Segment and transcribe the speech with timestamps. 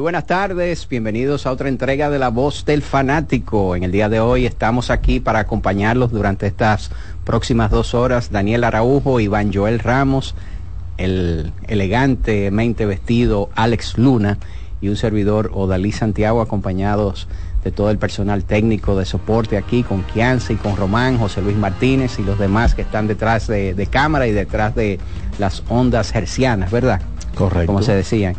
[0.00, 3.76] Muy buenas tardes, bienvenidos a otra entrega de La Voz del Fanático.
[3.76, 6.90] En el día de hoy estamos aquí para acompañarlos durante estas
[7.26, 8.32] próximas dos horas.
[8.32, 10.34] Daniel Araujo, Iván Joel Ramos,
[10.96, 14.38] el elegantemente vestido Alex Luna
[14.80, 17.28] y un servidor Odalí Santiago acompañados
[17.62, 21.58] de todo el personal técnico de soporte aquí con Kianza y con Román, José Luis
[21.58, 24.98] Martínez y los demás que están detrás de, de cámara y detrás de
[25.38, 27.02] las ondas hercianas, ¿verdad?
[27.34, 27.66] Correcto.
[27.66, 28.34] Como se decían.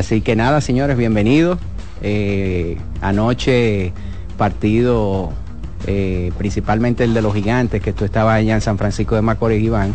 [0.00, 1.58] Así que nada, señores, bienvenidos.
[2.00, 3.92] Eh, anoche
[4.38, 5.30] partido,
[5.86, 9.62] eh, principalmente el de los gigantes, que tú estabas allá en San Francisco de Macorís,
[9.62, 9.94] Iván.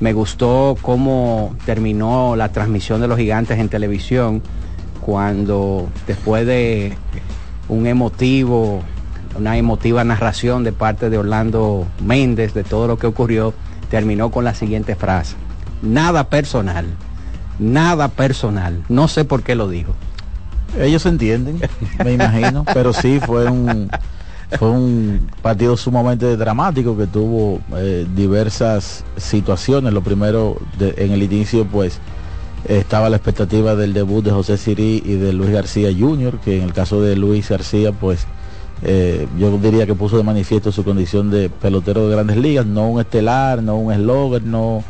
[0.00, 4.40] Me gustó cómo terminó la transmisión de los gigantes en televisión,
[5.02, 6.96] cuando después de
[7.68, 8.80] un emotivo,
[9.38, 13.52] una emotiva narración de parte de Orlando Méndez de todo lo que ocurrió,
[13.90, 15.36] terminó con la siguiente frase.
[15.82, 16.86] Nada personal
[17.58, 18.82] nada personal.
[18.88, 19.94] No sé por qué lo dijo.
[20.78, 21.60] Ellos entienden,
[22.04, 23.90] me imagino, pero sí fue un
[24.58, 29.92] fue un partido sumamente dramático que tuvo eh, diversas situaciones.
[29.92, 31.98] Lo primero, de, en el inicio, pues
[32.66, 36.64] estaba la expectativa del debut de José Sirí y de Luis García Jr., que en
[36.64, 38.26] el caso de Luis García, pues
[38.82, 42.88] eh, yo diría que puso de manifiesto su condición de pelotero de grandes ligas, no
[42.88, 44.84] un estelar, no un eslogan, no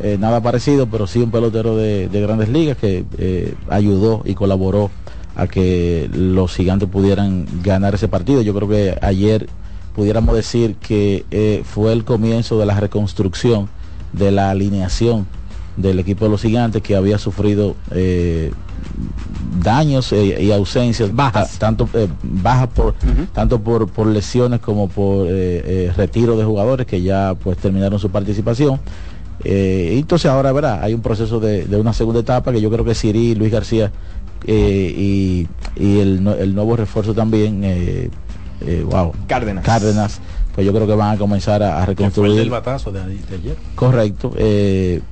[0.00, 4.34] eh, nada parecido, pero sí un pelotero de, de grandes ligas que eh, ayudó y
[4.34, 4.90] colaboró
[5.34, 8.42] a que los gigantes pudieran ganar ese partido.
[8.42, 9.48] Yo creo que ayer
[9.96, 13.68] pudiéramos decir que eh, fue el comienzo de la reconstrucción
[14.12, 15.26] de la alineación
[15.76, 17.76] del equipo de los gigantes que había sufrido
[19.60, 23.28] daños y ausencias bajas tanto eh, bajas por uh -huh.
[23.32, 25.28] tanto por, por, lesiones como por
[25.96, 28.80] retiro de jugadores que ya pues terminaron su participación
[29.44, 32.84] eh, entonces ahora verá, hay un proceso de, de, una segunda etapa que yo creo
[32.84, 33.92] que Siri, Luis García
[34.46, 38.10] eh, y, y el, el, nuevo refuerzo también, eh,
[38.84, 39.64] wow, Cárdenas.
[39.64, 40.20] Cárdenas,
[40.54, 42.30] pues yo creo que van a comenzar a, a reconstruir.
[42.30, 43.56] Fue el del batazo de, de ayer.
[43.76, 44.30] Correcto.
[44.32, 45.02] creo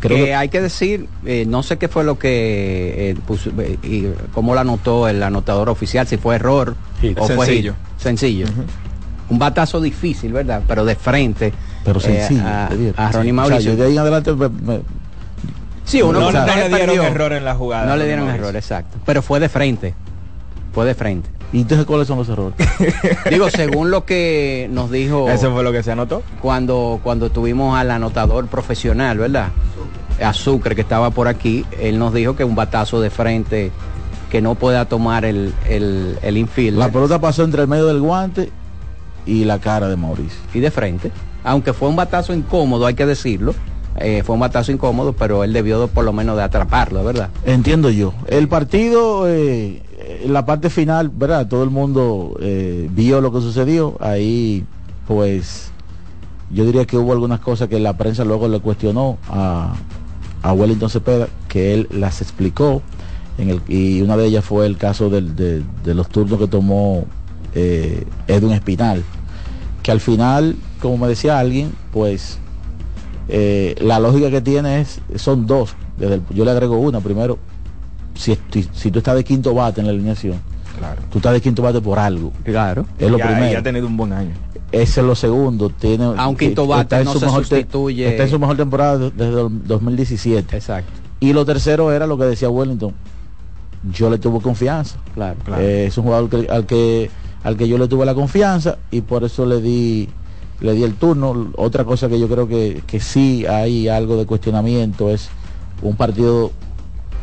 [0.00, 1.08] que, que, hay que decir,
[1.46, 3.50] no sé qué fue lo que puso,
[3.84, 7.74] y cómo lo anotó el anotador oficial, si fue error sí, o sencillo.
[7.96, 8.46] fue sencillo.
[8.46, 8.64] Uh -huh.
[9.30, 10.62] Un batazo difícil, ¿verdad?
[10.66, 11.52] Pero de frente
[11.84, 12.40] pero sencillo.
[12.40, 13.72] Eh, a, a, Ronnie Mauricio.
[13.72, 14.80] O sea, de ahí en adelante me, me...
[15.84, 17.86] Sí, uno no, no, no le dieron error en la jugada.
[17.86, 18.98] No le dieron error, exacto.
[19.04, 19.94] Pero fue de frente.
[20.72, 21.28] Fue de frente.
[21.52, 22.54] ¿Y entonces cuáles son los errores?
[23.30, 25.28] Digo, según lo que nos dijo.
[25.28, 26.22] Eso fue lo que se anotó.
[26.40, 29.48] Cuando, cuando tuvimos al anotador profesional, ¿verdad?
[30.22, 33.72] Azúcar, que estaba por aquí, él nos dijo que un batazo de frente
[34.30, 36.78] que no pueda tomar el, el, el infield.
[36.78, 38.50] La pelota pasó entre el medio del guante
[39.26, 40.38] y la cara de Mauricio.
[40.54, 41.10] Y de frente
[41.44, 43.54] aunque fue un batazo incómodo, hay que decirlo.
[43.96, 47.30] Eh, fue un batazo incómodo, pero él debió de, por lo menos de atraparlo, ¿verdad?
[47.44, 48.14] Entiendo yo.
[48.28, 49.82] El partido, eh,
[50.22, 51.48] en la parte final, ¿verdad?
[51.48, 53.96] Todo el mundo eh, vio lo que sucedió.
[54.00, 54.64] Ahí,
[55.06, 55.70] pues,
[56.50, 59.74] yo diría que hubo algunas cosas que la prensa luego le cuestionó a,
[60.42, 62.82] a Wellington Cepeda, que él las explicó.
[63.68, 67.06] Y una de ellas fue el caso de, de, los turnos que tomó
[67.54, 69.02] Edwin Espinal
[69.82, 72.38] que al final, como me decía alguien, pues
[73.28, 75.74] eh, la lógica que tiene es, son dos.
[75.98, 77.00] Desde el, yo le agrego una.
[77.00, 77.38] Primero,
[78.14, 78.36] si,
[78.72, 80.40] si tú estás de quinto bate en la alineación,
[80.78, 81.02] claro.
[81.10, 82.32] tú estás de quinto bate por algo.
[82.44, 82.86] Claro.
[82.98, 83.52] Es lo ya, primero.
[83.52, 84.32] Ya ha tenido un buen año.
[84.72, 85.68] Ese es lo segundo.
[85.70, 88.04] Tiene, a un quinto bate no se sustituye.
[88.04, 90.56] Te, está en su mejor temporada desde el 2017.
[90.56, 90.90] Exacto.
[91.20, 92.94] Y lo tercero era lo que decía Wellington.
[93.92, 94.98] Yo le tuve confianza.
[95.14, 95.62] Claro, claro.
[95.62, 97.10] Eh, es un jugador que, al que
[97.42, 100.08] al que yo le tuve la confianza y por eso le di
[100.60, 101.50] le di el turno.
[101.56, 105.28] Otra cosa que yo creo que, que sí hay algo de cuestionamiento es
[105.82, 106.52] un partido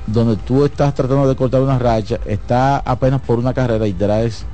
[0.08, 4.46] donde tú estás tratando de cortar una racha, está apenas por una carrera y traes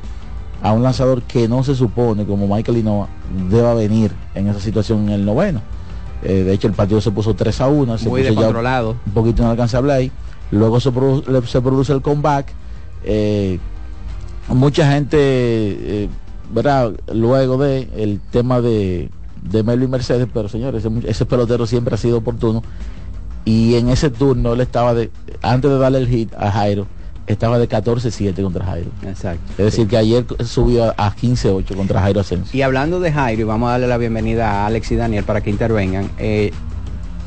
[0.62, 3.08] a un lanzador que no se supone, como Michael Inoa,
[3.50, 5.62] deba venir en esa situación en el noveno.
[6.24, 8.48] Eh, de hecho, el partido se puso 3 a 1, se Muy puso ya
[9.06, 10.12] un poquito inalcanzable ahí.
[10.52, 12.48] Luego se, produ- le- se produce el comeback.
[13.04, 13.60] eh,
[14.48, 16.10] mucha gente, eh,
[16.54, 16.94] ¿verdad?
[17.12, 19.10] Luego de el tema de,
[19.42, 22.64] de Melvin Mercedes, pero señores, ese, pelotero siempre ha sido oportuno.
[23.46, 25.12] Y en ese turno él estaba de,
[25.42, 26.88] antes de darle el hit a Jairo,
[27.28, 28.90] estaba de 14-7 contra Jairo.
[29.06, 29.44] Exacto.
[29.58, 32.58] Es decir, que ayer subió a, a 15-8 contra Jairo Asensio.
[32.58, 35.42] Y hablando de Jairo, y vamos a darle la bienvenida a Alex y Daniel para
[35.42, 36.10] que intervengan.
[36.20, 36.52] eh,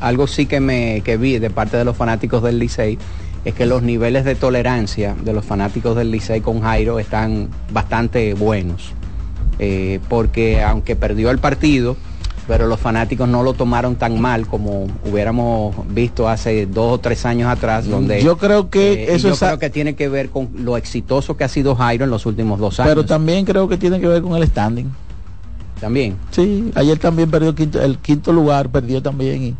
[0.01, 2.97] algo sí que me que vi de parte de los fanáticos del Licey
[3.45, 8.33] es que los niveles de tolerancia de los fanáticos del Licey con Jairo están bastante
[8.33, 8.93] buenos.
[9.59, 11.97] Eh, porque aunque perdió el partido,
[12.47, 17.25] pero los fanáticos no lo tomaron tan mal como hubiéramos visto hace dos o tres
[17.25, 20.29] años atrás, donde Yo creo que eh, eso yo es creo que tiene que ver
[20.29, 22.91] con lo exitoso que ha sido Jairo en los últimos dos años.
[22.91, 24.85] Pero también creo que tiene que ver con el standing.
[25.81, 26.15] también.
[26.31, 29.55] Sí, ayer también perdió el quinto, el quinto lugar, perdió también y,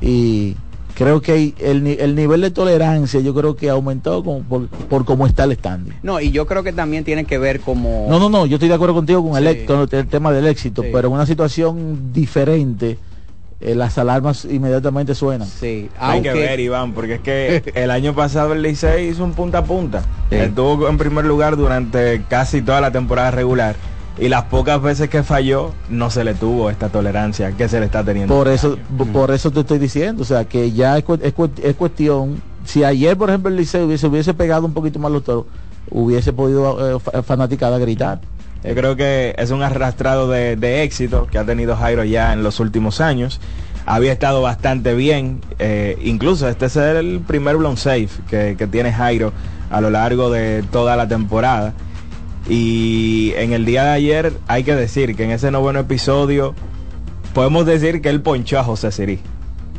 [0.00, 0.56] y
[0.94, 5.04] creo que el, el nivel de tolerancia yo creo que ha aumentado como por, por
[5.04, 5.94] cómo está el standing.
[6.02, 8.06] No, y yo creo que también tiene que ver como...
[8.08, 9.58] No, no, no, yo estoy de acuerdo contigo con el, Sí.
[9.60, 10.88] ex- con el tema del éxito, Sí.
[10.92, 12.98] pero en una situación diferente
[13.60, 15.48] eh, las alarmas inmediatamente suenan.
[15.48, 19.32] Sí, Hay que ver, Iván, porque es que el año pasado el Licey hizo un
[19.32, 20.02] punta a punta.
[20.28, 20.36] Sí.
[20.36, 23.74] Estuvo en primer lugar durante casi toda la temporada regular.
[24.18, 27.86] Y las pocas veces que falló, no se le tuvo esta tolerancia que se le
[27.86, 28.32] está teniendo.
[28.34, 28.78] Por eso,
[29.12, 32.40] por eso te estoy diciendo, o sea, que ya es, cu- es cu- es cuestión,
[32.64, 35.46] si ayer, por ejemplo, el Liceo hubiese, hubiese pegado un poquito más los toros,
[35.90, 38.20] hubiese podido eh, fa- fanaticada gritar.
[38.62, 42.42] Yo creo que es un arrastrado de, de éxito que ha tenido Jairo ya en
[42.44, 43.40] los últimos años.
[43.84, 45.40] Había estado bastante bien.
[45.58, 49.32] eh, incluso este es el primer blown safe que, que tiene Jairo
[49.70, 51.74] a lo largo de toda la temporada.
[52.48, 56.54] Y en el día de ayer hay que decir que en ese noveno episodio
[57.32, 59.18] podemos decir que él ponchó a José Sirí.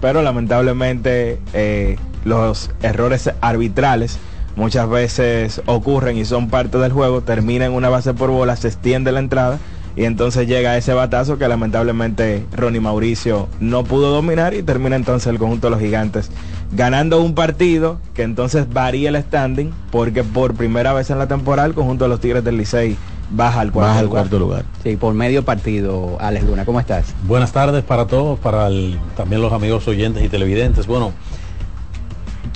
[0.01, 4.17] Pero lamentablemente eh, los errores arbitrales
[4.55, 8.69] muchas veces ocurren y son parte del juego, termina en una base por bola, se
[8.69, 9.59] extiende la entrada
[9.95, 15.27] y entonces llega ese batazo que lamentablemente Ronnie Mauricio no pudo dominar y termina entonces
[15.27, 16.29] el conjunto de los gigantes
[16.71, 21.67] ganando un partido que entonces varía el standing porque por primera vez en la temporada
[21.67, 22.97] el conjunto de los Tigres del Licey
[23.31, 24.21] baja al cuarto Baja al lugar.
[24.23, 24.65] cuarto lugar.
[24.83, 27.13] Sí, por medio partido, Alex Luna, ¿cómo estás?
[27.27, 30.85] Buenas tardes para todos, para el- también los amigos oyentes y televidentes.
[30.87, 31.11] Bueno,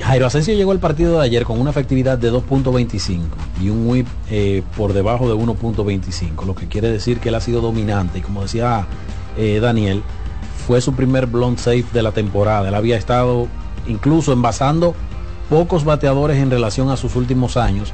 [0.04, 3.22] Jairo Asensio llegó al partido de ayer con una efectividad de 2.25
[3.62, 7.42] y un whip eh, por debajo de 1.25, lo que quiere decir que él ha
[7.42, 8.88] sido dominante y como decía
[9.38, 10.01] eh, Daniel,
[10.66, 12.69] fue su primer blonde safe de la temporada.
[12.69, 13.48] Él había estado
[13.88, 14.96] incluso envasando
[15.50, 17.92] pocos bateadores en relación a sus últimos años,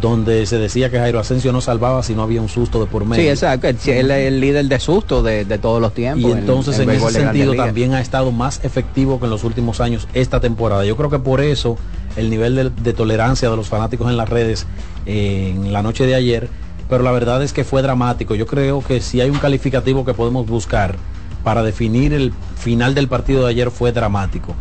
[0.00, 3.04] donde se decía que Jairo Asensio no salvaba si no había un susto de por
[3.04, 3.22] medio.
[3.22, 3.68] Sí, exacto.
[3.68, 6.30] Él es el líder de susto de, de todos los tiempos.
[6.30, 10.06] Y entonces en, ese sentido también ha estado más efectivo que en los últimos años
[10.14, 10.84] esta temporada.
[10.84, 11.76] Yo creo que por eso
[12.16, 14.66] el nivel de, de tolerancia de los fanáticos en las redes
[15.06, 16.48] eh, en la noche de ayer,
[16.88, 18.34] pero la verdad es que fue dramático.
[18.34, 20.96] Yo creo que si hay un calificativo que podemos buscar
[21.42, 24.54] para definir el final del partido de ayer fue dramático.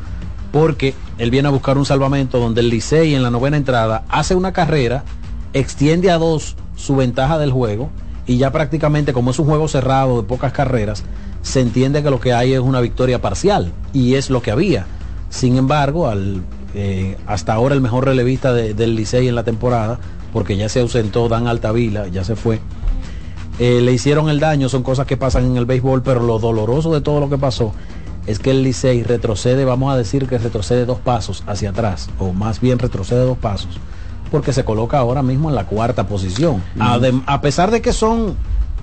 [0.51, 4.36] Porque él viene a buscar un salvamento donde el Licey en la novena entrada hace
[4.36, 5.04] una carrera,
[5.54, 7.89] extiende a dos su ventaja del juego
[8.25, 11.04] y ya prácticamente como es un juego cerrado de pocas carreras,
[11.42, 14.86] se entiende que lo que hay es una victoria parcial y es lo que había.
[15.30, 16.42] Sin embargo, al,
[16.74, 20.00] eh, hasta ahora el mejor relevista de- del Licey en la temporada,
[20.34, 22.60] porque ya se ausentó Dan Altavila, ya se fue,
[23.60, 26.94] eh, le hicieron el daño, son cosas que pasan en el béisbol, pero lo doloroso
[26.94, 27.74] de todo lo que pasó
[28.27, 32.34] es que el Licey retrocede, vamos a decir que retrocede dos pasos hacia atrás, o
[32.34, 33.69] más bien retrocede dos pasos,
[34.29, 36.62] porque se coloca ahora mismo en la cuarta posición.
[36.77, 38.36] Adem- a pesar de que son,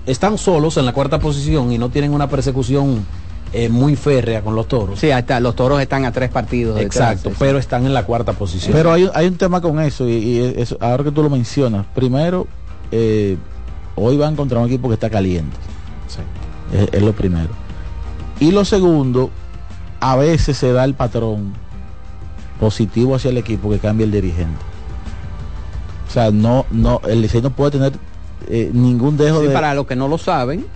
[0.06, 3.04] están solos en la cuarta posición y no tienen una persecución
[3.52, 4.98] eh, muy férrea con los toros.
[4.98, 6.80] Sí, hasta los toros están a tres partidos.
[6.80, 8.72] Exacto, pero están en la cuarta posición.
[8.72, 11.84] Pero hay, hay un tema con eso, y, y eso, ahora que tú lo mencionas,
[11.94, 12.46] primero,
[12.90, 13.36] eh,
[13.94, 15.56] hoy va a encontrar un equipo que está caliente.
[16.08, 16.20] Sí.
[16.76, 17.50] Es, es lo primero.
[18.44, 19.30] Y lo segundo,
[20.00, 21.54] a veces se da el patrón
[22.60, 24.60] positivo hacia el equipo que cambia el dirigente.
[26.08, 27.92] O sea, no, no, el Licey no puede tener
[28.48, 29.52] eh, ningún dejo Sí, de.
[29.54, 30.66] para los que no lo saben,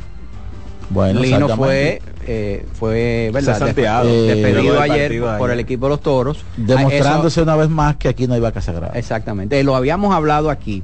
[0.90, 3.58] bueno, Lino fue, eh, fue ¿verdad?
[3.58, 6.38] Santiago, eh, despedido ayer de por el equipo de los toros.
[6.56, 8.94] demostrándose Ah, una vez más que aquí no hay vaca sagrada.
[8.98, 9.60] exactamente.
[9.60, 10.82] Eh, Lo habíamos hablado aquí,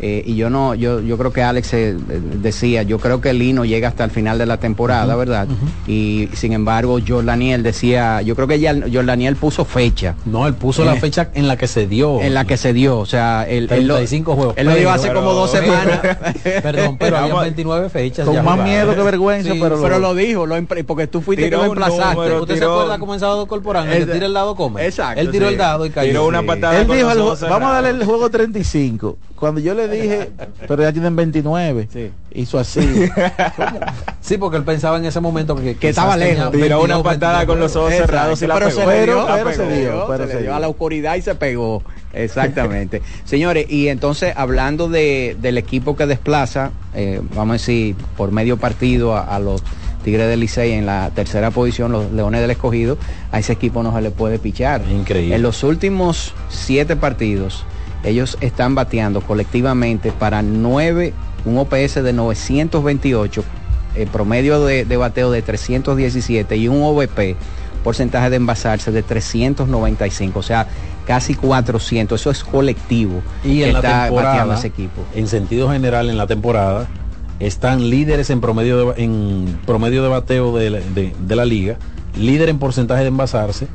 [0.00, 1.96] Eh, y yo no, yo, yo creo que Alex eh,
[2.40, 5.48] decía, yo creo que Lino llega hasta el final de la temporada, ¿verdad?
[5.88, 10.14] Y sin embargo, Jordaniel decía, yo creo que ya Jordaniel puso fecha.
[10.24, 12.20] No, él puso la Eh, fecha en la que se dio.
[12.20, 14.54] En la que se dio, o sea, él, él lo- 35 juegos.
[14.56, 16.00] Él lo dio hace Pero- como dos semanas.
[16.62, 18.24] Perdón, pero había 29 fechas.
[18.24, 18.70] Con ya más jugadas.
[18.70, 20.54] miedo que vergüenza, Sí, pero, pero lo dijo, lo
[20.86, 22.14] porque tú fuiste que lo emplazaste.
[22.14, 23.88] número, ¿Usted se tiró- acuerda cómo en sábado corporal?
[23.88, 24.84] El El- que tira el dado come.
[24.86, 25.52] Exacto, Él tiró sí.
[25.54, 26.08] el dado y cayó.
[26.10, 26.46] Tiró una Sí.
[26.46, 29.18] patada Él dijo, el vamos a darle el juego 35.
[29.38, 30.30] Cuando yo le dije,
[30.66, 32.10] pero ya tienen 29, Sí.
[32.34, 32.80] hizo así.
[34.20, 36.50] Sí, porque él pensaba en ese momento que, Que estaba lejos.
[36.50, 38.80] Tiró una 22, patada con los ojos Exacto, cerrados y la pero pegó.
[38.80, 40.54] se dio, pero se dio, pero se se le dio dio.
[40.56, 41.82] a la oscuridad y se pegó.
[42.12, 43.00] Exactamente.
[43.24, 48.58] Señores, y entonces hablando de, del equipo que desplaza, eh, vamos a decir, por medio
[48.58, 49.62] partido a, a los
[50.04, 52.98] Tigres del Licey en la tercera posición, los Leones del Escogido,
[53.32, 54.82] a ese equipo no se le puede pichar.
[54.90, 55.36] Increíble.
[55.36, 57.64] En los últimos siete partidos,
[58.04, 61.12] ellos están bateando colectivamente para nueve,
[61.44, 63.44] un OPS de 928,
[63.96, 67.36] el promedio de, de bateo de 317 y un OVP,
[67.82, 70.66] porcentaje de envasarse de 395, o sea,
[71.06, 72.20] casi 400.
[72.20, 73.22] Eso es colectivo.
[73.44, 75.02] Y que en la está temporada, ese equipo.
[75.14, 76.86] en sentido general, en la temporada,
[77.40, 81.76] están líderes en promedio de, en promedio de bateo de, la- de- de la liga,
[82.16, 83.68] líder en porcentaje de envasarse,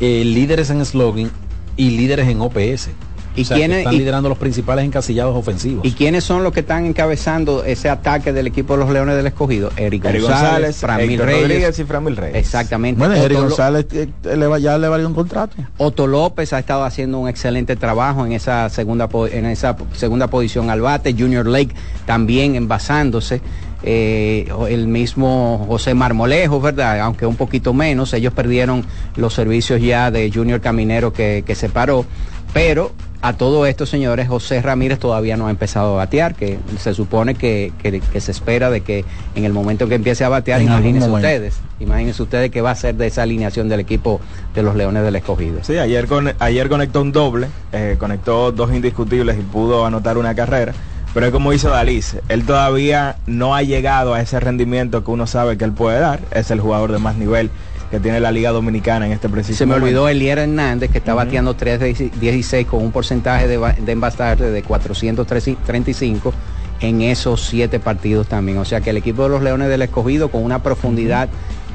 [0.00, 1.30] eh, líderes en slogan
[1.76, 2.90] y líderes en OPS.
[3.36, 5.84] ¿Y O sea, que quiénes- están y- liderando los principales encasillados ofensivos.
[5.84, 9.26] ¿Y quiénes son los que están encabezando ese ataque del equipo de los Leones del
[9.26, 9.70] Escogido?
[9.76, 11.42] Eric, Eric González, González, Framil Héctor Reyes.
[11.42, 12.36] Rodríguez y Framil Reyes.
[12.36, 12.98] Exactamente.
[12.98, 15.54] bueno, Eric González eh, le va- ya le valió un contrato.
[15.78, 20.70] Otto López ha estado haciendo un excelente trabajo en esa segunda en esa segunda posición
[20.70, 21.12] al bate.
[21.12, 21.74] Junior Lake
[22.06, 23.40] también envasándose.
[23.88, 27.00] Eh, el mismo José Marmolejo, ¿verdad?
[27.00, 28.12] Aunque un poquito menos.
[28.14, 32.04] Ellos perdieron los servicios ya de Junior Caminero que, que se paró.
[32.52, 36.94] Pero a todo esto, señores, José Ramírez todavía no ha empezado a batear, que se
[36.94, 40.60] supone que, que- que se espera de que en el momento que empiece a batear,
[40.60, 44.20] En imagínense ustedes, imagínense ustedes que va a ser de esa alineación del equipo
[44.54, 45.58] de los Leones del Escogido.
[45.62, 50.34] Sí, ayer, con, ayer conectó un doble, eh, conectó dos indiscutibles y pudo anotar una
[50.34, 50.72] carrera.
[51.16, 55.26] Pero es como hizo Dalis, él todavía no ha llegado a ese rendimiento que uno
[55.26, 56.20] sabe que él puede dar.
[56.30, 57.48] Es el jugador de más nivel
[57.90, 59.86] que tiene la Liga Dominicana en este preciso Se me momento.
[59.86, 66.34] olvidó Elier Hernández, que está bateando 3.16 con un porcentaje de, de de 435
[66.80, 68.58] en esos siete partidos también.
[68.58, 71.30] O sea que el equipo de los Leones del Escogido con una profundidad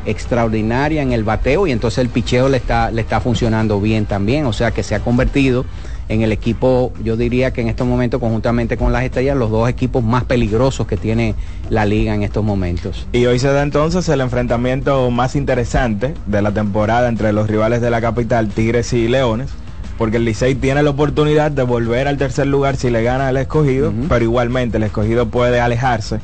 [0.06, 4.46] extraordinaria en el bateo y entonces el picheo le está, le está funcionando bien también.
[4.46, 5.66] O sea que se ha convertido
[6.10, 9.70] en el equipo, yo diría que en estos momentos, conjuntamente con las estrellas, los dos
[9.70, 11.36] equipos más peligrosos que tiene
[11.70, 13.08] la liga en estos momentos.
[13.14, 17.82] Y hoy se da entonces el enfrentamiento más interesante de la temporada entre los rivales
[17.82, 19.52] de la capital, Tigres y Leones,
[19.98, 23.38] porque el Licey tiene la oportunidad de volver al tercer lugar si le gana al
[23.38, 26.20] escogido, pero igualmente el escogido puede alejarse.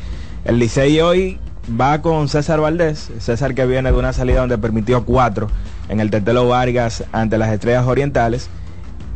[0.45, 1.37] El Licey hoy
[1.79, 5.49] va con César Valdés, César que viene de una salida donde permitió cuatro
[5.89, 8.49] en el Tetelo Vargas ante las Estrellas Orientales.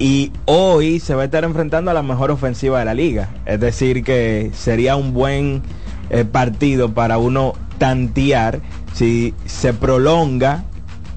[0.02, 3.30] Y hoy se va a estar enfrentando a la mejor ofensiva de la liga.
[3.46, 5.62] Es decir, que sería un buen
[6.10, 8.62] eh, partido para uno tantear
[8.94, 10.64] si se prolonga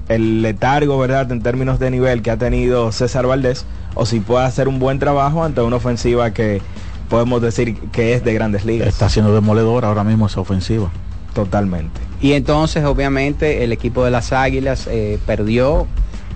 [0.07, 3.65] el letargo, ¿verdad?, en términos de nivel que ha tenido César Valdés,
[3.95, 6.61] o si puede hacer un buen trabajo ante una ofensiva que
[7.09, 8.87] podemos decir que es de grandes ligas.
[8.87, 10.91] Está siendo demoledor ahora mismo esa ofensiva.
[11.33, 12.01] Totalmente.
[12.21, 15.87] Y entonces, obviamente, el equipo de las Águilas eh, perdió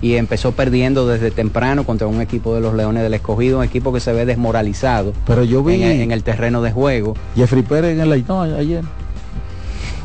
[0.02, 3.92] y empezó perdiendo desde temprano contra un equipo de los Leones del Escogido, un equipo
[3.92, 7.14] que se ve desmoralizado Pero yo vi en, el- en el terreno de juego.
[7.36, 8.82] Jeffrey Pérez en el no, ayer.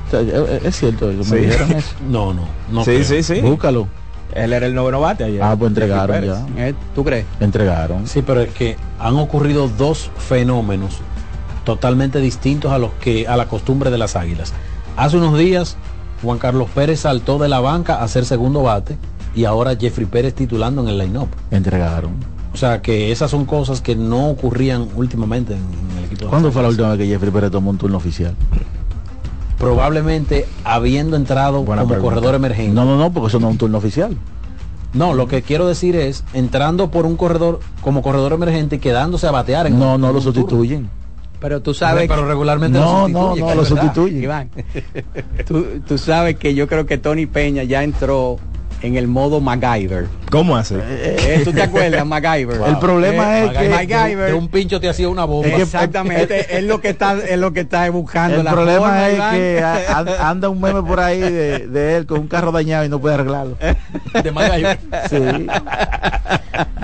[0.07, 0.19] O sea,
[0.63, 1.35] es, cierto, me Sí.
[1.37, 1.95] dijeron eso.
[2.09, 2.83] No, no, no.
[2.83, 3.03] sí, creo.
[3.03, 3.41] sí, sí.
[3.41, 3.87] Búscalo.
[4.33, 5.41] Él era el noveno bate ayer.
[5.41, 6.45] Ah, pues entregaron ya.
[6.67, 6.73] ¿Eh?
[6.93, 7.25] ¿Tú crees?
[7.39, 8.05] Entregaron.
[8.05, 10.97] Sí, pero es que han ocurrido dos fenómenos
[11.63, 14.51] totalmente distintos a los que a la costumbre de las águilas.
[14.97, 15.77] Hace unos días
[16.21, 18.97] Juan Carlos Pérez saltó de la banca a ser segundo bate
[19.35, 21.27] y ahora Jeffrey Pérez titulando en el line-up.
[21.51, 22.13] Entregaron.
[22.53, 26.29] O sea que esas son cosas que no ocurrían últimamente en, en el equipo.
[26.29, 28.33] ¿Cuándo fue la última vez que Jeffrey Pérez tomó un turno oficial?
[29.57, 32.15] Probablemente habiendo entrado Buena como pregunta.
[32.15, 32.73] corredor emergente.
[32.73, 34.15] No, no, no, porque eso no es un turno oficial.
[34.93, 39.27] No, lo que quiero decir es entrando por un corredor como corredor emergente y quedándose
[39.27, 40.33] a batear en No, un- no en lo turno.
[40.33, 40.89] sustituyen.
[41.39, 42.07] Pero tú sabes...
[42.07, 44.23] pero regularmente No, lo no, sustituyen, no, lo sustituyen.
[44.23, 44.49] Iván,
[45.45, 48.37] tú, tú sabes que yo creo que Tony Peña ya entró
[48.85, 50.07] en el modo MacGyver.
[50.29, 50.75] ¿Cómo hace?
[50.79, 52.59] Eh, ¿Tú te acuerdas, MacGyver?
[52.67, 55.47] El problema es que MacGyver- de un pincho te hacía una bomba.
[55.57, 58.37] Exactamente, es lo que está, es lo que está buscando.
[58.37, 59.35] el la problema forma, es Iván.
[59.35, 62.89] que a- anda un meme por ahí de, de él con un carro dañado y
[62.89, 63.57] no puede arreglarlo.
[64.23, 64.79] de MacGyver.
[65.09, 65.47] Sí.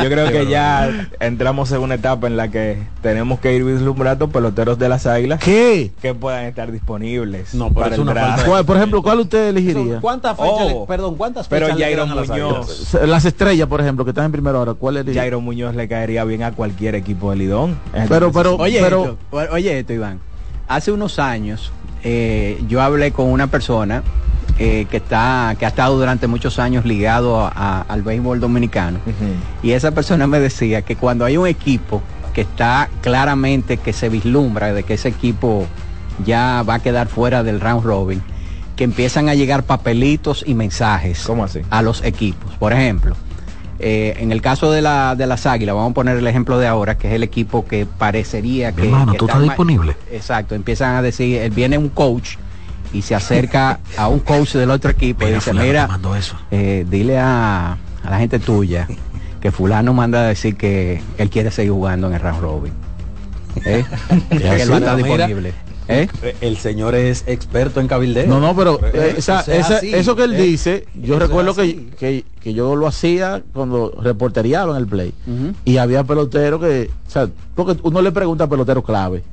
[0.02, 4.30] Yo creo que ya entramos en una etapa en la que tenemos que ir vislumbrando
[4.30, 5.92] peloteros de las águilas ¿Qué?
[6.02, 7.54] que puedan estar disponibles.
[7.54, 8.30] No, pero para es el una draft.
[8.30, 10.00] falta ¿Cuál- por ejemplo, ¿cuál usted elegiría?
[10.02, 10.52] ¿Cuántas fechas?
[10.54, 12.94] Oh, le- perdón, ¿cuántas pero fechas le Jairo las Muñoz.
[12.96, 13.10] Águilas?
[13.10, 15.22] Las estrellas, por ejemplo, que están en primera hora, ¿cuál elegiría?
[15.22, 17.78] Jairo Muñoz le caería bien a cualquier equipo de Lidón.
[18.10, 20.20] Pero, pero, Oye, pero, esto, oye esto, Iván.
[20.68, 21.72] Hace unos años
[22.04, 24.04] eh, yo hablé con una persona
[24.60, 29.00] eh, que está que ha estado durante muchos años ligado a- a- al béisbol dominicano
[29.64, 32.02] y esa persona me decía que cuando hay un equipo
[32.34, 35.66] que está claramente que se vislumbra de que ese equipo
[36.26, 38.22] ya va a quedar fuera del round robin,
[38.76, 41.62] que empiezan a llegar papelitos y mensajes ¿Cómo así?
[41.70, 42.54] a los equipos.
[42.58, 43.16] Por ejemplo,
[43.80, 46.68] eh, en el caso de, la, de las Águilas, vamos a poner el ejemplo de
[46.68, 48.84] ahora, que es el equipo que parecería que...
[48.84, 49.96] hermano, que ¿tú está estás disponible?
[50.12, 52.36] Exacto, empiezan a decir, eh, viene un coach
[52.94, 56.36] y se acerca a un coach del otro equipo y dice, mira, eso.
[56.52, 58.88] eh, dile a, a la gente tuya
[59.40, 62.74] que fulano manda a decir que él quiere seguir jugando en el round robin.
[63.66, 63.84] ¿Eh?
[64.30, 65.54] que él va a estar Mira, disponible.
[65.88, 66.08] ¿Eh?
[66.40, 68.26] El señor es experto en cabildeo.
[68.28, 70.42] no, no, pero eh, esa- Eso es esa- así, eso que él ¿eh?
[70.44, 75.14] dice, yo recuerdo que, que, que yo lo hacía cuando reporteriaba en el play.
[75.66, 79.24] Y había peloteros que, o sea, porque uno le pregunta a pelotero clave.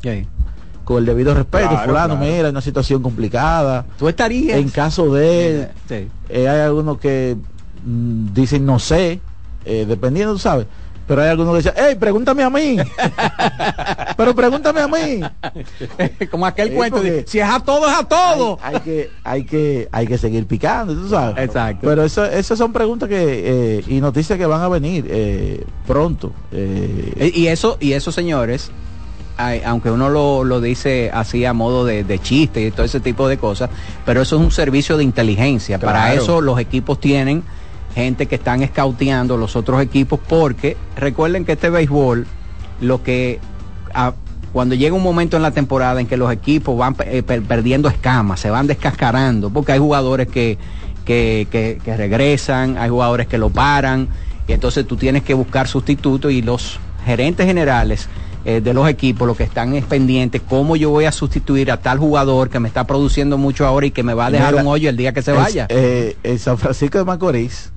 [0.88, 2.32] Con el debido respeto, Claro, fulano, claro.
[2.32, 3.84] mira, una situación complicada.
[3.98, 4.56] Tú estarías...
[4.56, 6.08] En caso de, Sí.
[6.30, 7.36] eh, hay algunos que
[7.84, 9.20] mm, dicen no sé,
[9.66, 10.66] eh, dependiendo, tú sabes.
[11.06, 12.76] Pero hay algunos que dicen, hey, pregúntame a mí.
[14.16, 15.20] pero pregúntame a mí.
[16.30, 18.58] Como aquel Sí, cuento de, si es a todo, es a todo.
[18.62, 21.44] Hay, hay que, hay que, hay que seguir picando, tú sabes.
[21.44, 21.86] Exacto.
[21.86, 26.32] Pero eso, esas son preguntas que, eh, y noticias que van a venir eh, pronto.
[26.52, 28.70] eh, Y eso, y eso señores,
[29.38, 33.28] aunque uno lo, lo dice así a modo de, de chiste y todo ese tipo
[33.28, 33.70] de cosas,
[34.04, 35.78] pero eso es un servicio de inteligencia.
[35.78, 37.42] Para eso los equipos tienen
[37.94, 42.26] gente que están escauteando los otros equipos porque recuerden que este béisbol,
[42.80, 43.38] lo que
[43.94, 44.12] a-
[44.52, 47.88] cuando llega un momento en la temporada en que los equipos van eh, per- perdiendo
[47.88, 50.58] escamas, se van descascarando, porque hay jugadores que,
[51.04, 54.08] que, que- que regresan, hay jugadores que lo paran,
[54.48, 58.08] y entonces tú tienes que buscar sustitutos y los gerentes generales
[58.50, 61.76] eh, de los equipos lo que están es pendientes, cómo yo voy a sustituir a
[61.82, 64.62] tal jugador que me está produciendo mucho ahora y que me va a dejar Mira,
[64.62, 65.66] un hoyo el día que se es- vaya.
[65.68, 67.70] eh, en San Francisco de Macorís,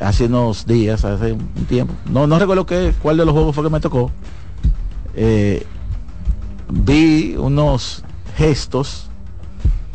[0.00, 3.62] hace unos días, hace un tiempo, no, no recuerdo qué, cuál de los juegos fue
[3.62, 4.10] que me tocó,
[5.14, 5.64] eh,
[6.68, 8.02] vi unos
[8.36, 9.06] gestos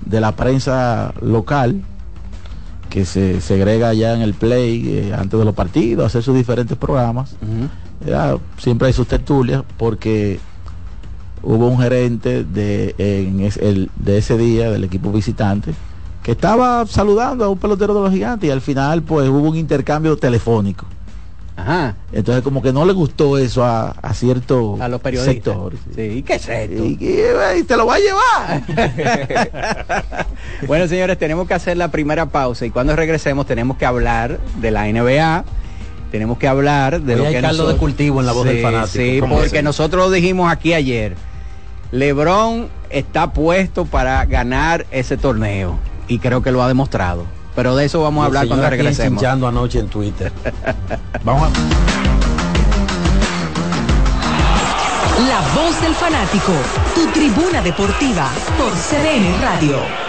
[0.05, 1.81] de la prensa local
[2.89, 6.77] que se segrega ya en el play eh, antes de los partidos, hacer sus diferentes
[6.77, 7.35] programas.
[8.05, 10.39] Ya, siempre hay sus tertulias porque
[11.43, 15.73] hubo un gerente de, en es- el- de ese día del equipo visitante
[16.23, 19.55] que estaba saludando a un pelotero de los gigantes y al final pues hubo un
[19.57, 20.85] intercambio telefónico.
[21.55, 21.95] Ajá.
[22.13, 25.33] Entonces como que no le gustó eso a, a cierto A los periodistas.
[25.35, 25.73] sector.
[25.93, 26.85] Sí, ¿y qué es esto?
[26.85, 28.63] Y, y- y te lo va a llevar.
[30.67, 34.71] Bueno, señores, tenemos que hacer la primera pausa y cuando regresemos tenemos que hablar de
[34.71, 35.43] la NBA.
[36.11, 38.53] Tenemos que hablar de Hoy lo hay que caldo de cultivo en la voz Sí,
[38.53, 38.87] del fanático.
[38.87, 41.15] Sí, ¿Cómo porque nosotros lo dijimos aquí ayer.
[41.91, 47.25] LeBron está puesto para ganar ese torneo y creo que lo ha demostrado.
[47.55, 49.23] Pero de eso vamos a hablar cuando regresemos.
[49.23, 50.31] anoche en Twitter.
[51.23, 51.51] Vamos a...
[55.27, 56.53] La voz del fanático,
[56.95, 60.08] tu tribuna deportiva por CDN Radio.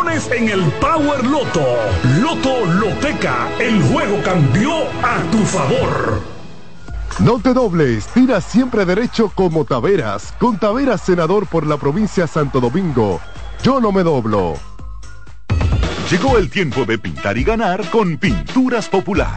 [0.00, 1.64] millones en el Power Loto.
[2.20, 6.22] Loto Loteca, el juego cambió a tu favor.
[7.18, 12.60] No te dobles, tira siempre derecho como Taveras, con Taveras senador por la provincia Santo
[12.60, 13.20] Domingo.
[13.62, 14.54] Yo no me doblo.
[16.10, 19.36] Llegó el tiempo de pintar y ganar con Pinturas Popular.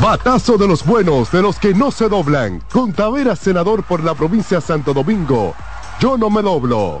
[0.00, 2.62] Batazo de los buenos, de los que no se doblan.
[2.72, 5.54] Con Tavera, senador por la provincia de Santo Domingo.
[6.00, 7.00] Yo no me doblo.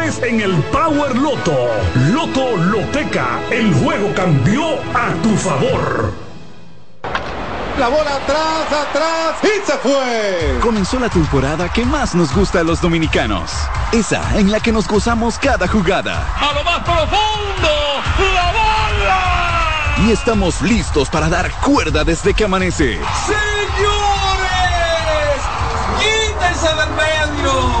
[0.03, 1.55] en el Power Loto.
[2.11, 6.11] Loto Loteca, el juego cambió a tu favor.
[7.77, 10.57] La bola atrás, atrás y se fue.
[10.59, 13.51] Comenzó la temporada que más nos gusta a los dominicanos.
[13.91, 16.25] Esa en la que nos gozamos cada jugada.
[16.35, 17.69] A lo más profundo,
[18.33, 20.07] la bola.
[20.07, 22.99] Y estamos listos para dar cuerda desde que amanece.
[23.27, 23.41] Señores,
[25.99, 27.80] quítense del medio.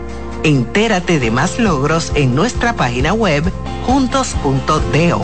[0.43, 3.43] Entérate de más logros en nuestra página web
[3.85, 5.21] juntos.do.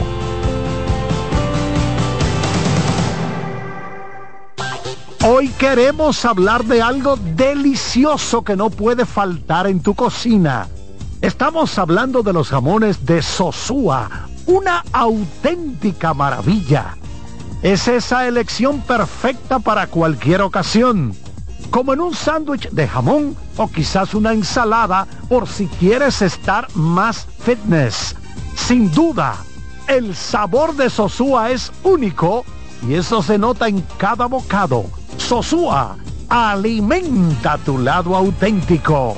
[5.26, 10.68] Hoy queremos hablar de algo delicioso que no puede faltar en tu cocina.
[11.22, 16.96] Estamos hablando de los jamones de Sosúa, una auténtica maravilla.
[17.64, 21.16] Es esa elección perfecta para cualquier ocasión
[21.70, 27.28] como en un sándwich de jamón o quizás una ensalada por si quieres estar más
[27.40, 28.16] fitness.
[28.56, 29.36] Sin duda,
[29.88, 32.46] el sabor de Sosúa es único
[32.88, 34.86] y eso se nota en cada bocado.
[35.18, 35.96] Sosúa,
[36.30, 39.18] alimenta tu lado auténtico.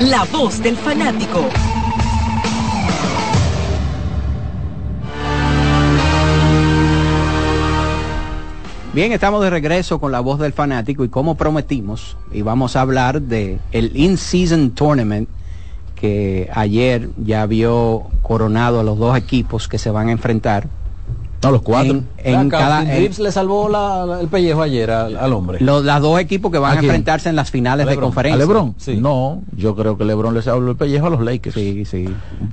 [0.00, 1.40] La voz del fanático.
[8.92, 12.82] Bien, estamos de regreso con la voz del fanático y como prometimos, y vamos a
[12.82, 15.28] hablar de el In-Season Tournament
[15.96, 20.68] que ayer ya vio coronado a los dos equipos que se van a enfrentar.
[21.40, 22.02] No, los cuatro.
[22.18, 25.58] En, en cada, el, le salvó la, la, el pellejo ayer al, al hombre.
[25.60, 28.34] Los las dos equipos que van a, a enfrentarse en las finales de conferencia.
[28.34, 28.74] ¿A Lebron?
[28.76, 28.96] Sí.
[28.96, 31.54] No, yo creo que Lebron le salvó el pellejo a los Lakers.
[31.54, 32.06] Sí, sí.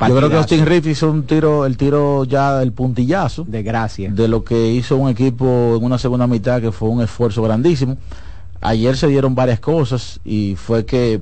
[0.08, 3.44] Yo creo que Austin Reeves hizo un tiro, el tiro ya el puntillazo.
[3.48, 4.12] De gracia.
[4.12, 7.98] De lo que hizo un equipo en una segunda mitad que fue un esfuerzo grandísimo.
[8.62, 11.22] Ayer se dieron varias cosas y fue que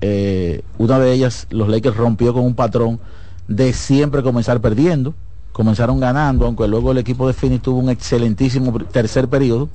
[0.00, 2.98] eh, una de ellas los Lakers rompió con un patrón
[3.46, 5.14] de siempre comenzar perdiendo
[5.54, 9.68] comenzaron ganando, aunque luego el equipo de Phoenix tuvo un excelentísimo tercer periodo.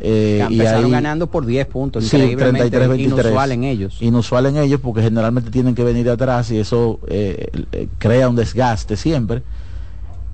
[0.00, 3.96] Eh, y empezaron ahí, ganando por 10 puntos, sí, 33, 23, inusual en ellos.
[4.00, 8.28] Inusual en ellos porque generalmente tienen que venir de atrás y eso eh, eh, crea
[8.28, 9.42] un desgaste siempre.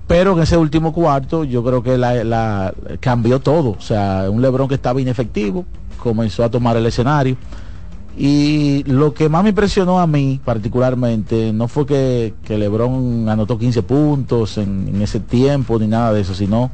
[0.05, 3.71] Pero en ese último cuarto yo creo que la, la, cambió todo.
[3.71, 5.65] O sea, un Lebron que estaba inefectivo
[5.97, 7.35] comenzó a tomar el escenario.
[8.17, 13.59] Y lo que más me impresionó a mí particularmente no fue que, que Lebron anotó
[13.59, 16.71] 15 puntos en, en ese tiempo ni nada de eso, sino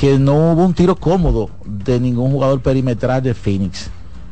[0.00, 3.90] que no hubo un tiro cómodo de ningún jugador perimetral de Phoenix.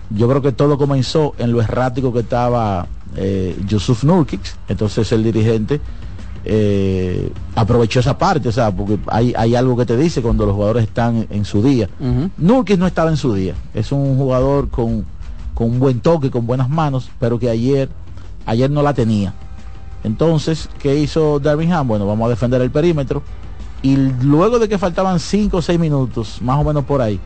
[0.09, 5.23] Yo creo que todo comenzó en lo errático que estaba eh, Yusuf Nurkic, entonces el
[5.23, 5.83] dirigente
[6.47, 10.55] eh, aprovechó esa parte, o sea, porque hay, hay, algo que te dice cuando los
[10.55, 11.91] jugadores están en, su día.
[12.01, 12.31] Uh -huh.
[12.39, 15.05] Nurkic no estaba en su día, es un jugador con,
[15.59, 17.89] con un buen toque, con buenas manos, pero que ayer,
[18.47, 19.35] ayer no la tenía.
[20.05, 21.89] Entonces, ¿qué hizo Darvin Ham?
[21.89, 23.25] Bueno, vamos a defender el perímetro
[23.83, 27.19] y luego de que faltaban 5 o 6 minutos, más o menos por ahí,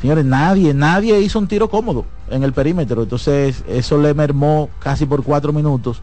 [0.00, 3.02] señores, nadie, nadie hizo un tiro cómodo en el perímetro.
[3.02, 6.02] Entonces, eso le mermó casi por 4 minutos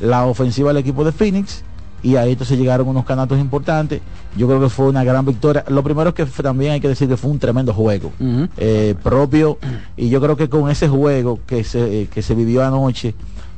[0.00, 1.64] la ofensiva del equipo de Phoenix.
[2.04, 4.02] Y ahí entonces llegaron unos canatos importantes.
[4.36, 5.64] Yo creo que fue una gran victoria.
[5.68, 8.48] Lo primero es que también hay que decir que fue un tremendo juego uh -huh.
[8.58, 9.58] eh, propio.
[9.96, 13.14] Y yo creo que con ese juego que se, eh, que se vivió anoche,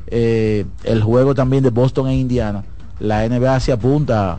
[0.07, 2.65] eh, el juego también de Boston e Indiana,
[3.01, 4.39] la NBA se apunta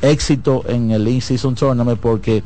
[0.00, 2.44] éxito en el In-Season Tournament porque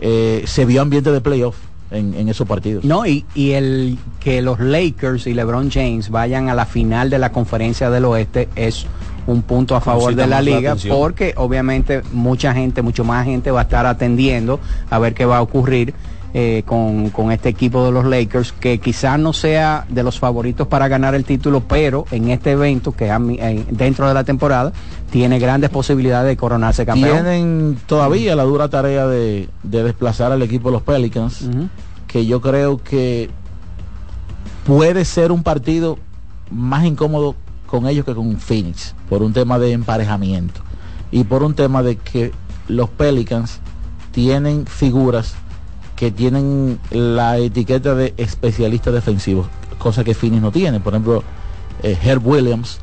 [0.00, 1.56] se vio ambiente de playoff
[1.92, 2.84] en, en, esos partidos.
[2.84, 7.18] No, y, y, el que los Lakers y LeBron James vayan a la final de
[7.18, 8.86] la conferencia del oeste es
[9.26, 13.50] un punto a favor de la liga la porque obviamente mucha gente, mucho más gente
[13.50, 14.60] va a estar atendiendo
[14.90, 15.94] a ver qué va a ocurrir
[16.34, 20.66] eh, con, con, este equipo de los Lakers, que quizás no sea de los favoritos
[20.66, 24.72] para ganar el título, pero en este evento, que es dentro de la temporada,
[25.10, 27.22] tiene grandes posibilidades de coronarse campeón.
[27.22, 31.68] Tienen todavía la dura tarea de, de desplazar al equipo de los Pelicans, uh -huh.
[32.06, 33.30] que yo creo que
[34.66, 35.96] puede ser un partido
[36.50, 37.34] más incómodo
[37.66, 40.60] con ellos que con Phoenix, por un tema de emparejamiento
[41.10, 42.32] y por un tema de que
[42.68, 43.60] los Pelicans
[44.12, 45.34] tienen figuras
[45.96, 49.46] que tienen la etiqueta de especialistas defensivos,
[49.78, 50.78] cosa que Phoenix no tiene.
[50.78, 51.24] Por ejemplo,
[51.82, 52.80] eh, Herb Williams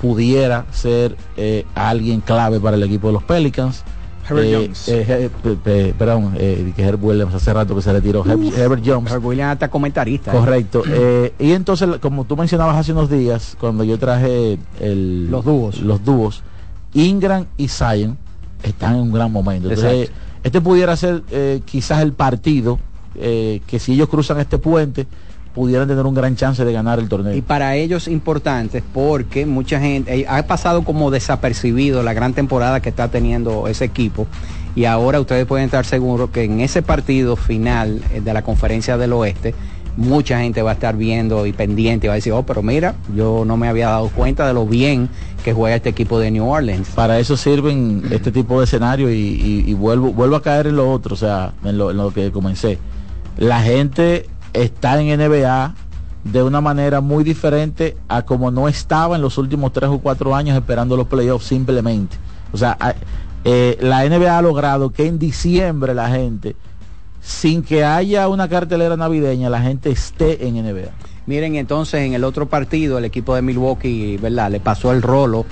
[0.00, 3.82] pudiera ser eh, alguien clave para el equipo de los Pelicans.
[4.30, 4.88] Herbert eh, Jones.
[4.88, 8.24] Eh, perdón, que Herb Williams hace rato que se retiró.
[8.24, 9.12] Herb, Herbert Jones.
[9.12, 10.32] Herb Williams hasta comentarista.
[10.32, 10.82] Correcto.
[11.38, 16.04] y entonces, como tú mencionabas hace unos días, cuando yo traje el, los dúos, los
[16.04, 16.42] dúos,
[16.94, 18.18] Ingram y Zion
[18.62, 19.68] están en un gran momento.
[19.68, 20.10] Entonces,
[20.42, 22.78] este pudiera ser eh, quizás el partido
[23.14, 25.06] eh, que si ellos cruzan este puente
[25.54, 27.34] pudieran tener un gran chance de ganar el torneo.
[27.34, 32.80] Y para ellos importante porque mucha gente eh, ha pasado como desapercibido la gran temporada
[32.80, 34.26] que está teniendo ese equipo
[34.74, 39.12] y ahora ustedes pueden estar seguros que en ese partido final de la conferencia del
[39.12, 39.54] oeste
[39.96, 42.94] mucha gente va a estar viendo y pendiente y va a decir, oh, pero mira,
[43.14, 45.08] yo no me había dado cuenta de lo bien
[45.44, 46.88] que juega este equipo de New Orleans.
[46.90, 50.76] Para eso sirven este tipo de escenario y, y, y, vuelvo, vuelvo a caer en
[50.76, 52.78] lo otro, o sea, en lo, en lo que comencé.
[53.36, 55.74] La gente está en NBA
[56.24, 60.34] de una manera muy diferente a como no estaba en los últimos tres o cuatro
[60.34, 62.16] años esperando los playoffs simplemente.
[62.52, 62.76] O sea,
[63.44, 66.56] eh, la NBA ha logrado que en diciembre la gente
[67.20, 70.90] sin que haya una cartelera navideña, la gente esté en NBA.
[71.26, 74.50] Miren, entonces en el otro partido, el equipo de Milwaukee, ¿verdad?
[74.50, 75.44] Le pasó el rolo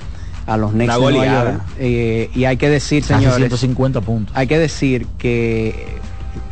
[0.45, 1.61] a los Knicks de Nueva York.
[1.77, 4.35] Eh, y hay que decir, señores, 150 puntos.
[4.35, 5.99] hay que decir que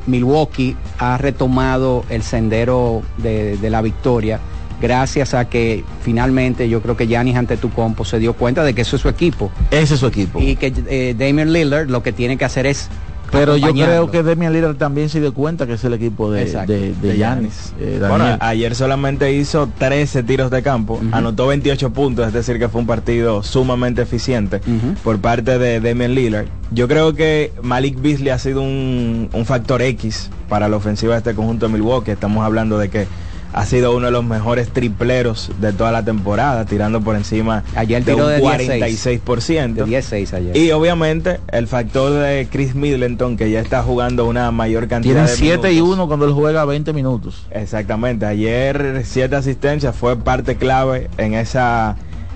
[0.08, 4.39] Milwaukee ha retomado el sendero de, de la victoria
[4.82, 8.96] gracias a que finalmente yo creo que Giannis Antetokounmpo se dio cuenta de que eso
[8.96, 9.52] es su equipo.
[9.72, 10.39] Ese es su equipo.
[10.39, 12.89] Y que eh, Damian Lillard lo que tiene que hacer es
[13.31, 16.45] pero yo creo que Damian Lillard también se dio cuenta que es el equipo de,
[16.45, 17.73] de, de, Giannis.
[17.79, 21.09] Eh, bueno, ayer solamente hizo 13 tiros de campo, uh -huh.
[21.11, 24.95] anotó 28 puntos, es decir, que fue un partido sumamente eficiente uh -huh.
[25.03, 26.47] por parte de Damian Lillard.
[26.71, 31.19] Yo creo que Malik Beasley ha sido un, un factor X para la ofensiva de
[31.19, 32.11] este conjunto de Milwaukee.
[32.11, 33.07] Estamos hablando de que
[33.53, 38.03] ha sido uno de los mejores tripleros de toda la temporada, tirando por encima ayer
[38.03, 39.73] de un de 46%.
[39.73, 40.57] De 16 ayer.
[40.57, 45.31] Y obviamente el factor de Chris Middleton, que ya está jugando una mayor cantidad Tienen
[45.31, 47.45] de 7 y 1 cuando él juega 20 minutos.
[47.51, 48.25] Exactamente.
[48.25, 51.95] Ayer 7 asistencias fue parte clave en esa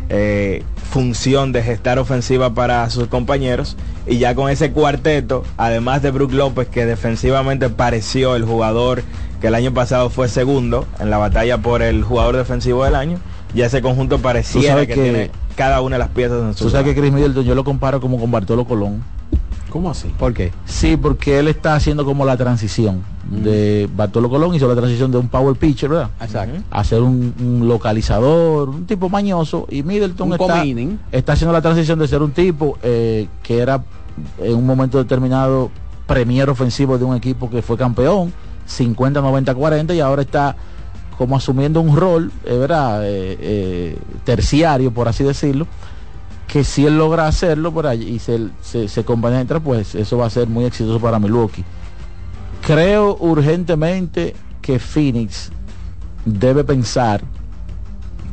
[0.09, 3.77] eh, función de gestar ofensiva para sus compañeros.
[4.07, 9.03] Y ya con ese cuarteto, además de Brook López, que defensivamente pareció el jugador
[9.41, 13.17] que el año pasado fue segundo en la batalla por el jugador defensivo del año,
[13.53, 16.69] ya ese conjunto pareciera que, que, tiene cada una de las piezas en su Tú
[16.69, 17.01] sabes que.
[17.01, 19.03] Chris Middleton yo lo comparo como con Bartolo Colón.
[19.69, 20.09] ¿Cómo así?
[20.19, 20.51] ¿Por qué?
[20.65, 25.17] Sí, porque él está haciendo como la transición de Bartolo Colón hizo la transición de
[25.17, 26.09] un power pitcher, ¿verdad?
[26.21, 26.59] Exacto.
[26.69, 30.33] A ser un, un localizador, un tipo mañoso y Middleton
[31.11, 33.83] está haciendo la transición de ser un tipo eh, que era
[34.39, 35.71] en un momento determinado
[36.05, 38.33] premier ofensivo de un equipo que fue campeón,
[38.71, 40.55] 50, 90, 40 y ahora está
[41.21, 43.05] como asumiendo un rol, eh, ¿verdad?
[43.05, 45.67] Eh, eh, terciario, por así decirlo,
[46.47, 50.25] que si él logra hacerlo por allí y se, se, se compenetra, pues eso va
[50.25, 51.63] a ser muy exitoso para Milwaukee.
[52.65, 55.51] Creo urgentemente que Phoenix
[56.25, 57.21] debe pensar,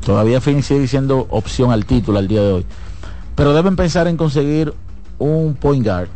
[0.02, 2.66] todavía Phoenix sigue siendo opción al título al día de hoy,
[3.34, 4.72] pero deben pensar en conseguir
[5.18, 6.08] un point guard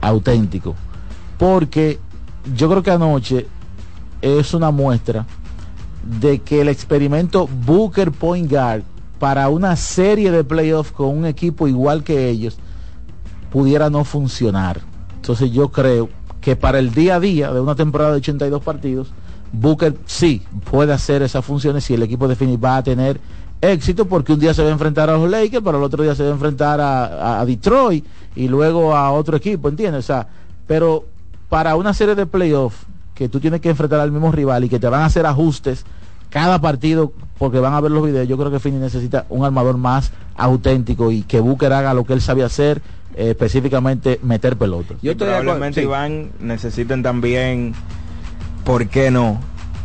[0.00, 0.74] auténtico,
[1.38, 1.98] porque
[2.54, 3.46] yo creo que anoche
[4.20, 5.26] es una muestra
[6.20, 8.82] de que el experimento Booker Point Guard
[9.18, 12.58] para una serie de playoffs con un equipo igual que ellos
[13.50, 14.80] pudiera no funcionar.
[15.16, 16.08] Entonces yo creo
[16.40, 19.12] que para el día a día de una temporada de 82 partidos,
[19.52, 23.20] Booker sí puede hacer esas funciones si el equipo de va a tener
[23.60, 26.16] éxito porque un día se va a enfrentar a los Lakers, pero el otro día
[26.16, 30.04] se va a enfrentar a Detroit y luego a otro equipo, ¿entiendes?
[30.04, 30.26] O sea,
[30.66, 31.04] pero
[31.52, 32.78] para una serie de playoffs
[33.14, 35.84] que tú tienes que enfrentar al mismo rival y que te van a hacer ajustes
[36.30, 39.76] cada partido porque van a ver los videos, yo creo que Phoenix necesita un armador
[39.76, 42.80] más auténtico y que Booker haga lo que él sabe hacer,
[43.14, 44.96] eh, específicamente meter pelotas.
[45.02, 47.74] Y probablemente Iván necesiten también,
[48.64, 49.38] ¿por qué no?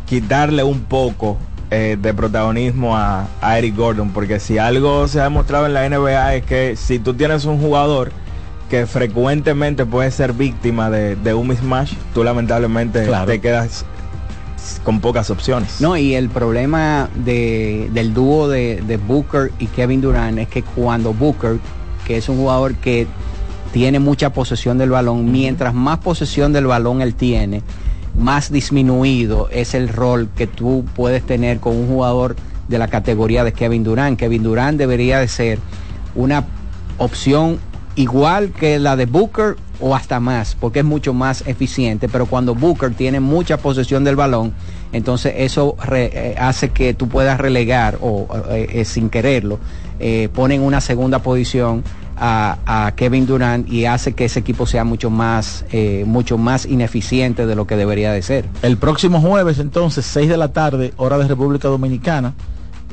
[0.06, 1.38] Quitarle un poco
[1.70, 5.90] eh, de protagonismo a, a Eric Gordon, porque si algo se ha demostrado en la
[5.90, 8.14] NBA es que si tú tienes un jugador
[8.70, 13.26] que frecuentemente puede ser víctima de, de un mismatch, tú lamentablemente Claro.
[13.26, 13.86] te quedas
[14.84, 15.80] con pocas opciones.
[15.80, 20.64] No, y el problema de- del dúo de, de Booker y Kevin Durant es que
[20.64, 21.60] cuando Booker,
[22.06, 23.08] que es un jugador que
[23.72, 27.62] tiene mucha posesión del balón, mientras más posesión del balón él tiene,
[28.18, 32.36] más disminuido es el rol que tú puedes tener con un jugador
[32.68, 34.20] de la categoría de Kevin Durant.
[34.20, 35.60] Kevin Durant debería de ser
[36.16, 36.46] una
[36.98, 37.60] opción
[37.98, 42.56] igual que la de Booker o hasta más, porque es mucho más eficiente, pero cuando
[42.56, 44.54] Booker tiene mucha posesión del balón,
[44.92, 49.60] entonces eso eh, hace que tú puedas relegar o eh, eh, sin quererlo,
[50.00, 51.84] eh, ponen una segunda posición
[52.20, 55.66] a, Kevin Durant y hace que ese equipo sea mucho más,
[56.06, 58.46] mucho más ineficiente de lo que debería de ser.
[58.64, 62.34] El próximo jueves, entonces, 6 de la tarde, hora de República Dominicana,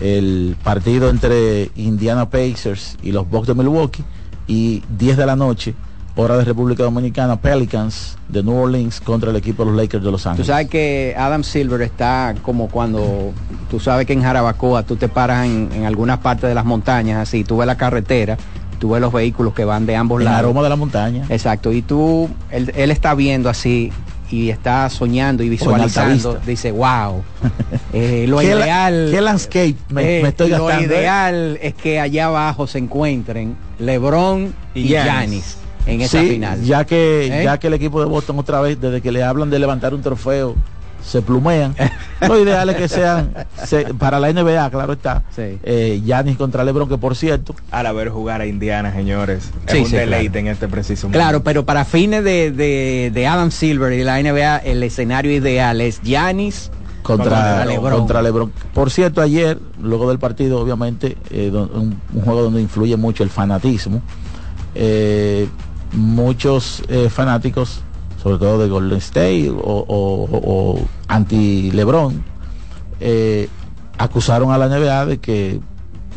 [0.02, 4.04] el partido entre Indiana Pacers y los Bucks de Milwaukee,
[4.46, 5.74] y 10 de la noche,
[6.16, 10.11] hora de República Dominicana, Pelicans de New Orleans contra el equipo de los Lakers de
[10.12, 10.46] Los Tú Ángeles.
[10.46, 13.33] sabes que Adam Silver está como cuando
[13.70, 17.18] tú sabes que en Jarabacoa tú te paras en, en algunas partes de las montañas,
[17.18, 18.37] así, tú ves la carretera,
[18.78, 20.38] tú ves los vehículos que van de ambos En lados.
[20.40, 21.24] aroma de la montaña.
[21.30, 23.90] Exacto, y tú, él, él está viendo así
[24.34, 27.22] y está soñando y visualizando, dice, wow,
[27.92, 29.08] eh, lo ¿Qué la- ideal...
[29.12, 30.98] qué landscape me- eh, me estoy Lo gastando, eh?
[30.98, 35.04] ideal es que allá abajo se encuentren LeBron y Y Giannis.
[35.06, 36.62] Giannis en esa Sí, final.
[36.64, 37.44] Ya que, ¿Eh?
[37.44, 40.02] ya que el equipo de Boston otra vez, desde que le hablan de levantar un
[40.02, 40.56] trofeo,
[41.04, 41.74] se plumean.
[42.26, 45.22] Lo ideal es que sean se- para la NBA, claro está.
[45.36, 47.54] Eh, Giannis contra LeBron, que por cierto.
[47.70, 50.46] Ahora ver jugar a Indiana, señores, Sí, es un sí, deleite claro.
[50.46, 51.44] en este preciso Claro, momento.
[51.44, 56.00] pero para fines de, de- de Adam Silver y la NBA, el escenario ideal es
[56.02, 56.70] Giannis
[57.02, 57.98] contra, LeBron.
[57.98, 58.50] contra LeBron.
[58.72, 64.00] Por cierto, ayer, luego del partido, obviamente, eh, un juego donde influye mucho el fanatismo,
[64.74, 65.46] eh,
[65.92, 67.80] muchos eh, fanáticos,
[68.24, 72.24] sobre todo de Golden State o, o- o- o anti-LeBron,
[73.00, 73.48] eh,
[73.98, 75.60] acusaron a la NBA de que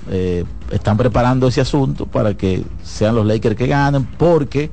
[0.10, 4.72] eh, están preparando ese asunto para que sean los Lakers que ganen, porque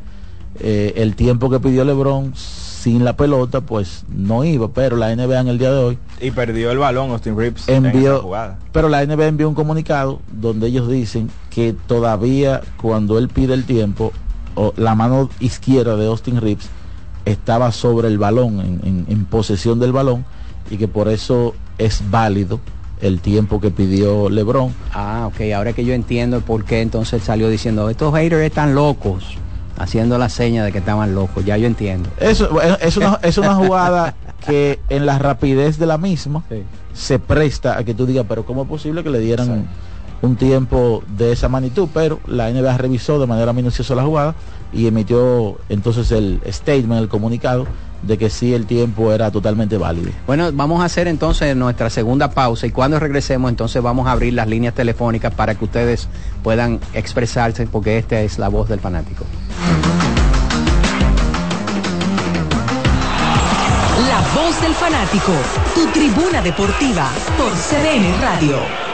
[0.61, 5.41] eh, el tiempo que pidió LeBron sin la pelota, pues no iba, pero la NBA
[5.41, 8.59] en el día de hoy Y perdió el balón Austin Reeves en envió, jugada.
[8.71, 13.65] pero la NBA envió un comunicado donde ellos dicen que todavía cuando él pide el
[13.65, 14.13] tiempo,
[14.55, 16.69] o la mano izquierda de Austin Reeves
[17.25, 20.25] estaba sobre el balón, en, en- en posesión del balón,
[20.71, 22.61] y que por eso es válido
[23.01, 24.73] el tiempo que pidió LeBron.
[24.93, 29.37] Ah, ok, ahora que yo entiendo por qué entonces salió diciendo, estos haters están locos,
[29.77, 32.09] haciendo la seña de que estaban locos, ya yo entiendo.
[32.21, 34.15] Eso es- es una, es una jugada
[34.47, 36.45] que en la rapidez de la misma
[36.93, 39.67] se presta a que tú digas, pero ¿cómo es posible que le dieran
[40.23, 41.89] un tiempo de esa magnitud?
[41.93, 44.35] Pero la NBA revisó de manera minuciosa la jugada
[44.75, 47.67] y emitió entonces el statement, el comunicado
[48.03, 50.11] de que sí el tiempo era totalmente válido.
[50.27, 54.35] Bueno, vamos a hacer entonces nuestra segunda pausa y cuando regresemos entonces vamos a abrir
[54.35, 56.09] las líneas telefónicas para que ustedes
[56.43, 59.25] puedan expresarse porque esta es la voz del fanático.
[64.07, 65.33] La voz del fanático,
[65.75, 68.94] tu tribuna deportiva por CDN Radio.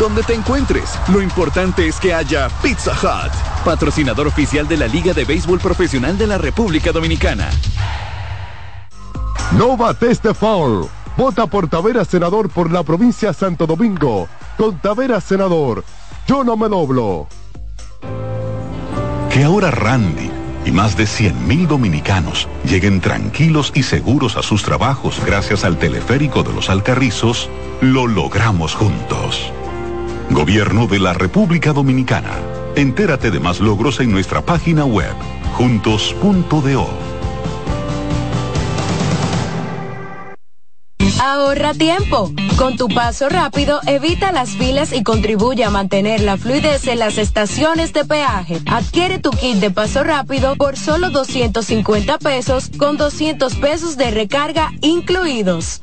[0.00, 3.30] Donde te encuentres, lo importante es que haya Pizza Hut,
[3.66, 7.50] patrocinador oficial de la Liga de Béisbol Profesional de la República Dominicana.
[9.58, 10.88] No bates de foul.
[11.18, 14.26] Vota por Tavera Senador por la provincia Santo Domingo.
[14.56, 15.84] Con Tavera Senador.
[16.26, 17.28] Yo no me doblo.
[19.30, 20.30] Que ahora Randy
[20.64, 26.42] y más de 100.000 dominicanos lleguen tranquilos y seguros a sus trabajos gracias al teleférico
[26.42, 27.50] de los Alcarrizos,
[27.82, 29.52] lo logramos juntos.
[30.30, 32.30] Gobierno de la República Dominicana.
[32.76, 35.12] Entérate de más logros en nuestra página web,
[35.54, 36.88] juntos.do.
[41.20, 42.32] Ahorra tiempo.
[42.56, 47.18] Con tu paso rápido, evita las filas y contribuye a mantener la fluidez en las
[47.18, 48.60] estaciones de peaje.
[48.66, 54.70] Adquiere tu kit de paso rápido por solo 250 pesos con 200 pesos de recarga
[54.80, 55.82] incluidos.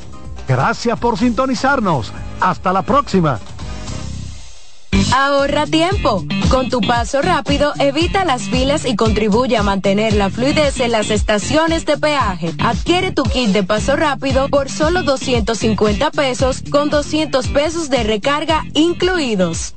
[0.51, 2.11] Gracias por sintonizarnos.
[2.41, 3.39] Hasta la próxima.
[5.15, 6.25] Ahorra tiempo.
[6.49, 11.09] Con tu paso rápido, evita las filas y contribuye a mantener la fluidez en las
[11.09, 12.53] estaciones de peaje.
[12.59, 18.65] Adquiere tu kit de paso rápido por solo 250 pesos con 200 pesos de recarga
[18.73, 19.73] incluidos.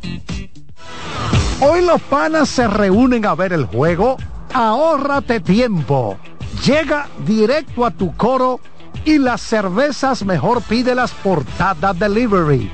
[1.61, 4.17] Hoy los panas se reúnen a ver el juego.
[4.53, 6.19] Ahórrate tiempo.
[6.67, 8.59] Llega directo a tu coro
[9.05, 12.71] y las cervezas mejor pídelas por Tata Delivery.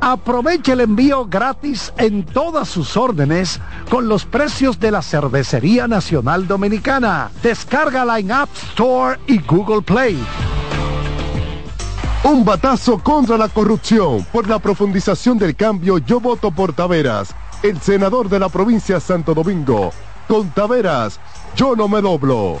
[0.00, 6.48] Aprovecha el envío gratis en todas sus órdenes con los precios de la Cervecería Nacional
[6.48, 7.30] Dominicana.
[7.40, 10.18] Descárgala en App Store y Google Play.
[12.24, 14.26] Un batazo contra la corrupción.
[14.32, 19.00] Por la profundización del cambio, yo voto por Taveras, el senador de la provincia de
[19.00, 19.92] Santo Domingo.
[20.26, 21.20] Con Taveras,
[21.54, 22.60] yo no me doblo.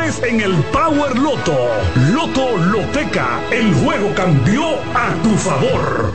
[0.00, 1.54] en el Power Loto.
[2.12, 4.64] Loto Loteca, el juego cambió
[4.94, 6.14] a tu favor.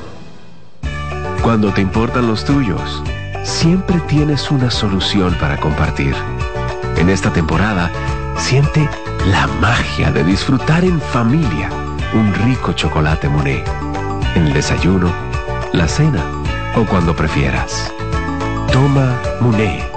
[1.44, 3.04] Cuando te importan los tuyos,
[3.44, 6.16] siempre tienes una solución para compartir.
[6.98, 7.92] En esta temporada,
[8.36, 8.90] siente
[9.28, 11.70] la magia de disfrutar en familia
[12.14, 13.64] un rico chocolate Monet.
[14.34, 15.12] En el desayuno,
[15.72, 16.24] la cena
[16.76, 17.94] o cuando prefieras.
[18.72, 19.97] Toma Monet.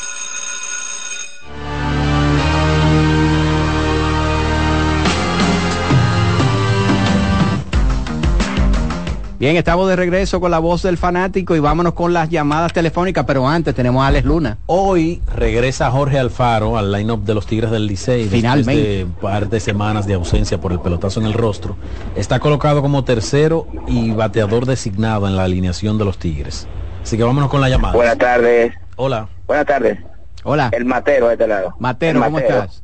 [9.41, 13.25] Bien, estamos de regreso con la voz del fanático y vámonos con las llamadas telefónicas,
[13.25, 14.59] pero antes tenemos a Alex Luna.
[14.67, 18.25] Hoy regresa Jorge Alfaro al line-up de los Tigres del Licey.
[18.25, 18.73] Finalmente.
[18.75, 21.75] Después de un par de semanas de ausencia por el pelotazo en el rostro.
[22.15, 26.67] Está colocado como tercero y bateador designado en la alineación de los Tigres.
[27.01, 27.95] Así que vámonos con la llamada.
[27.95, 28.75] Buenas tardes.
[28.95, 29.27] Hola.
[29.47, 29.97] Buenas tardes.
[30.43, 30.69] Hola.
[30.71, 31.73] El Matero de este lado.
[31.79, 32.83] Matero, El ¿cómo estás?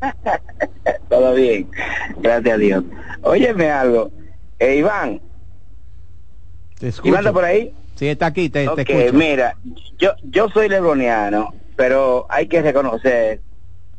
[1.07, 1.69] Todo bien.
[2.19, 2.83] Gracias a Dios.
[3.21, 4.09] Óyeme algo.
[4.57, 5.21] Eh, Iván.
[6.79, 7.73] Te Iván está por ahí.
[7.95, 9.13] Sí, está aquí, te, escucho.
[9.13, 9.55] mira,
[9.97, 13.41] yo, yo soy lebroniano, pero hay que reconocer,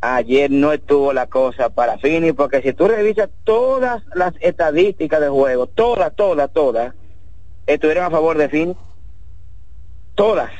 [0.00, 5.28] ayer no estuvo la cosa para Fini, porque si tú revisas todas las estadísticas de
[5.28, 6.94] juego, todas, todas, todas,
[7.66, 8.76] estuvieron a favor de Fini.
[10.14, 10.50] Todas.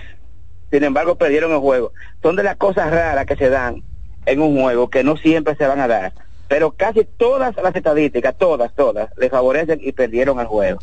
[0.70, 1.92] Sin embargo, perdieron el juego.
[2.22, 3.82] Son de las cosas raras que se dan
[4.26, 6.12] en un juego que no siempre se van a dar.
[6.48, 10.80] Pero casi todas las estadísticas, todas, todas, le favorecen y perdieron el juego.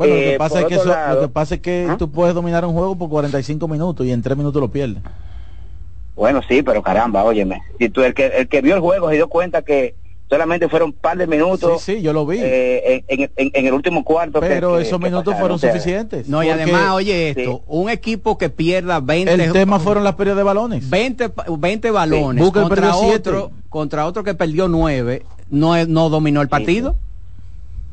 [0.00, 1.88] Bueno, lo Eh, que pasa por es que, eso- lado- lo que pasa es que
[1.98, 5.02] tú puedes dominar un juego por 45 minutos y en 3 minutos lo pierdes.
[6.16, 7.60] Bueno, sí, pero caramba, óyeme.
[7.78, 9.94] Si tú, el, que, el que vio el juego se dio cuenta que
[10.30, 11.82] solamente fueron un par de minutos.
[11.82, 12.38] Sí, sí, yo lo vi.
[12.40, 14.40] eh, en, en- en el último cuarto.
[14.40, 16.28] Pero que- esos que minutos fueron sea, suficientes.
[16.30, 19.34] No, y además, oye esto, un equipo que pierda 20...
[19.34, 20.88] El tema fueron las pérdidas de balones.
[20.88, 26.40] 20, pa- 20 balones Booker contra otro, contra otro que perdió 9, no, no dominó
[26.40, 26.96] el partido.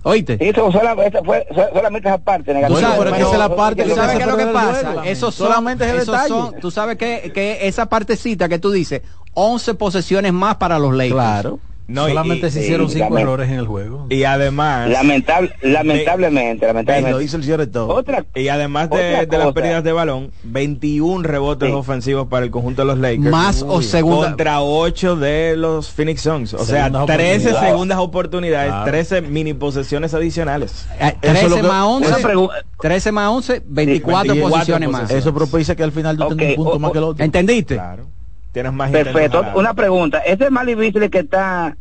[0.07, 0.37] ¿Oíste?
[0.39, 2.79] Eso sola- esa fue so- solamente esa parte Tú negativa.
[2.79, 5.05] sabes, Pero- pero pero- ¿tú sabes qué es lo que pasa?
[5.31, 6.29] son, Solamente ese esos detalle.
[6.29, 9.01] son- tú sabes que, que esa partecita que tú dices,
[9.33, 11.13] 11 posesiones más para los Lakers.
[11.13, 11.59] Claro.
[11.87, 14.07] No, y- Solamente y- se hicieron sí, cinco errores en el juego.
[14.09, 14.89] Y además...
[14.89, 17.11] Lamentable, lamentablemente, lamentablemente.
[17.11, 17.87] Lo hizo el cierre todo.
[17.89, 21.73] Otra, Y además de, Otra de las pérdidas de balón, 21 rebotes Sí.
[21.75, 23.29] ofensivos para el conjunto de los Lakers.
[23.31, 26.53] Más o segunda- Contra 8 de los Phoenix Suns.
[26.53, 27.69] O sea, Segundas 13 oportunidades.
[27.69, 28.85] segundas oportunidades, Claro.
[28.91, 30.87] 13 mini posesiones adicionales.
[30.99, 32.49] Eh, Eso es 13 lo que- más 11, Una pregu-
[32.81, 35.09] 13 más 11, 24 24 posiciones más.
[35.11, 37.23] Eso propicia que al final tú Ok, tengas un punto o- más que el otro.
[37.25, 37.75] ¿Entendiste?
[37.75, 38.07] Claro.
[38.57, 39.45] Tienes más Perfecto.
[39.55, 40.17] Una pregunta.
[40.19, 41.77] Ese Mali Beasley que está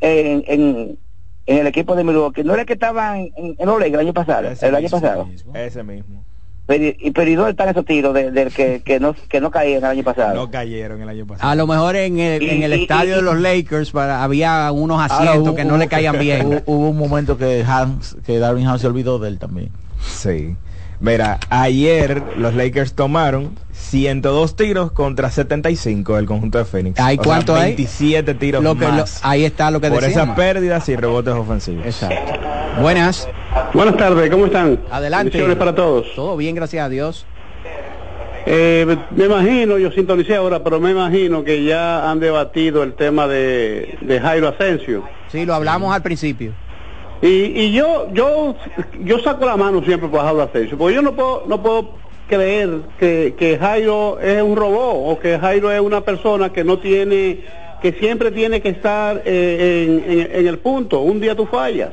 [0.00, 0.98] en, en,
[1.46, 4.12] en el equipo de Milwaukee, ¿no era el que estaba en, en, en el año
[4.14, 4.48] pasado?
[4.48, 5.28] Ese el año mismo, pasado.
[5.54, 6.22] Ese mismo.
[6.66, 9.50] Pero, y pero ¿y dónde están esos tiros de- del que, que no que no
[9.50, 10.34] caían el año pasado?
[10.36, 11.50] No cayeron el año pasado.
[11.50, 14.70] A lo mejor en el, en el Y- estadio y- de los Lakers para, había
[14.70, 16.46] unos asientos hubo- que no le caían bien.
[16.46, 19.70] Hubo, hubo un momento que Hans, que Darwin Hans se olvidó de él también.
[20.00, 20.54] Sí.
[21.00, 27.00] Mira, ayer los Lakers tomaron 102 tiros contra 75 del conjunto de Phoenix.
[27.00, 27.68] ¿Ay, O sea, cuánto hay?
[27.74, 29.18] 27 tiros Lo que, lo- más.
[29.22, 30.36] ahí está lo que por esas decíamos.
[30.36, 31.86] pérdidas y rebotes ofensivos.
[31.86, 32.32] Exacto.
[32.82, 33.26] Buenas.
[33.72, 34.78] Buenas tardes, ¿cómo están?
[34.90, 35.24] Adelante.
[35.30, 36.06] Bendiciones para todos.
[36.14, 37.26] Todo bien, gracias a Dios.
[38.46, 43.26] Eh, me imagino, yo sintonicé ahora, pero me imagino que ya han debatido el tema
[43.26, 45.04] de, de Jairo Asensio.
[45.28, 46.52] Sí, lo hablamos al principio.
[47.22, 47.28] Y,
[47.60, 48.54] y yo, yo,
[49.04, 51.90] yo saco la mano siempre por Jairo Asensio, porque yo no puedo, no puedo
[52.26, 56.78] creer que, que Jairo es un robot o que Jairo es una persona que no
[56.78, 57.40] tiene,
[57.82, 61.00] que siempre tiene que estar eh, en, en- en el punto.
[61.00, 61.90] Un día tú fallas.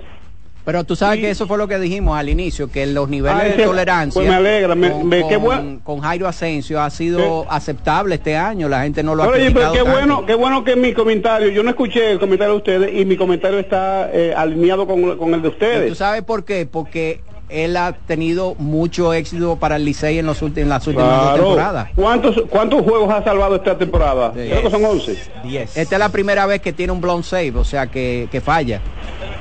[0.68, 3.56] Pero tú sabes que eso fue lo que dijimos al inicio, que los niveles Ah,
[3.56, 5.80] de tolerancia pues me alegra, me- con, me- qué bueno.
[5.82, 8.68] con Jairo Asensio ha sido aceptable este año.
[8.68, 9.92] La gente no lo ha Oye, pero qué tanto.
[9.94, 13.16] bueno, qué bueno que mi comentario, yo no escuché el comentario de ustedes y mi
[13.16, 15.98] comentario está eh, alineado con, con el de ¿Tú ustedes.
[15.98, 16.68] sabes por qué?
[16.70, 21.24] Porque él ha tenido mucho éxito para el Licey en, los últimos, en las últimas
[21.28, 21.90] dos temporadas.
[21.96, 24.34] ¿Cuántos, ¿Cuántos juegos ha salvado esta temporada?
[24.34, 25.18] Creo que son 11.
[25.46, 25.78] 10.
[25.78, 28.82] Esta es la primera vez que tiene un blown save, o sea que, que falla.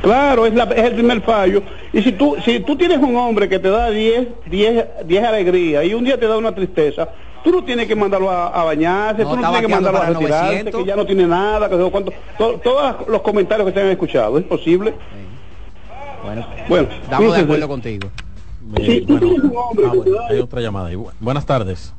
[0.02, 1.62] Claro, es, la- es el primer fallo.
[1.92, 5.84] Y si tú, si tú tienes un hombre que te da 10, 10, 10 alegrías
[5.84, 7.08] y un día te da una tristeza,
[7.42, 10.06] tú no tienes que mandarlo a, a bañarse, No, tú no tienes que mandarlo a
[10.06, 10.80] retirarse, 900.
[10.82, 12.12] que ya no tiene nada, que cuánto.
[12.38, 14.94] To- todos los comentarios que se han escuchado, ¿es posible?
[16.24, 18.08] Bueno, Bueno, estamos de acuerdo contigo.
[18.78, 19.30] Eh, bueno,
[19.86, 20.90] ah, bueno, hay otra llamada.
[20.92, 21.92] Bu- Buenas tardes.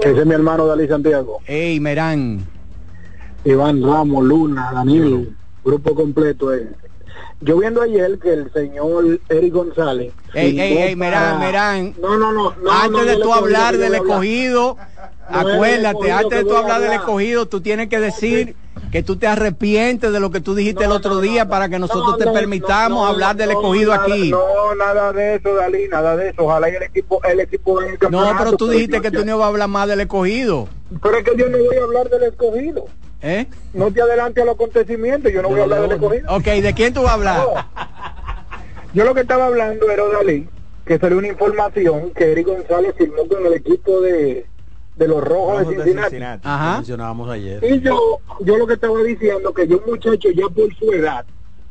[0.00, 1.40] Ese es mi hermano Dalí Santiago.
[1.44, 2.46] Ey, Merán.
[3.44, 6.54] Iván Ramos, Luna, Daniel, grupo completo.
[6.54, 6.68] eh.
[7.40, 10.12] Yo viendo ayer que el señor Eric González.
[10.34, 11.94] Ey, ey, ey, Merán, para- Merán.
[12.00, 12.54] No, no, no.
[12.60, 14.76] no Antes de tú hablar del escogido,
[15.28, 18.56] acuérdate, antes de tú hablar del escogido, tú tienes que decir
[18.90, 22.18] que tú te arrepientes de lo que tú dijiste el otro día para que nosotros
[22.18, 24.30] te permitamos hablar del escogido aquí.
[24.30, 26.44] No, nada de eso, Dalí, nada de eso.
[26.44, 29.44] Ojalá y el equipo, el equipo el No, pero tú dijiste que tú no ibas
[29.44, 30.68] a hablar más del escogido.
[31.02, 32.86] Pero es que yo no voy a hablar del escogido.
[33.20, 33.46] ¿Eh?
[33.74, 36.36] No te adelante a los acontecimientos, yo no voy a hablar del escogido.
[36.36, 37.46] Ok, ¿de quién tú vas a hablar?
[38.94, 40.48] Yo lo que estaba hablando era Dalí,
[40.84, 44.46] que salió una información que Eric González firmó con el equipo de,
[44.96, 46.46] de los Rojos de Cincinnati.
[46.46, 46.76] Ajá.
[46.76, 47.62] mencionábamos ayer.
[47.64, 51.24] Y yo, yo lo que estaba diciendo que yo un muchacho ya por su edad,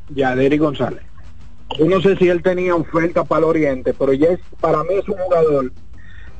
[0.10, 1.04] ya de Eric González,
[1.78, 4.96] yo no sé si él tenía oferta para el Oriente, pero ya es, para mí
[4.96, 5.72] es un jugador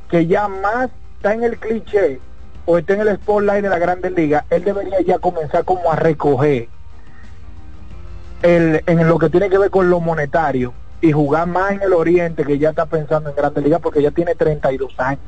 [0.10, 2.20] que ya más está en el cliché
[2.70, 5.96] o está en el spotlight de la Grandes Ligas, él debería ya comenzar como a
[5.96, 6.68] recoger
[8.44, 11.94] el, en lo que tiene que ver con lo monetario y jugar más en el
[11.94, 15.22] Oriente que ya está pensando en Grandes Ligas porque ya tiene 32 años.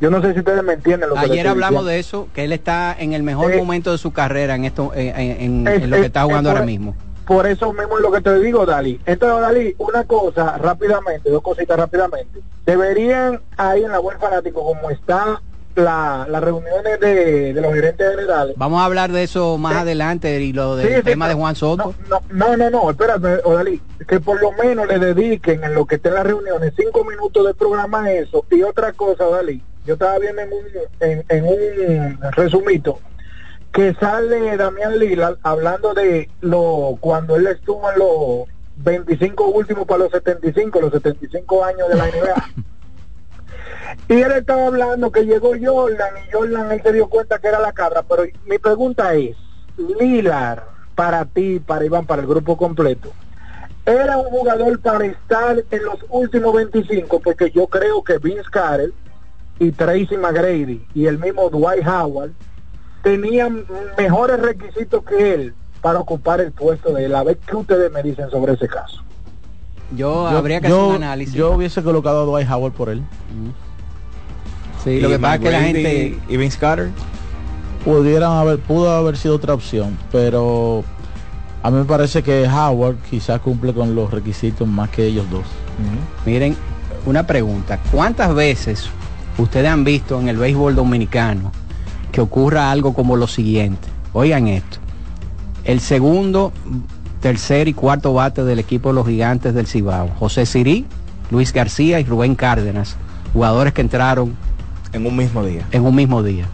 [0.00, 1.90] Yo no sé si ustedes me entienden lo que les Ayer hablamos diciendo.
[1.90, 4.92] de eso, que él está en el mejor Eh, momento de su carrera en esto,
[4.94, 6.94] en, en- en Es- lo que es- está es jugando por- ahora mismo.
[7.26, 9.00] Por eso mismo es lo que te digo, Dalí.
[9.06, 12.40] Entonces, Dalí, una cosa rápidamente, dos cositas rápidamente.
[12.64, 15.40] Deberían ahí en la web fanático, como está
[15.76, 18.54] la, las reuniones de, de los gerentes generales.
[18.58, 21.54] Vamos a hablar de eso más adelante y lo del Sí, sí, tema de Juan
[21.54, 21.94] Soto.
[22.08, 25.96] No, no, no, no, espérate, Odalí, que por lo menos le dediquen en lo que
[25.96, 28.44] estén las reuniones cinco minutos de programa a eso.
[28.50, 30.64] Y otra cosa, Odalí, yo estaba viendo en un,
[31.00, 32.98] en, en un resumito
[33.72, 38.48] que sale Damián Lila hablando de lo cuando él estuvo en los
[38.78, 42.48] 25 últimos para los 75, los 75 años de la NBA.
[44.08, 47.60] Y él estaba hablando que llegó Jordan y Jordan él se dio cuenta que era
[47.60, 49.36] la cabra, pero mi pregunta es,
[50.00, 50.64] Lilar,
[50.94, 53.12] para ti, para Iván, para el grupo completo,
[53.84, 57.20] ¿era un jugador para estar en los últimos 25?
[57.20, 58.92] Porque yo creo que Vince Carter
[59.58, 62.30] y Tracy McGrady y el mismo Dwight Howard
[63.02, 63.64] tenían
[63.96, 67.14] mejores requisitos que él para ocupar el puesto de él.
[67.14, 69.02] A ver qué ustedes me dicen sobre ese caso.
[69.92, 71.34] Yo, Yo- habría que yo- hacer un análisis.
[71.34, 73.02] Yo hubiese colocado a Dwight Howard por él.
[74.86, 76.18] Sí, lo que pasa es que la gente...
[76.28, 76.90] y Vince Carter
[77.84, 80.82] pudieran haber pudo haber sido otra opción pero
[81.62, 85.44] a mí me parece que Howard quizás cumple con los requisitos más que ellos dos
[86.24, 86.56] Miren,
[87.04, 87.78] una pregunta.
[87.92, 88.88] ¿Cuántas veces
[89.38, 91.52] ustedes han visto en el béisbol dominicano
[92.12, 93.88] que ocurra algo como lo siguiente?
[94.12, 94.78] Oigan esto.
[95.64, 96.52] El segundo,
[97.20, 100.10] tercer y cuarto bate del equipo de los gigantes del Cibao.
[100.18, 100.86] José Sirí,
[101.30, 102.96] Luis García y Rubén Cárdenas.
[103.32, 104.36] Jugadores que entraron
[104.96, 105.66] en un mismo día.
[105.70, 106.46] en un mismo día.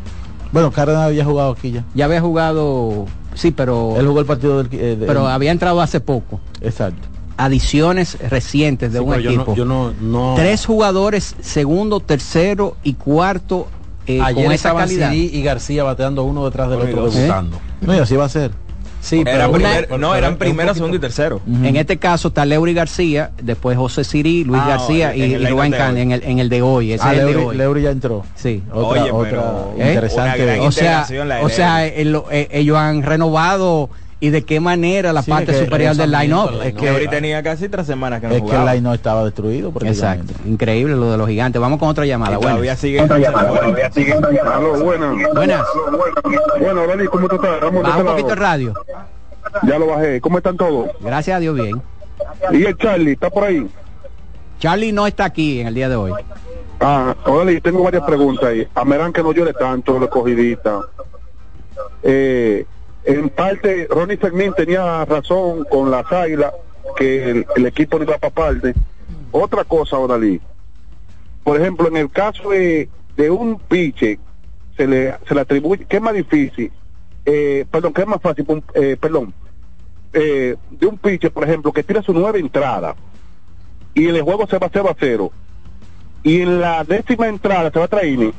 [0.52, 4.62] bueno Cárdenas había jugado aquí ya Ya había jugado, sí, pero, él jugó el partido
[4.62, 6.40] del eh, de- pero había entrado hace poco.
[6.60, 9.54] exacto Adiciones recientes de Sí, un pero yo no- equipo.
[9.56, 13.66] yo no- no- Tres jugadores, segundo, tercero y cuarto
[14.06, 15.12] eh, Ayer con esa calidad.
[15.12, 17.10] Y García bateando uno detrás del otro, ¿Eh?
[17.10, 17.58] debutando.
[17.80, 18.50] no y así va a ser
[19.02, 19.48] Sí, primer-
[19.90, 21.40] una- no, eran primero, segundo y tercero.
[21.46, 25.42] En este caso está Leury García, después José Sirí, Luis Ah, García en y, el
[25.42, 26.92] y Rubén Can en el, en el de hoy.
[26.92, 27.56] Ese ah, es el de Leury, hoy.
[27.56, 28.62] Leury ya entró Sí.
[28.72, 31.04] otra, Oye, otra pero interesante O sea,
[31.42, 33.90] o sea el- eh, ellos han renovado
[34.22, 36.62] y de qué manera la Sí, parte que superior del line-up.
[36.62, 38.72] Es que ahorita tenía casi tres semanas que no es que el jugaba.
[38.72, 41.60] line no estaba destruido Exacto, increíble lo de los gigantes.
[41.60, 42.36] Vamos con otra llamada.
[42.36, 42.78] Y todavía Buenas.
[42.78, 43.00] sigue
[44.44, 45.16] Aló, buenas.
[45.34, 45.66] Buenas.
[46.60, 47.60] Bueno, Dani, ¿cómo tú estás?
[47.60, 48.74] De Baja un este poquito el radio.
[49.64, 50.20] Ya lo bajé.
[50.20, 50.90] ¿Cómo están todos?
[51.00, 51.82] Gracias a Dios, bien.
[52.52, 53.12] ¿Y el Charlie?
[53.14, 53.66] ¿Está por ahí?
[54.60, 56.12] Charlie no está aquí en el día de hoy.
[56.78, 58.68] Ah, Dani, tengo varias preguntas ahí.
[58.72, 60.80] A Merán que no llore tanto, lo cogidita.
[62.04, 62.64] Eh,
[63.04, 66.52] en parte, Ronnie Fermín tenía razón con las águilas,
[66.96, 68.74] que el, el equipo no iba para parte.
[69.30, 70.40] Otra cosa, Odalí.
[71.42, 74.18] Por ejemplo, en el caso de, de un piche,
[74.76, 76.70] se le, se le atribuye, ¿qué es más difícil?
[77.24, 78.46] Eh, perdón, ¿qué es más fácil?
[78.74, 79.32] Eh, perdón,
[80.12, 82.94] eh, de un piche, por ejemplo, que tira su nueva entrada
[83.94, 85.32] y el juego se va 0 a 0
[86.22, 88.32] y en la décima entrada se va a traer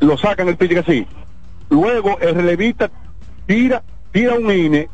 [0.00, 1.06] lo sacan el pitcher así
[1.70, 2.90] luego el relevista
[3.46, 3.82] tira
[4.12, 4.88] tira un INE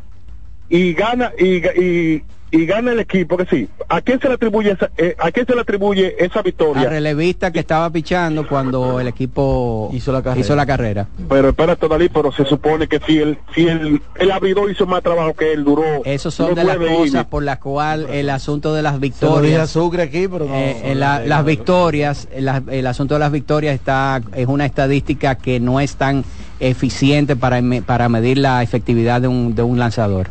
[0.71, 4.71] y gana y, y, y gana el equipo que sí a quién se le atribuye
[4.73, 9.01] esa, eh, a quién se le atribuye esa Al victoria relevista que estaba pichando cuando
[9.01, 10.41] el equipo Hizo la carrera.
[10.41, 11.07] hizo la carrera.
[11.29, 15.03] pero espérate Dalí pero se supone que si el si el, el abridor hizo más
[15.03, 18.83] trabajo que él duró Esos son de las cosas por las cuales el asunto de
[18.83, 23.21] las victorias, Sucre aquí pero no, eh, no la- las victorias, el, el asunto de
[23.21, 26.25] las victorias está es una estadística que no es tan
[26.61, 30.29] eficiente para para medir la efectividad de un de un lanzador.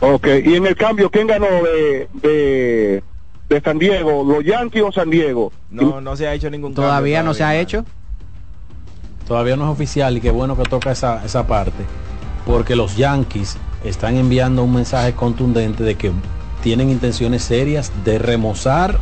[0.00, 3.02] Ok, y en el cambio, ¿quién ganó de, de,
[3.48, 4.24] de San Diego?
[4.24, 5.52] ¿Los Yankees o San Diego?
[5.70, 7.84] No, no se ha hecho ningún cambio Todavía no se ha hecho.
[9.26, 11.82] Todavía no es oficial y qué bueno que toca esa, esa parte,
[12.44, 16.12] porque los Yankees están enviando un mensaje contundente de que
[16.62, 18.98] tienen intenciones serias de remozar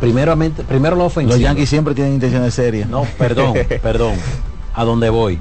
[0.00, 1.34] primeramente, primero la ofensiva.
[1.34, 2.88] Los Yankees siempre tienen intenciones serias.
[2.88, 4.14] No, perdón, perdón.
[4.74, 5.38] A dónde voy.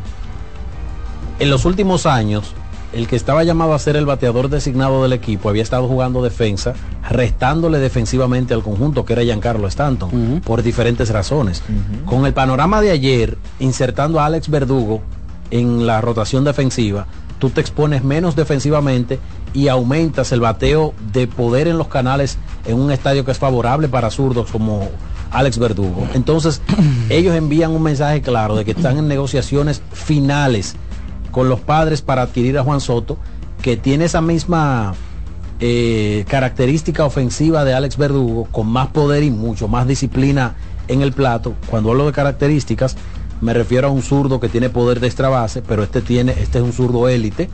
[1.40, 2.54] En los últimos años,
[2.94, 6.74] el que estaba llamado a ser el bateador designado del equipo había estado jugando defensa,
[7.10, 11.62] restándole defensivamente al conjunto que era Giancarlo Stanton, por diferentes razones.
[12.06, 15.02] Con el panorama de ayer, insertando a Alex Verdugo
[15.52, 17.06] en la rotación defensiva,
[17.38, 19.20] tú te expones menos defensivamente
[19.54, 23.90] y aumentas el bateo de poder en los canales en un estadio que es favorable
[23.90, 24.90] para zurdos como
[25.32, 26.08] Alex Verdugo.
[26.14, 26.62] Entonces,
[27.10, 30.76] ellos envían un mensaje claro de que están en negociaciones finales
[31.38, 33.20] con los padres para adquirir a Juan Soto,
[33.62, 34.96] que tiene esa misma
[35.60, 40.56] eh, característica ofensiva de Alex Verdugo, con más poder y mucho más disciplina
[40.88, 41.54] en el plato.
[41.70, 42.98] Cuando hablo de características,
[43.40, 46.58] me refiero a un zurdo que tiene poder de extra base, pero este tiene, este
[46.58, 47.52] es un zurdo élite,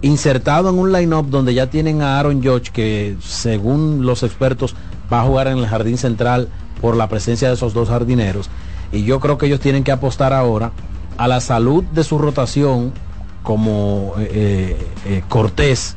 [0.00, 4.74] insertado en un line-up donde ya tienen a Aaron George, que según los expertos
[5.12, 6.48] va a jugar en el jardín central
[6.80, 8.48] por la presencia de esos dos jardineros.
[8.90, 10.72] Y yo creo que ellos tienen que apostar ahora
[11.18, 12.94] a la salud de su rotación
[13.42, 14.76] como eh,
[15.06, 15.96] eh, Cortés,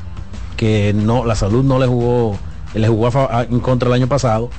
[0.58, 2.38] que no, la salud no le jugó,
[2.74, 3.10] le jugó
[3.50, 4.50] en contra el año pasado.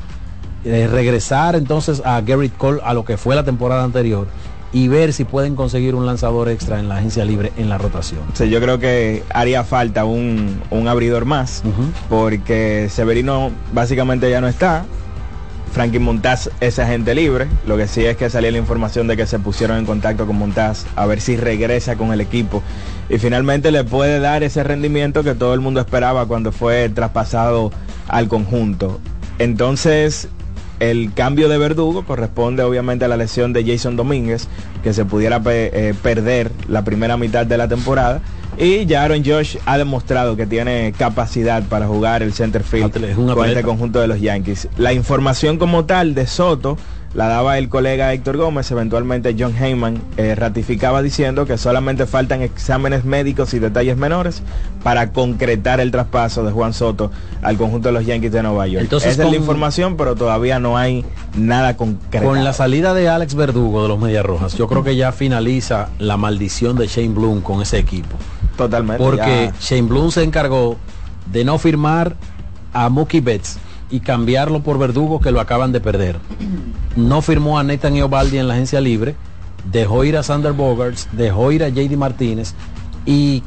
[0.65, 4.29] Eh, regresar entonces a Garrett Cole a lo que fue la temporada anterior
[4.73, 8.21] y ver si pueden conseguir un lanzador extra en la agencia libre en la rotación.
[8.35, 11.63] Sí, yo creo que haría falta un, un abridor más,
[12.09, 14.85] porque Severino básicamente ya no está.
[15.73, 17.49] Frankie Montaz es agente libre.
[17.67, 20.37] Lo que sí es que salía la información de que se pusieron en contacto con
[20.37, 22.63] Montaz a ver si regresa con el equipo.
[23.09, 27.73] Y finalmente le puede dar ese rendimiento que todo el mundo esperaba cuando fue traspasado
[28.07, 29.01] al conjunto.
[29.39, 30.29] Entonces,
[30.79, 34.49] el cambio de verdugo corresponde obviamente a la lesión de Jason Domínguez,
[34.83, 38.21] que se pudiera eh, perder la primera mitad de la temporada.
[38.59, 43.49] Y ya Aaron Josh ha demostrado que tiene capacidad para jugar el center field con
[43.49, 44.69] este conjunto de los Yankees.
[44.77, 46.77] La información como tal de Soto
[47.15, 52.41] la daba el colega Héctor Gómez, eventualmente John Heyman eh, ratificaba diciendo que solamente faltan
[52.41, 54.43] exámenes médicos y detalles menores
[54.83, 57.11] para concretar el traspaso de Juan Soto
[57.43, 58.85] al conjunto de los Yankees de Nueva York.
[58.85, 61.05] Entonces, Esa es la información, pero todavía no hay
[61.37, 62.27] nada concreto.
[62.27, 65.91] Con la salida de Alex Verdugo de los Medias Rojas, yo creo que ya finaliza
[65.99, 68.17] la maldición de Shane Bloom con ese equipo.
[68.57, 69.03] Totalmente.
[69.03, 70.77] Porque Shane Bloom se encargó
[71.31, 72.17] de no firmar
[72.73, 73.59] a Mookie Betts
[73.91, 76.19] y cambiarlo por Verdugo que lo acaban de perder.
[76.97, 79.15] No firmó a Nathan Eovaldi en la agencia libre,
[79.71, 82.55] dejó ir a Sander Bogarts, dejó ir a JD Martínez
[83.05, 83.43] y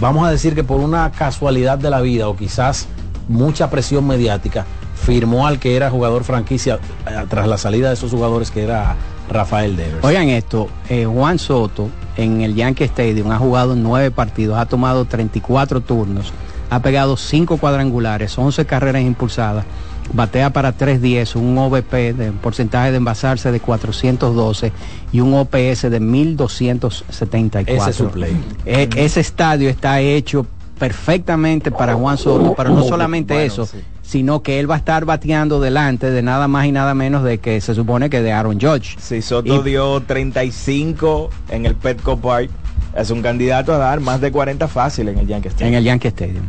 [0.00, 2.88] vamos a decir que por una casualidad de la vida o quizás
[3.28, 8.10] mucha presión mediática, firmó al que era jugador franquicia eh, tras la salida de esos
[8.10, 8.96] jugadores que era
[9.28, 10.04] Rafael Devers.
[10.04, 15.04] Oigan esto, eh, Juan Soto en el Yankee Stadium ha jugado nueve partidos, ha tomado
[15.04, 16.32] 34 turnos
[16.70, 19.64] ha pegado 5 cuadrangulares, 11 carreras impulsadas,
[20.12, 24.72] batea para 310, un OVP de porcentaje de envasarse de 412
[25.12, 27.74] y un OPS de 1274.
[27.74, 28.36] Ese es su play.
[28.64, 30.46] E, ese estadio está hecho
[30.78, 33.68] perfectamente para Juan Soto, pero no solamente eso,
[34.08, 37.36] sino que él va a estar bateando delante de nada más y nada menos de
[37.36, 38.96] que se supone que de Aaron Judge.
[38.98, 42.48] Sí, Soto dio 35 en el Petco Park
[42.96, 45.68] es un candidato a dar más de 40 fácil en el Yankee Stadium.
[45.68, 46.44] En el Yankee Stadium.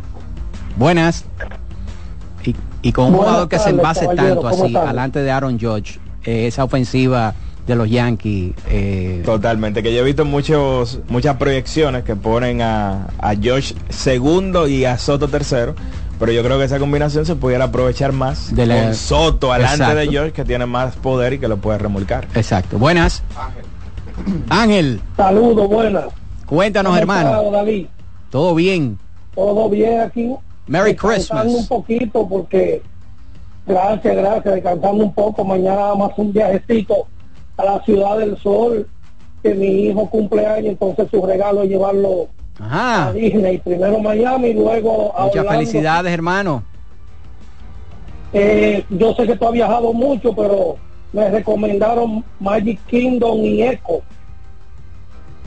[0.78, 1.26] Buenas.
[2.82, 6.64] Y, con un jugador que se envase tanto así, alante de Aaron George, eh, esa
[6.64, 7.36] ofensiva
[7.68, 8.54] de los Yankees.
[8.70, 14.70] Eh, Totalmente, que yo he visto muchos, muchas proyecciones que ponen a, a George segundo
[14.70, 15.76] y a Soto tercero.
[16.20, 20.08] Pero yo creo que esa combinación se pudiera aprovechar más de con Soto alante de
[20.08, 22.28] George, que tiene más poder y que lo puede remolcar.
[22.36, 22.78] Exacto.
[22.78, 23.24] Buenas.
[24.50, 25.00] Ángel.
[25.16, 26.06] Saludos, buenas.
[26.46, 27.42] Cuéntanos, hermano.
[28.30, 29.00] ¿Todo bien?
[29.34, 30.36] Todo bien aquí.
[30.68, 31.48] Merry Christmas.
[31.48, 32.82] un poquito porque,
[33.66, 35.44] gracias, gracias, descansando un poco.
[35.46, 37.08] Mañana más un viajecito
[37.58, 38.88] a la Ciudad del Sol,
[39.42, 42.28] que mi hijo cumpleaños, entonces su regalo es llevarlo
[42.60, 43.58] a Disney.
[43.60, 46.64] Primero Miami luego a Muchas felicidades, hermano.
[48.34, 50.78] Eh, yo sé que tú has viajado mucho, pero
[51.14, 54.02] me recomendaron Magic Kingdom y Echo.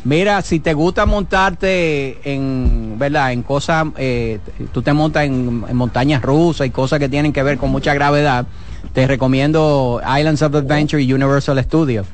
[0.04, 3.32] Mira, si te gusta montarte en, ¿verdad?
[3.32, 4.40] En cosas, eh,
[4.72, 8.46] tú te montas en, montañas rusas y cosas que tienen que ver con mucha gravedad,
[8.92, 12.06] te recomiendo Islands of Adventure y Universal Studios.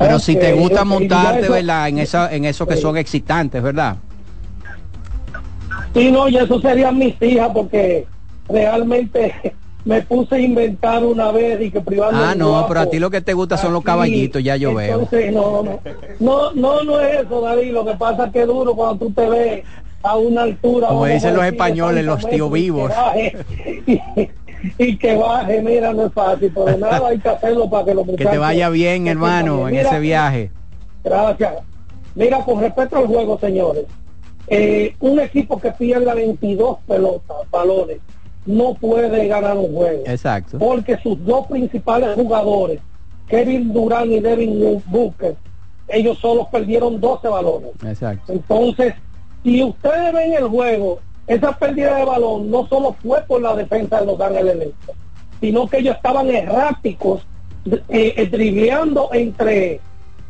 [0.00, 1.88] Pero si te gusta montarte, ¿verdad?
[1.88, 3.96] En, esa, en eso que son excitantes, ¿verdad?
[5.92, 8.06] Sí, no, y eso serían mis hijas porque
[8.48, 9.34] realmente
[9.84, 13.10] me puse a inventar una vez y que privado Ah, no, pero a ti lo
[13.10, 15.06] que te gusta son los caballitos, ya yo veo.
[15.32, 15.80] No, no,
[16.18, 17.72] no, no, no es eso, David.
[17.72, 19.64] Lo que pasa es que es duro cuando tú te ves
[20.02, 20.88] a una altura.
[20.88, 22.92] Como dicen los españoles, los 30 tíos vivos.
[23.86, 24.00] Y,
[24.78, 28.06] y que baje, mira, no es fácil, pero nada, hay que hacerlo para que los
[28.06, 30.50] Que te vaya bien, hermano, en Mira, ese viaje.
[31.04, 31.54] Gracias.
[32.14, 33.84] Mira, con respecto al juego, señores,
[34.48, 37.98] eh, un equipo que pierda 22 pelotas, balones,
[38.46, 40.02] no puede ganar un juego.
[40.06, 40.58] Exacto.
[40.58, 42.80] Porque sus dos principales jugadores,
[43.28, 45.36] Kevin Durant y Devin Booker,
[45.88, 47.70] ellos solos perdieron 12 balones.
[47.84, 48.32] Exacto.
[48.32, 48.94] Entonces,
[49.42, 51.00] si ustedes ven el juego,
[51.30, 54.98] esa pérdida de balón no solo fue por la defensa de los Ángeles Lakers,
[55.40, 57.24] sino que ellos estaban erráticos,
[57.64, 59.80] eh, eh, dribleando entre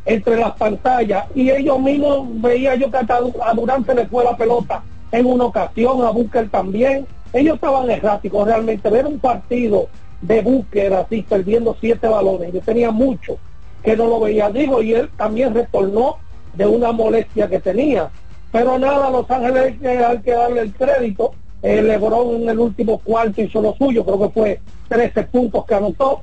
[0.05, 4.23] entre las pantallas y ellos mismos veía yo que hasta a Durán se le fue
[4.23, 7.07] la pelota en una ocasión, a Booker también.
[7.33, 8.89] Ellos estaban erráticos realmente.
[8.89, 9.87] Ver un partido
[10.21, 13.37] de Booker así perdiendo siete balones, yo tenía mucho
[13.83, 16.17] que no lo veía, digo, y él también retornó
[16.53, 18.11] de una molestia que tenía.
[18.51, 21.33] Pero nada, Los Ángeles eh, hay que darle el crédito.
[21.61, 25.75] Eh, Lebron en el último cuarto hizo lo suyo, creo que fue 13 puntos que
[25.75, 26.21] anotó.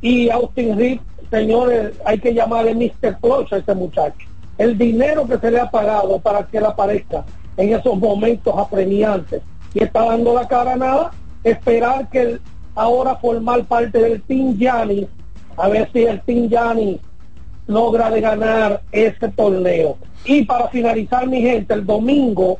[0.00, 1.00] Y Austin Reed,
[1.30, 3.18] señores, hay que llamarle Mr.
[3.20, 4.28] Clutch a ese muchacho.
[4.58, 7.24] El dinero que se le ha pagado para que él aparezca
[7.56, 11.10] en esos momentos apremiantes y está dando la cara a nada,
[11.42, 12.38] esperar que
[12.74, 15.06] ahora formar parte del Team Giannis,
[15.56, 17.00] a ver si el Team Giannis
[17.66, 19.96] logra de ganar ese torneo.
[20.24, 22.58] Y para finalizar, mi gente, el domingo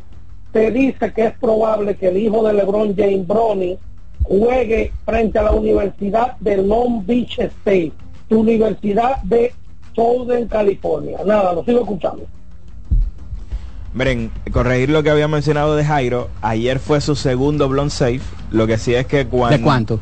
[0.52, 3.78] se dice que es probable que el hijo de LeBron James Bronny
[4.22, 7.92] juegue frente a la Universidad de Long Beach State,
[8.30, 9.52] universidad de
[9.94, 11.18] Southern California.
[11.24, 12.26] Nada, lo sigo escuchando.
[13.92, 18.66] Miren, corregir lo que había mencionado de Jairo, ayer fue su segundo blonde safe, lo
[18.66, 19.56] que sí es que cuando...
[19.56, 20.00] ¿De cuánto?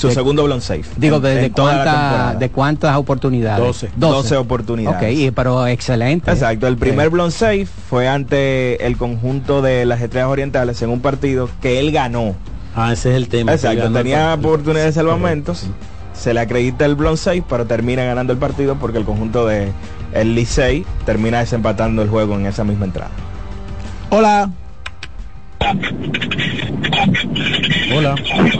[0.00, 0.84] Su De- segundo blonde safe.
[0.96, 2.34] Digo, en- ¿de, de en cuánta-.
[2.38, 3.62] ¿de cuántas oportunidades?
[3.64, 3.90] 12.
[3.96, 4.96] 12 oportunidades.
[4.96, 6.30] Ok, y- pero excelente.
[6.30, 7.12] Exacto, el primer Sí.
[7.12, 11.92] blonde safe fue ante el conjunto de las Estrellas Orientales en un partido que él
[11.92, 12.34] ganó.
[12.74, 13.52] Ah, ese es el tema.
[13.52, 14.48] Exacto, tenía partido.
[14.48, 15.66] oportunidad de salvamentos.
[16.14, 19.68] Se le acredita el blonde safe, pero termina ganando el partido porque el conjunto de
[20.14, 23.10] el Licey termina desempatando el juego en esa misma entrada.
[24.10, 24.50] Hola.
[27.94, 28.14] Hola.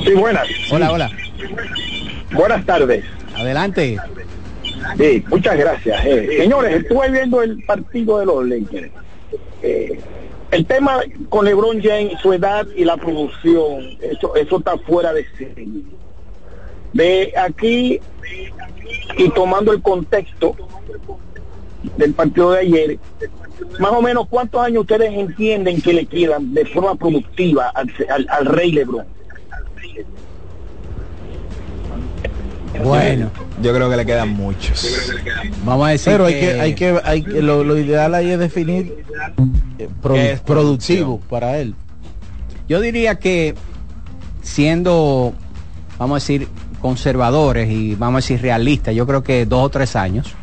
[0.04, 0.46] Sí, buenas.
[0.70, 1.10] Hola, hola.
[2.32, 3.04] Buenas tardes.
[3.34, 3.98] Adelante.
[4.96, 6.04] Sí, muchas gracias.
[6.06, 8.90] Eh, señores, estuve viendo el partido de los Lakers.
[9.62, 10.00] Eh,
[10.50, 15.26] el tema con LeBron James, su edad y la producción, eso, eso está fuera de
[15.38, 15.84] sí.
[16.92, 18.00] De aquí
[19.16, 20.56] y tomando el contexto
[21.96, 22.98] del partido de ayer,
[23.78, 28.26] más o menos cuántos años ustedes entienden que le quedan de forma productiva al, al-
[28.28, 29.06] al rey LeBron.
[32.84, 33.30] Bueno,
[33.62, 35.12] yo creo que le quedan muchos.
[35.64, 38.30] Vamos a decir Pero hay que- que, hay que, hay que lo, lo ideal ahí
[38.30, 39.04] es definir
[39.78, 41.74] eh, produ- ¿Qué es productivo para él.
[42.68, 43.54] Yo diría que
[44.42, 45.32] siendo,
[45.98, 46.48] vamos a decir,
[46.80, 50.34] conservadores y vamos a decir realistas, yo creo que dos o tres años,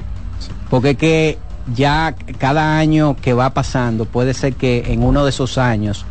[0.70, 1.38] porque que
[1.74, 6.06] ya cada año que va pasando puede ser que en uno de esos años,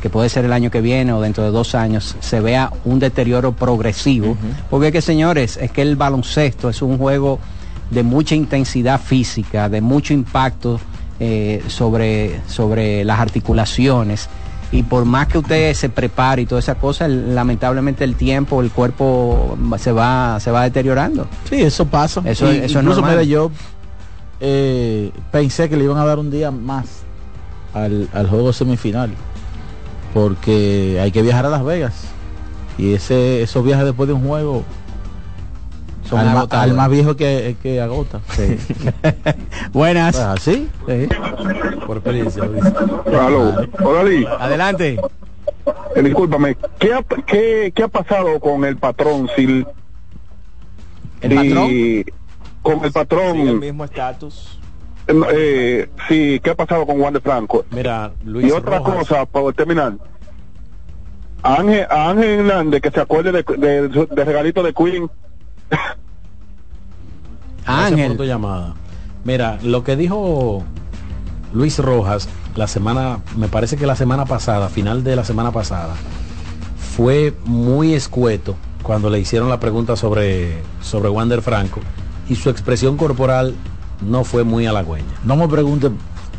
[0.00, 2.98] que puede ser el año que viene o dentro de dos años, se vea un
[2.98, 4.36] deterioro progresivo,
[4.70, 7.38] porque es que señores, es que el baloncesto es un juego
[7.90, 10.80] de mucha intensidad física, de mucho impacto
[11.20, 14.28] eh, sobre, sobre las articulaciones.
[14.72, 18.60] Y por más que usted se prepare y toda esa cosa, el- lamentablemente el tiempo,
[18.60, 21.28] el cuerpo se va, se va deteriorando.
[21.48, 22.22] Sí, eso pasa.
[22.24, 23.10] Eso, Y eso es incluso, normal.
[23.12, 23.50] mira, yo
[24.40, 26.86] eh, pensé que le iban a dar un día más
[27.72, 29.10] al, al juego semifinal.
[30.14, 32.04] Porque hay que viajar a Las Vegas.
[32.78, 34.64] Y ese esos viajes después de un juego
[36.08, 36.70] Son al, agotadores.
[36.70, 38.20] al más viejo que, que agota.
[39.72, 40.16] Buenas.
[40.16, 40.68] Pues así.
[41.86, 42.44] Por experiencia.
[42.44, 44.36] Aló, hola.
[44.40, 45.00] Adelante.
[45.96, 49.28] Eh, discúlpame, ¿qué ha, qué, qué ha pasado con el patrón?
[49.36, 49.64] Si,
[51.20, 51.70] ¿El patrón?
[52.62, 53.38] Con el patrón.
[53.38, 54.58] El mismo estatus.
[55.06, 57.64] Eh, sí, ¿qué ha pasado con Juan de Franco?
[57.70, 58.96] Mira, Luis y otra Rojas.
[59.08, 59.94] cosa, para terminar.
[61.42, 65.10] A Ángel, a Ángel Hernández, que se acuerde de, de, de regalito de Queen.
[67.66, 68.74] Gracias por tu llamada.
[69.24, 70.62] Mira, lo que dijo
[71.52, 75.94] Luis Rojas la semana, me parece que la semana pasada, final de la semana pasada,
[76.96, 81.80] fue muy escueto cuando le hicieron la pregunta sobre, sobre Wander Franco
[82.28, 83.54] y su expresión corporal
[84.06, 85.06] no fue muy halagüeña.
[85.24, 85.90] No me pregunte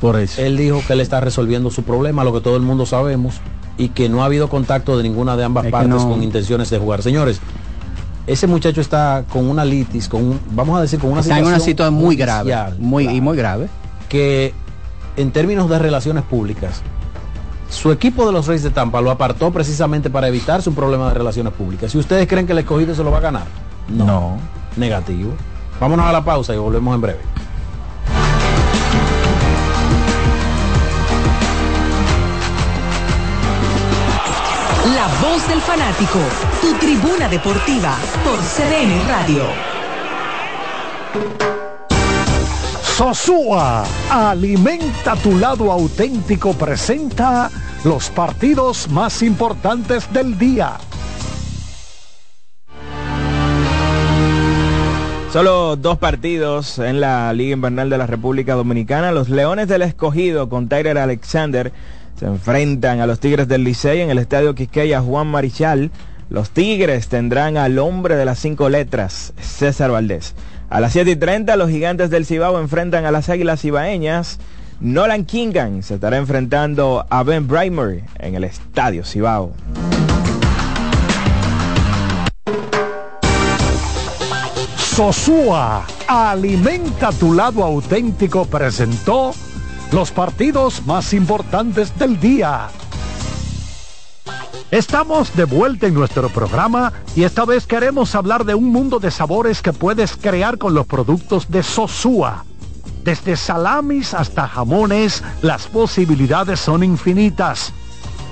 [0.01, 0.41] por eso.
[0.41, 3.35] Él dijo que él está resolviendo su problema, lo que todo el mundo sabemos,
[3.77, 6.69] y que no ha habido contacto de ninguna de ambas Es partes no- con intenciones
[6.69, 7.01] de jugar.
[7.01, 7.39] Señores,
[8.27, 11.45] ese muchacho está con una litis, con un- vamos a decir, con una Está en
[11.45, 13.67] una situación muy grave, muy, y muy grave.
[14.09, 14.53] que
[15.17, 16.81] en términos de relaciones públicas,
[17.69, 21.13] su equipo de los Reyes de Tampa lo apartó precisamente para evitarse un problema de
[21.15, 21.91] relaciones públicas.
[21.91, 23.45] Si ustedes creen que el escogido se lo va a ganar,
[23.89, 24.37] no.
[24.77, 25.31] Negativo.
[25.79, 27.19] Vámonos a la pausa y volvemos en breve.
[34.95, 36.19] La voz del fanático,
[36.61, 39.43] tu tribuna deportiva por CDN Radio.
[42.81, 47.51] Sosúa, alimenta tu lado auténtico, presenta
[47.83, 50.77] los partidos más importantes del día.
[55.33, 59.11] Solo dos partidos en la Liga Invernal de la República Dominicana.
[59.11, 61.73] Los Leones del Escogido con Tyler Alexander
[62.17, 65.91] se enfrentan a los Tigres del Licey en el Estadio Quisqueya Juan Marichal.
[66.29, 70.33] Los Tigres tendrán al hombre de las cinco letras, César Valdés.
[70.69, 74.39] A las 7 y 30 los Gigantes del Cibao enfrentan a las Águilas Cibaeñas.
[74.79, 79.53] Nolan Kingan se estará enfrentando a Ben Brimer en el Estadio Cibao.
[84.77, 89.33] Sosúa, alimenta tu lado auténtico, presentó
[89.91, 92.69] los partidos más importantes del día.
[94.71, 99.11] Estamos de vuelta en nuestro programa y esta vez queremos hablar de un mundo de
[99.11, 102.45] sabores que puedes crear con los productos de Sosúa.
[103.03, 107.71] Desde salamis hasta jamones, las posibilidades son infinitas.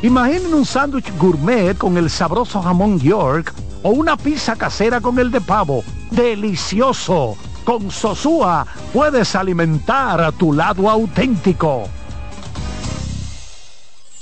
[0.01, 5.31] Imaginen un sándwich gourmet con el sabroso jamón York o una pizza casera con el
[5.31, 5.83] de pavo.
[6.11, 7.37] ¡Delicioso!
[7.63, 11.87] Con Sosúa puedes alimentar a tu lado auténtico.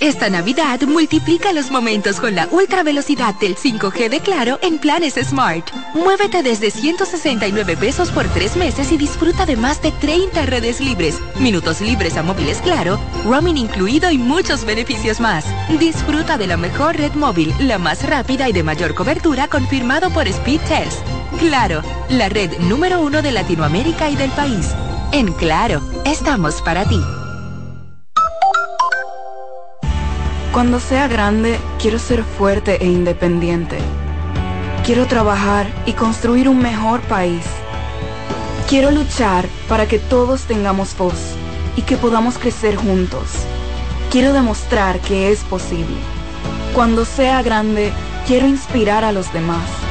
[0.02, 5.14] Esta Navidad multiplica los momentos con la ultra velocidad del 5G de Claro en planes
[5.14, 5.70] Smart.
[5.94, 11.20] Muévete desde 169 pesos por tres meses y disfruta de más de 30 redes libres,
[11.40, 15.46] minutos libres a móviles Claro, roaming incluido y muchos beneficios más.
[15.80, 20.28] Disfruta de la mejor red móvil, la más rápida y de mayor cobertura confirmado por
[20.28, 21.06] Speed Test.
[21.42, 24.76] Claro, la red número uno de Latinoamérica y del país.
[25.12, 27.02] En Claro, estamos para ti.
[30.54, 33.80] Cuando sea grande, quiero ser fuerte e independiente.
[34.86, 37.44] Quiero trabajar y construir un mejor país.
[38.70, 41.34] Quiero luchar para que todos tengamos voz
[41.76, 43.32] y que podamos crecer juntos.
[44.12, 45.98] Quiero demostrar que es posible.
[46.76, 47.92] Cuando sea grande,
[48.28, 49.91] quiero inspirar a los demás.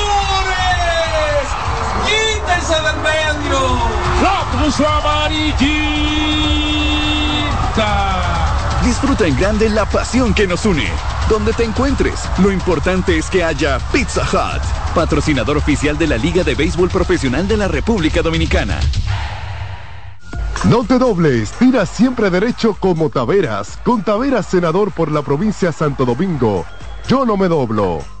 [4.71, 5.51] Cruz amarillita.
[8.83, 10.87] Disfruta en grande la pasión que nos une.
[11.29, 14.61] Donde te encuentres, lo importante es que haya Pizza Hut,
[14.95, 18.79] patrocinador oficial de la Liga de Béisbol Profesional de la República Dominicana.
[20.65, 26.05] No te dobles, tira siempre derecho como Taveras, con Taveras senador por la provincia Santo
[26.05, 26.65] Domingo.
[27.07, 28.20] Yo no me doblo.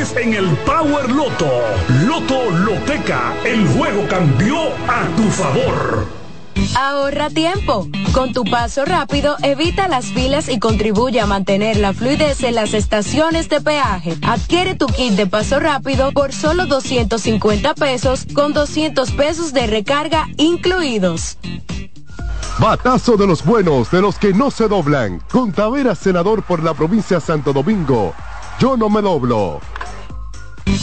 [0.01, 1.47] en el Power Loto.
[2.07, 6.07] Loto Loteca, el juego cambió a tu favor.
[6.75, 7.87] Ahorra tiempo.
[8.11, 12.73] Con tu paso rápido, evita las filas y contribuye a mantener la fluidez en las
[12.73, 14.17] estaciones de peaje.
[14.23, 20.25] Adquiere tu kit de paso rápido por solo 250 pesos con 200 pesos de recarga
[20.37, 21.37] incluidos.
[22.57, 25.21] Batazo de los buenos, de los que no se doblan.
[25.31, 28.15] Con Taveras senador por la provincia Santo Domingo.
[28.59, 29.61] Yo no me doblo.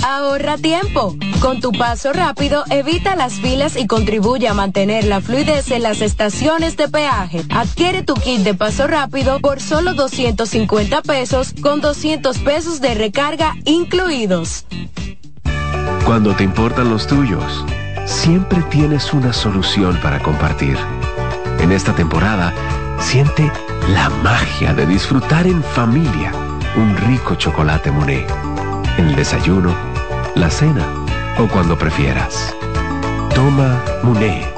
[0.03, 1.17] Ahorra tiempo.
[1.41, 6.01] Con tu paso rápido, evita las filas y contribuye a mantener la fluidez en las
[6.01, 7.43] estaciones de peaje.
[7.51, 13.55] Adquiere tu kit de paso rápido por solo 250 pesos con 200 pesos de recarga
[13.65, 14.67] incluidos.
[16.05, 17.65] Cuando te importan los tuyos,
[18.07, 20.79] siempre tienes una solución para compartir.
[21.61, 22.53] En esta temporada,
[22.99, 23.51] siente
[23.93, 26.33] la magia de disfrutar en familia
[26.77, 28.58] un rico chocolate Monet
[28.99, 29.75] el desayuno,
[30.35, 30.87] la cena
[31.39, 32.55] o cuando prefieras.
[33.35, 34.58] Toma Muné.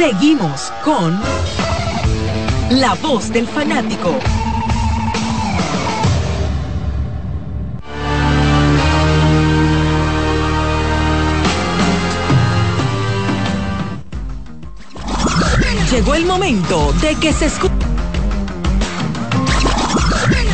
[0.00, 1.20] Seguimos con
[2.70, 4.18] La Voz del Fanático.
[15.90, 17.89] Llegó el momento de que se escuche.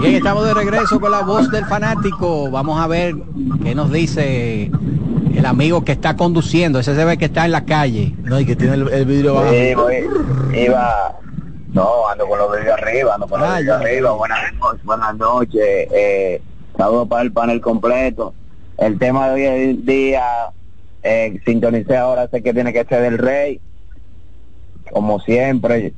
[0.00, 2.50] Bien, estamos de regreso con la voz del fanático.
[2.50, 3.14] Vamos a ver
[3.62, 4.70] qué nos dice
[5.34, 6.78] el amigo que está conduciendo.
[6.78, 8.14] Ese se ve que está en la calle.
[8.22, 9.50] No, y que tiene el, el vidrio bajo.
[9.50, 10.06] Sí, voy,
[10.54, 11.18] iba,
[11.74, 14.12] no, ando con los vidrios arriba, ando con los vidrios arriba.
[14.12, 15.88] Buenas noches, buenas noches.
[15.92, 16.42] Eh,
[16.78, 18.32] saludos para el panel completo.
[18.78, 20.24] El tema de hoy en día,
[21.02, 23.60] eh, sintonicé ahora, sé que tiene que ser del Rey.
[24.92, 25.92] Como siempre,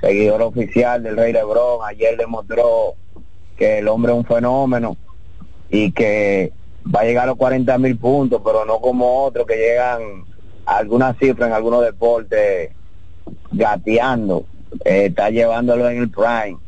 [0.00, 1.78] seguidor oficial del Rey Lebron.
[1.86, 2.94] Ayer demostró
[3.56, 4.96] que el hombre es un fenómeno
[5.70, 6.52] y que
[6.94, 10.24] va a llegar a los 40 mil puntos, pero no como otros que llegan
[10.66, 12.70] a alguna cifra en algunos deportes
[13.50, 14.44] gateando,
[14.84, 16.58] eh, está llevándolo en el prime.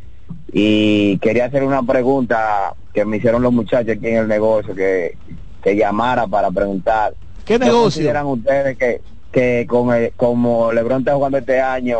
[0.53, 5.17] Y quería hacer una pregunta que me hicieron los muchachos aquí en el negocio, que,
[5.63, 7.15] que llamara para preguntar.
[7.45, 7.83] ¿Qué ¿No negocio?
[7.83, 11.99] consideran ustedes que, que con el- como LeBron está jugando este año,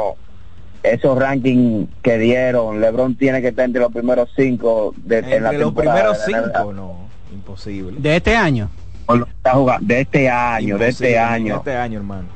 [0.83, 5.37] esos rankings que dieron, LeBron tiene que estar entre los primeros cinco de, en la
[5.37, 6.53] Entre los temporada primeros de la NBA?
[6.59, 6.95] cinco, no,
[7.33, 8.01] imposible.
[8.01, 8.69] De este año.
[9.09, 11.55] Lo está jugando, de este año, de este año.
[11.55, 12.29] De este año, hermano.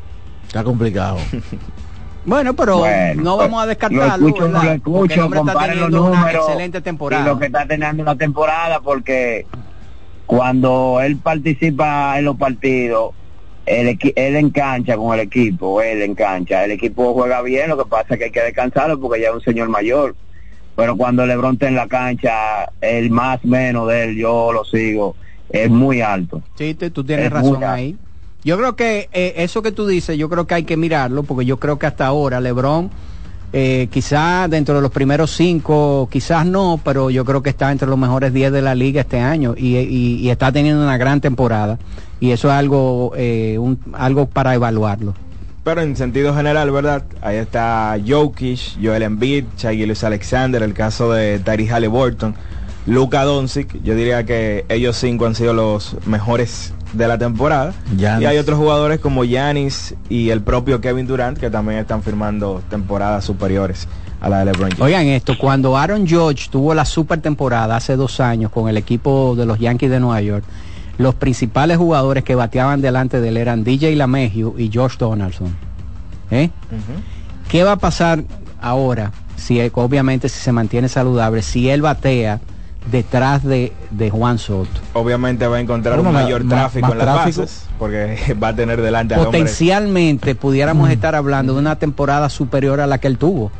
[0.47, 1.19] Está complicado.
[2.25, 4.29] Bueno, pero Bueno, no vamos a Lo descartarlo.
[4.29, 4.63] escucho, ¿verdad?
[4.63, 7.27] lo escucho, hombre está comparen los números excelente y temporada.
[7.27, 9.45] lo que está teniendo una temporada, porque
[10.25, 13.13] cuando él participa en los partidos,
[13.67, 17.89] él en cancha con el equipo, él en cancha, el equipo juega bien, lo que
[17.89, 20.15] pasa es que hay que descansarlo porque ya es un señor mayor.
[20.75, 22.33] Pero cuando LeBron está en la cancha,
[22.81, 25.15] el más menos de él, yo lo sigo,
[25.51, 26.43] es muy alto.
[26.57, 27.97] Sí, te- tú tienes Es razón ahí.
[28.45, 31.45] Yo creo que eh, eso que tú dices, yo creo que hay que mirarlo, porque
[31.45, 32.91] yo creo que hasta ahora LeBron,
[33.53, 37.87] eh, quizás dentro de los primeros cinco, quizás no, pero yo creo que está entre
[37.87, 41.21] los mejores 10 de la liga este año y, y- y está teniendo una gran
[41.21, 41.79] temporada.
[42.23, 45.13] Y eso es algo, eh, un- algo para evaluarlo.
[45.65, 47.03] Pero en sentido general, ¿verdad?
[47.21, 52.37] Ahí está Jokic, Joel Embiid, Shai Gilgeous Alexander, el caso de Tyrese Halliburton,
[52.87, 53.83] Luka Doncic.
[53.83, 57.75] Yo diría que ellos cinco han sido los mejores de la temporada.
[57.97, 58.23] Giannis.
[58.23, 62.63] Y hay otros jugadores como Yanis y el propio Kevin Durant que también están firmando
[62.71, 63.89] temporadas superiores
[64.21, 64.81] a la de LeBron James.
[64.81, 69.35] Oigan esto, cuando Aaron George tuvo la super temporada hace dos años con el equipo
[69.37, 70.45] de los Yankees de Nueva York,
[70.99, 75.55] los principales jugadores que bateaban delante de él eran DJ LaMegio y Josh Donaldson.
[76.31, 76.51] ¿Eh?
[77.49, 78.25] ¿Qué va a pasar
[78.61, 79.13] ahora?
[79.37, 82.41] Si eh, obviamente si se mantiene saludable, si él batea
[82.91, 84.69] detrás de, de Juan Soto.
[84.95, 87.41] Obviamente va a encontrar Bueno, un mayor más- tráfico más en las tráfico.
[87.43, 89.39] bases porque va a tener delante al hombre.
[89.41, 93.51] Potencialmente pudiéramos estar hablando de una temporada superior a la que él tuvo.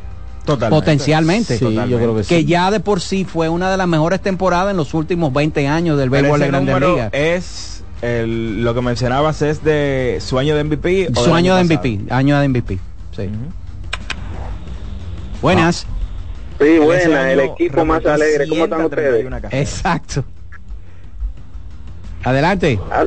[0.45, 0.81] Totalmente.
[0.81, 1.57] Potencialmente.
[1.57, 2.45] Sí, yo creo que sí.
[2.45, 5.97] ya de por sí fue una de las mejores temporadas en los últimos 20 años
[5.97, 7.09] del béisbol de Grandes Ligas.
[7.13, 11.07] es el- lo que mencionabas es de su año de MVP.
[11.15, 11.63] o Su año de?
[11.63, 12.77] MVP, año de MVP.
[13.15, 13.29] Sí.
[15.41, 15.85] Buenas.
[16.59, 18.47] Sí, Ese buena, el equipo más alegre.
[18.47, 19.21] ¿Cómo están ustedes?
[19.21, 19.53] 131 carreras.
[19.75, 20.23] Exacto.
[22.23, 22.79] Adelante.
[22.91, 23.05] Ah,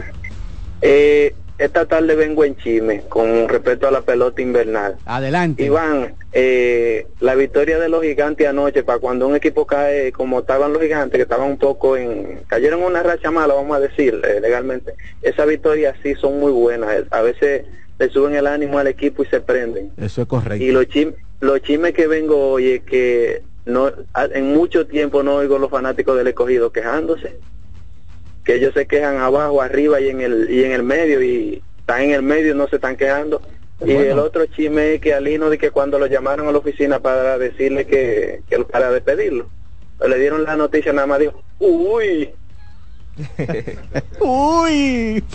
[0.82, 4.96] Eh, esta tarde vengo en chisme con respecto a la pelota invernal.
[5.06, 5.64] Adelante.
[5.64, 10.72] Iván, eh, la victoria de los gigantes anoche, para cuando un equipo cae como estaban
[10.72, 14.40] los gigantes, que estaban un poco en, cayeron una racha mala, vamos a decir, eh,
[14.40, 17.04] legalmente, esas victorias sí son muy buenas.
[17.10, 17.64] A veces
[17.98, 19.92] le suben el ánimo al equipo y se prenden.
[19.96, 20.62] Eso es correcto.
[20.62, 23.90] Y los chismes, los chismes que vengo hoy es que no,
[24.32, 27.38] en mucho tiempo no oigo los fanáticos del escogido quejándose
[28.46, 32.02] que ellos se quejan abajo, arriba y en el y en el medio y están
[32.02, 33.42] en el medio y no se están quejando.
[33.84, 37.00] Y el otro chisme es que Alino de que cuando lo llamaron a la oficina
[37.00, 39.50] para decirle que, que para despedirlo,
[39.98, 42.30] pues le dieron la noticia nada más dijo, uy.
[44.20, 45.22] uy.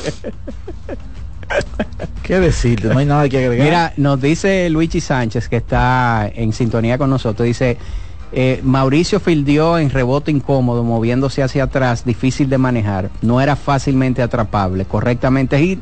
[2.23, 2.87] ¿Qué decirte?
[2.87, 3.65] No hay nada que agregar.
[3.65, 7.77] Mira, nos dice Luigi Sánchez, que está en sintonía con nosotros, dice,
[8.33, 13.09] eh, Mauricio fildió en rebote incómodo, moviéndose hacia atrás, difícil de manejar.
[13.21, 14.85] No era fácilmente atrapable.
[14.85, 15.79] Correctamente ir,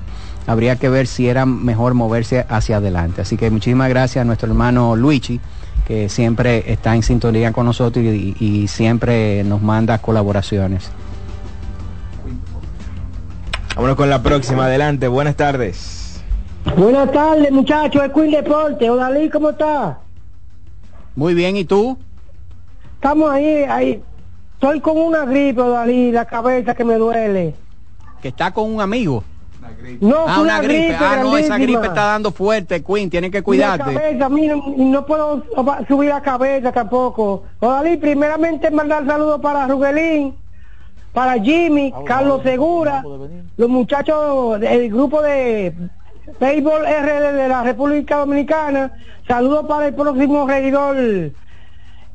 [0.48, 3.22] habría que ver si era mejor moverse hacia adelante.
[3.22, 5.40] Así que muchísimas gracias a nuestro hermano Luigi,
[5.88, 10.92] que siempre está en sintonía con nosotros y, y siempre nos manda colaboraciones.
[13.76, 14.66] Vámonos con la próxima.
[14.66, 15.08] Adelante.
[15.08, 16.22] Buenas tardes.
[16.76, 18.04] Buenas tardes, muchachos.
[18.04, 18.90] Es Queen Deporte.
[18.90, 20.00] Odalí, ¿cómo está?
[21.16, 21.98] Muy bien, ¿y tú?
[23.00, 24.04] Estamos ahí, ahí.
[24.56, 27.56] Estoy con una gripe, Odalí, la cabeza que me duele.
[28.22, 29.24] ¿Que está con un amigo?
[30.02, 30.98] No, ah, una, gripe.
[31.00, 33.10] Ah, no, esa gripe está dando fuerte, Queen.
[33.10, 33.94] Tienes que cuidarte.
[33.94, 35.46] La cabeza, mira, no puedo
[35.88, 37.44] subir la cabeza tampoco.
[37.62, 40.36] Odalí, primeramente mandar saludos para Rugelín
[41.14, 43.04] para Jimmy, Carlos Segura,
[43.58, 45.74] los muchachos del grupo de
[46.40, 48.92] béisbol RD de la República Dominicana.
[49.28, 50.96] Saludos para el próximo regidor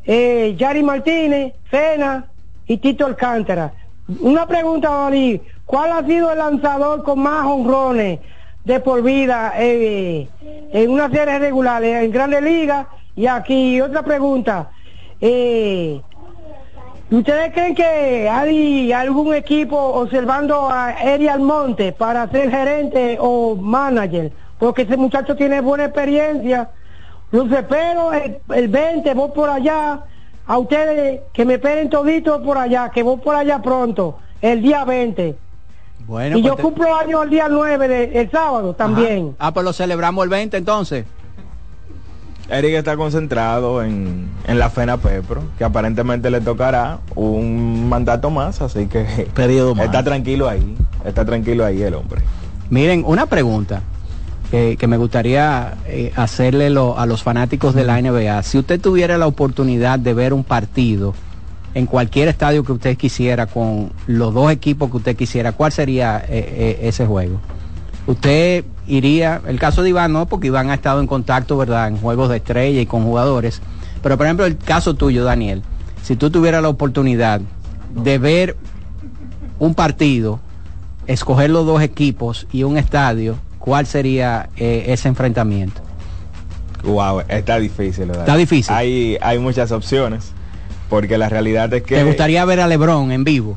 [0.05, 2.27] eh, Yari Martínez, Cena
[2.67, 3.73] y Tito Alcántara.
[4.21, 8.21] Una pregunta, Dani, ¿cuál ha sido el lanzador con más honrones
[8.65, 10.29] de por vida eh,
[10.73, 12.87] en una serie regular, en Grandes Ligas?
[13.17, 14.71] Y aquí otra pregunta.
[15.21, 16.01] Eh,
[17.11, 24.33] ¿Ustedes creen que hay algún equipo observando a Eri Almonte para ser gerente o manager?
[24.59, 26.71] Porque ese muchacho tiene buena experiencia.
[27.35, 30.01] Los espero el, el 20, voy por allá.
[30.47, 34.85] A ustedes que me esperen todito por allá, que voy por allá pronto, el día
[34.85, 35.35] 20.
[36.07, 39.35] Bueno, y pues yo te- cumplo año el día 9, de, el sábado también.
[39.41, 41.07] Ah, pues lo celebramos el 20 entonces.
[42.51, 48.61] Eric está concentrado en, en la FENA Pepro, que aparentemente le tocará un mandato más,
[48.61, 49.87] así que Periodo más.
[49.87, 52.21] está tranquilo ahí, está tranquilo ahí el hombre.
[52.71, 53.83] Miren, una pregunta
[54.51, 58.43] que, me gustaría eh, hacerle lo- a los fanáticos de la NBA.
[58.43, 61.15] Si usted tuviera la oportunidad de ver un partido
[61.75, 66.19] en cualquier estadio que usted quisiera, con los dos equipos que usted quisiera, ¿cuál sería
[66.19, 67.41] eh, eh, ese juego?
[68.07, 71.97] Usted iría, el caso de Iván no, porque Iván ha estado en contacto, ¿verdad?, en
[71.97, 73.61] juegos de estrella y con jugadores.
[74.03, 75.63] Pero, por ejemplo, el caso tuyo, Daniel,
[76.03, 77.41] si tú tuvieras la oportunidad
[77.95, 78.57] de ver
[79.59, 80.39] un partido,
[81.07, 85.81] escoger los dos equipos y un estadio, ¿cuál sería eh, ese enfrentamiento?
[86.83, 88.09] Wow, está difícil.
[88.09, 88.25] ¿verdad?
[88.25, 88.75] Está difícil.
[88.75, 90.33] Hay, hay muchas opciones,
[90.91, 91.95] porque la realidad es que...
[91.95, 93.57] ¿Te gustaría ver a LeBron en vivo?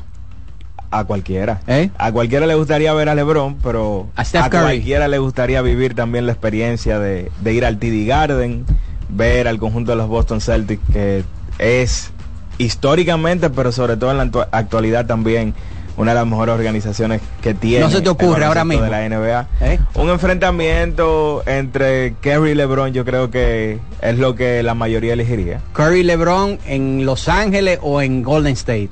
[0.92, 1.60] A cualquiera.
[1.68, 1.90] ¿Eh?
[1.98, 4.50] A cualquiera le gustaría ver a LeBron, pero A Curry.
[4.50, 8.64] cualquiera le gustaría vivir también la experiencia de, de ir al TD Garden,
[9.10, 11.26] ver al conjunto de los Boston Celtics, que
[11.60, 12.12] es
[12.60, 15.54] históricamente, pero sobre todo en la actu- actualidad también,
[15.98, 17.84] una de las mejores organizaciones que tiene.
[17.84, 18.84] No se te ocurre ahora mismo.
[18.86, 19.48] de la NBA.
[19.62, 19.80] ¿Eh?
[19.96, 25.62] Un enfrentamiento entre Kerry y LeBron, yo creo que es lo que la mayoría elegiría.
[25.74, 28.90] Curry LeBron en Los Ángeles o en Golden State.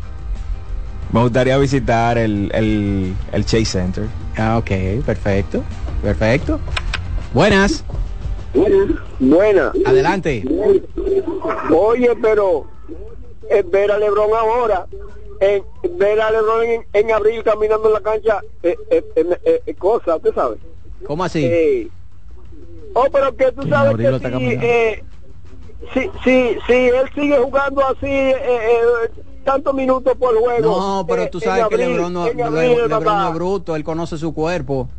[1.11, 4.05] Me gustaría visitar el, el, el Chase Center.
[4.35, 5.63] Ah, ok, perfecto,
[6.01, 6.59] perfecto.
[7.33, 7.83] Buenas.
[9.19, 9.71] Buena.
[9.85, 10.43] Adelante.
[11.71, 12.65] Oye, pero
[13.49, 14.87] eh, ver a Lebron ahora,
[15.39, 15.63] eh,
[15.97, 20.15] ver a Lebron en, en abril caminando en la cancha, eh, eh, eh, eh, cosa,
[20.15, 20.57] ¿usted sabe?
[21.05, 21.45] ¿Cómo así?
[21.45, 21.87] Eh,
[22.93, 25.03] oh, pero que tú sabes que
[25.93, 28.31] si, si, si, si él sigue jugando así,
[29.43, 30.61] tantos minutos por juego.
[30.79, 34.17] No, pero tú sabes que abril- LeBron no, abril, LeBron no es bruto, él conoce
[34.17, 34.89] su cuerpo.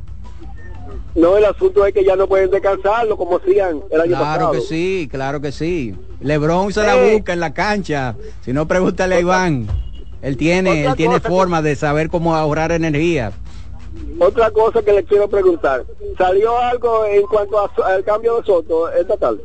[1.16, 4.52] No, el asunto es que ya no pueden descansarlo como hacían el año Claro pasado.
[4.52, 5.96] que sí, claro que sí.
[6.20, 8.14] LeBron se la busca en la cancha.
[8.42, 9.66] Si no, pregúntale a Iván.
[10.27, 13.31] Él tiene, él tiene que- forma de saber cómo ahorrar energía.
[14.19, 15.85] Otra cosa que le quiero preguntar,
[16.19, 19.39] ¿salió algo en cuanto a- al cambio de Soto esta tarde?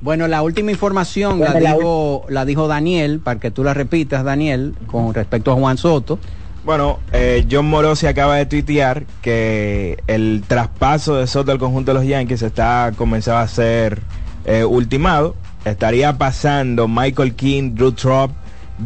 [0.00, 3.72] Bueno, la última información la Bueno, la dijo, la dijo Daniel, para que tú la
[3.72, 6.18] repitas, Daniel, con respecto a Juan Soto.
[6.64, 11.98] Bueno, eh, John Morosi acaba de tuitear que el traspaso de Soto al conjunto de
[12.00, 14.00] los Yankees está comenzado a ser
[14.46, 15.36] eh, ultimado.
[15.64, 18.30] Estaría pasando Michael King, Drew Trop,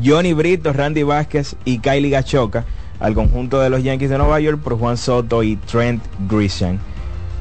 [0.04, 2.64] Johnny Brito, Randy Vázquez y Kylie Gachoca
[3.00, 6.78] al conjunto de los Yankees de Nueva York por Juan Soto y Trent Grisham.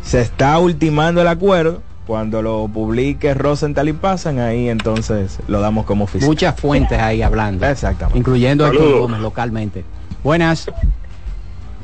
[0.04, 1.82] Se está ultimando el acuerdo.
[2.06, 6.30] Cuando lo publique Rosenthal y pasan, ahí entonces lo damos como oficial.
[6.30, 7.68] Muchas fuentes ahí hablando.
[7.68, 8.18] Exactamente.
[8.18, 9.00] Incluyendo a Héctor.
[9.00, 9.84] Gómez localmente.
[10.24, 10.72] Buenas.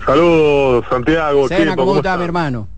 [0.05, 1.49] Saludos, Santiago.
[1.49, 2.69] Cena, equipo, ¿cómo ¿cómo está mi hermano?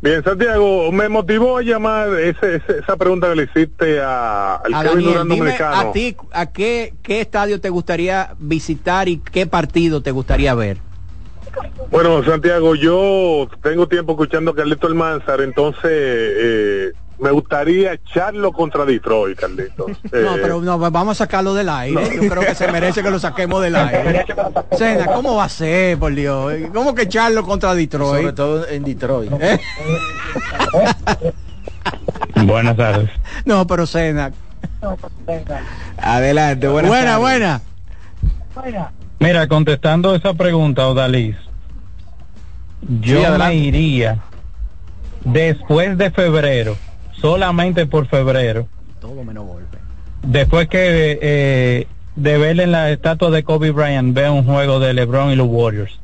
[0.00, 4.74] Bien, Santiago, me motivó a llamar ese- ese- esa pregunta que le hiciste a, al
[4.74, 9.46] A Kevin Daniel, dime a ti, ¿a qué, qué estadio te gustaría visitar y qué
[9.46, 10.78] partido te gustaría ver?
[11.90, 18.84] Bueno, Santiago, yo tengo tiempo escuchando a Carlito Almanzar, entonces eh, me gustaría echarlo contra
[18.84, 19.86] Detroit, Carlitos.
[20.12, 22.16] No, Eh, pero no, vamos a sacarlo del aire.
[22.22, 24.24] Yo creo que se merece que lo saquemos del aire.
[24.76, 26.52] Cena, ¿cómo va a ser, por Dios?
[26.72, 28.20] ¿Cómo que echarlo contra Detroit?
[28.22, 29.32] Sobre todo en Detroit.
[29.40, 29.58] ¿Eh?
[32.44, 33.10] Buenas tardes.
[33.44, 34.32] No, pero Cena.
[35.96, 37.60] Adelante, buenas buena, tardes.
[38.54, 38.90] buena.
[39.20, 41.36] Mira, contestando esa pregunta, Odalis,
[43.00, 44.18] yo Sí, me iría
[45.24, 46.76] después de febrero,
[47.20, 48.68] solamente por febrero,
[49.00, 49.78] Todo menos golpe.
[50.22, 51.86] después que eh,
[52.16, 55.46] de ver en la estatua de Kobe Bryant, veo un juego de LeBron y los
[55.48, 55.98] Warriors.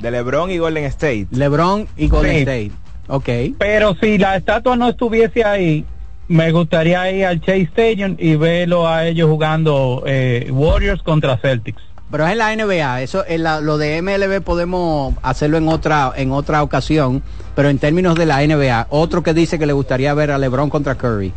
[0.00, 1.28] De LeBron y Golden State.
[1.30, 2.38] LeBron y Golden Sí.
[2.40, 2.70] State.
[3.08, 3.56] Ok.
[3.58, 5.84] Pero si la estatua no estuviese ahí,
[6.26, 11.82] me gustaría ir al Chase Stadium y verlo a ellos jugando eh, Warriors contra Celtics.
[12.10, 16.12] Pero es en la NBA, eso en la- lo de MLB podemos hacerlo en otra
[16.16, 17.22] en otra ocasión,
[17.56, 20.70] pero en términos de la NBA, otro que dice que le gustaría ver a LeBron
[20.70, 21.32] contra Curry.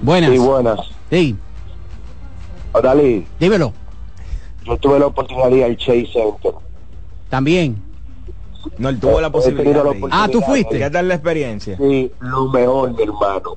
[0.00, 0.30] Buenas.
[0.30, 0.80] Sí, buenas.
[1.10, 1.36] Sí,
[2.82, 3.72] Dalí, dímelo.
[4.64, 6.52] yo tuve la oportunidad de ir al Chase Center.
[7.28, 7.82] También.
[8.78, 9.74] No, él tuvo la posibilidad.
[9.74, 10.78] la oportunidad Ah, ¿tú fuiste?
[10.78, 11.76] ¿Qué tal la experiencia?
[11.76, 13.56] Sí, lo mejor, mi hermano.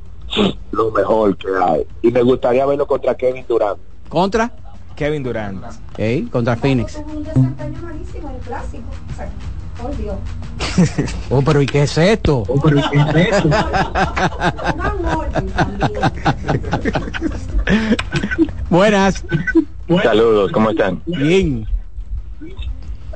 [0.72, 1.86] Lo mejor que hay.
[2.02, 3.78] Y me gustaría verlo contra Kevin Durant.
[4.10, 4.52] ¿Contra?
[4.96, 5.64] Kevin Durant.
[5.64, 6.96] Ok, contra Phoenix.
[6.96, 8.84] un desempeño malísimo en el clásico.
[9.12, 9.30] O sea,
[9.82, 10.16] por Dios.
[11.30, 12.44] Oh, pero ¿y qué es esto?
[18.70, 19.24] Buenas.
[20.04, 21.02] Saludos, ¿cómo están?
[21.06, 21.66] Bien.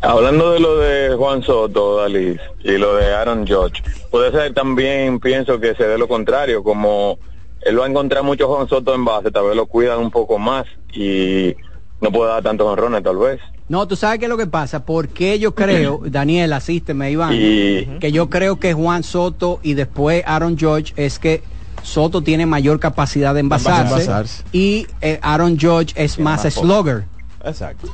[0.02, 5.20] Hablando de lo de Juan Soto, Dalis, y lo de Aaron George, puede ser también,
[5.20, 7.20] pienso que se dé lo contrario, como
[7.62, 10.40] él va a encontrar mucho Juan Soto en base, tal vez lo cuidan un poco
[10.40, 11.54] más y
[12.02, 13.40] no puede dar tantos honrones tal vez.
[13.68, 17.86] No, tú sabes qué es lo que pasa, porque yo creo, Daniel, asísteme, Iván, Y-
[18.00, 21.44] que yo creo que Juan Soto y después Aaron George es que
[21.84, 24.44] Soto tiene mayor capacidad de envasarse, Envasarse.
[24.52, 27.06] y eh, Aaron George es más más slugger.
[27.44, 27.88] Exacto.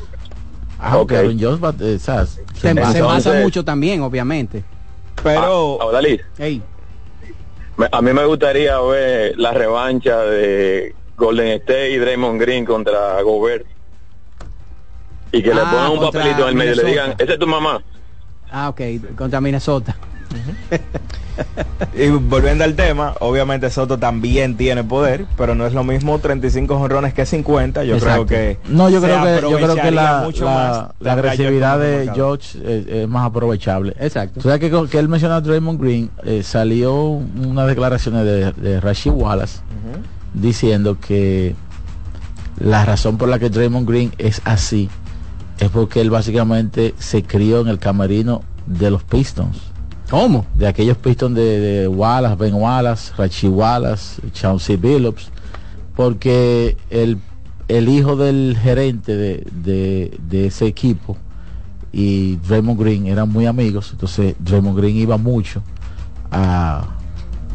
[0.80, 1.12] Ah, ok.
[1.12, 2.30] Aaron va- eh, ¿sabes?
[2.30, 3.34] Se, Se se envasa.
[3.42, 4.64] mucho también, obviamente.
[5.24, 6.62] Pero, Ah, Dalis, Ey,
[7.78, 13.22] me- a mí me gustaría ver la revancha de Golden State y Draymond Green contra
[13.22, 13.66] Gobert.
[15.38, 16.88] Y que le Ah, pongan un papelito en el medio y le Minnesota.
[17.08, 17.82] digan, esa es tu mamá.
[18.52, 18.82] ah, ok,
[19.16, 19.96] contra Minnesota.
[21.98, 26.78] Y volviendo al tema, obviamente Soto también tiene poder, pero no es lo mismo 35
[26.78, 27.84] jonrones que 50.
[27.84, 28.26] Yo Exacto.
[28.28, 31.32] creo que no yo creo que yo creo que la, mucho la- más la tendrá
[31.32, 32.10] agresividad de.
[32.16, 36.10] George es, es más aprovechable exacto tú sabes que, que él menciona a Draymond Green
[36.24, 39.60] eh, salió unas declaraciones de, de Rashid Wallace
[40.34, 41.56] diciendo que
[42.60, 44.90] la razón por la que Draymond Green es así
[45.60, 49.58] es porque él básicamente se crió en el camerino de los Pistons
[50.10, 50.46] ¿Cómo?
[50.56, 55.30] de aquellos Pistons de, de Wallace, Ben Wallace, Rashid Wallace, Chauncey Billups,
[55.96, 57.18] porque el,
[57.68, 61.18] el hijo del gerente de, de- de ese equipo
[61.92, 65.62] y Draymond Green eran muy amigos, entonces Draymond Green iba mucho
[66.32, 66.86] a,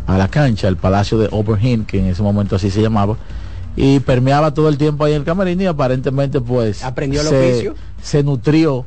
[0.07, 3.17] a la cancha, al palacio de Oberhin, que en ese momento así se llamaba,
[3.83, 7.51] y permeaba todo el tiempo ahí en el camerino y aparentemente pues Aprendió el se,
[7.53, 7.75] oficio.
[8.03, 8.85] se nutrió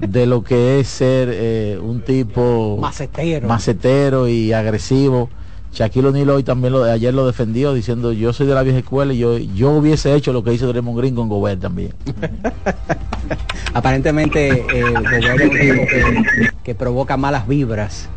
[0.00, 3.46] de lo que es ser eh, un tipo Macetero.
[3.46, 5.30] macetero y agresivo.
[5.72, 9.12] Shaquille O'Neal hoy también lo, ayer lo defendió diciendo yo soy de la vieja escuela
[9.12, 11.92] y yo, yo hubiese hecho lo que hizo Draymond Green con Gobert también.
[13.74, 18.08] Aparentemente eh, Gobert es un tipo que, que provoca malas vibras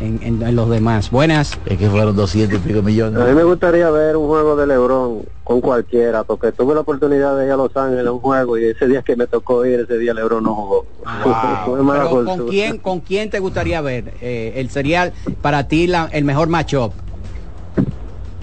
[0.00, 1.10] en, en- en los demás.
[1.10, 1.58] Buenas.
[1.66, 3.20] Es que fueron 200 y pico millones.
[3.20, 7.36] A mí me gustaría ver un juego de LeBron con cualquiera, porque tuve la oportunidad
[7.38, 9.80] de ir a Los Ángeles a un juego y ese día que me tocó ir,
[9.80, 10.86] ese día LeBron no jugó.
[11.64, 14.12] Pero, ¿con quién, ¿Con quién te gustaría ver?
[14.20, 15.12] Eh, el sería
[15.42, 16.92] para ti la- el mejor matchup.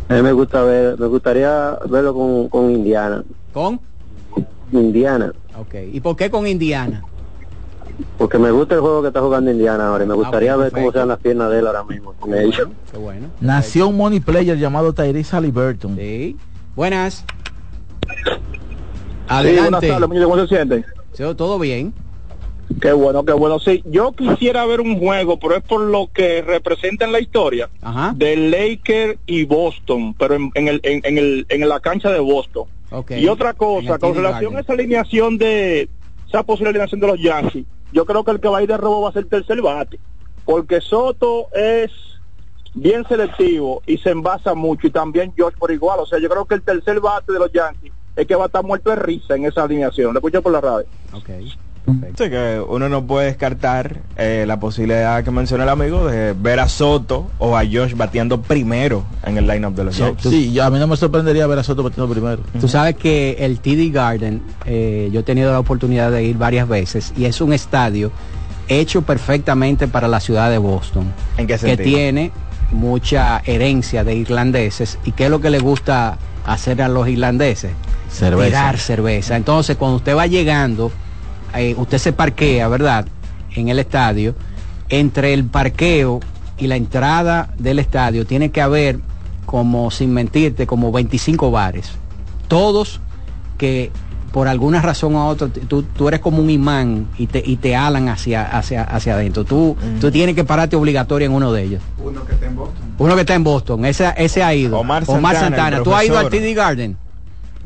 [0.10, 3.24] A mí me gusta ver, me gustaría verlo con, con Indiana.
[3.54, 3.80] ¿Con?
[4.72, 5.32] Indiana.
[5.60, 5.76] Ok.
[5.92, 7.04] ¿Y por qué con Indiana?
[8.18, 10.64] Porque me gusta el juego que está jugando Indiana ahora y me gustaría Ah, ok,
[10.64, 12.68] ver cómo sean las piernas de él ahora mismo con ellos.
[12.92, 13.28] Qué bueno.
[13.42, 15.96] Nació un money player llamado Tyrese Halliburton.
[15.96, 16.36] Sí.
[16.76, 17.24] Buenas.
[18.06, 18.44] Sí, buenas
[19.30, 19.88] Adelante.
[19.88, 20.86] tardes, ¿cómo se sienten?
[21.14, 21.94] Sí, Todo bien.
[22.82, 23.60] Qué bueno, qué bueno.
[23.60, 27.70] Sí, yo quisiera ver un juego, pero es por lo que representa en la historia
[27.82, 28.14] Ajá.
[28.16, 32.20] de Lakers y Boston, pero en, en el, en, en el, en la cancha de
[32.20, 32.64] Boston.
[32.90, 33.12] Ok.
[33.12, 35.88] Y otra cosa, con relación a esa alineación de
[36.28, 38.78] esa posible alineación de los Yankees, yo creo que el que va a ir de
[38.78, 40.00] robo va a ser el tercer bate,
[40.44, 41.92] porque Soto es
[42.74, 46.46] bien selectivo y se envasa mucho y también Josh por igual, o sea, yo creo
[46.46, 49.36] que el tercer bate de los Yankees es que va a estar muerto de risa
[49.36, 50.14] en esa alineación.
[50.14, 50.88] Lo escucho por la radio.
[51.86, 56.62] Sí, que uno no puede descartar eh, la posibilidad que menciona el amigo de ver
[56.62, 60.32] a Soto o a Josh bateando primero en el lineup de los Sí, Yankees.
[60.32, 62.42] sí, yo- a mí no me sorprendería ver a Soto batiendo primero.
[62.60, 66.70] Tú sabes que el TD Garden, eh, yo he tenido la oportunidad de ir varias
[66.70, 68.12] veces y es un estadio
[68.70, 71.12] hecho perfectamente para la ciudad de Boston.
[71.38, 71.84] ¿En qué que sentido?
[71.84, 72.32] tiene
[72.72, 77.72] mucha herencia de irlandeses y qué es lo que le gusta hacer a los irlandeses
[78.10, 78.46] Cerveza.
[78.48, 80.92] tirar cerveza entonces cuando usted va llegando
[81.56, 83.06] eh, usted se parquea verdad
[83.56, 84.36] en el estadio
[84.90, 86.20] entre el parqueo
[86.58, 89.00] y la entrada del estadio tiene que haber
[89.46, 91.92] como sin mentirte como 25 bares
[92.48, 93.00] todos
[93.58, 93.92] que
[94.34, 97.76] por alguna razón u otra tú, tú eres como un imán y te, y te
[97.76, 99.46] alan hacia, hacia, hacia adentro.
[99.46, 101.84] Tú, tú tienes que pararte obligatorio en uno de ellos.
[102.04, 102.84] Uno que está en Boston.
[102.98, 104.80] Uno que está en Boston, ese, ese ha ido.
[104.80, 106.30] Omar Santana, el ¿Tú has ido al.
[106.30, 106.98] TD Garden?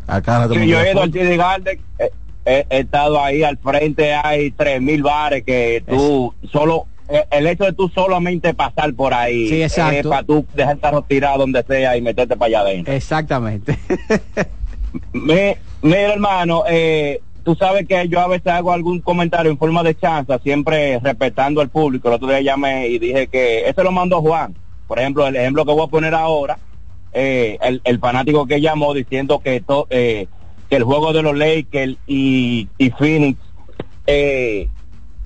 [0.07, 2.11] Acá Sí, yo he ido al TD Garden, eh,
[2.48, 7.45] he, he estado ahí al frente, hay tres mil bares que tú solo, eh, el
[7.48, 9.98] hecho de tú solamente pasar por ahí, Sí, exacto.
[9.99, 12.94] es para tú dejar el carro tirado donde sea y meterte para allá adentro.
[12.94, 13.78] Exactamente.
[15.14, 19.84] Me, mira hermano, eh, tú sabes que yo a veces hago algún comentario en forma
[19.84, 22.07] de chanza, siempre respetando al público.
[22.07, 24.56] El otro día llamé y dije que ese lo mandó Juan.
[24.88, 26.57] Por ejemplo, el ejemplo que voy a poner ahora,
[27.14, 30.28] eh, el, el fanático que llamó diciendo que, to- eh,
[30.69, 33.39] que el juego de los Lakers y, y Phoenix,
[34.06, 34.68] eh,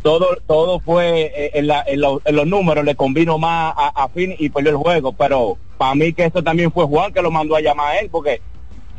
[0.03, 4.03] todo todo fue eh, en, la- en lo- en los números, le convino más a,
[4.03, 5.13] a Phoenix y perdió el juego.
[5.13, 8.09] Pero para mí que eso también fue Juan que lo mandó a llamar a él,
[8.11, 8.41] porque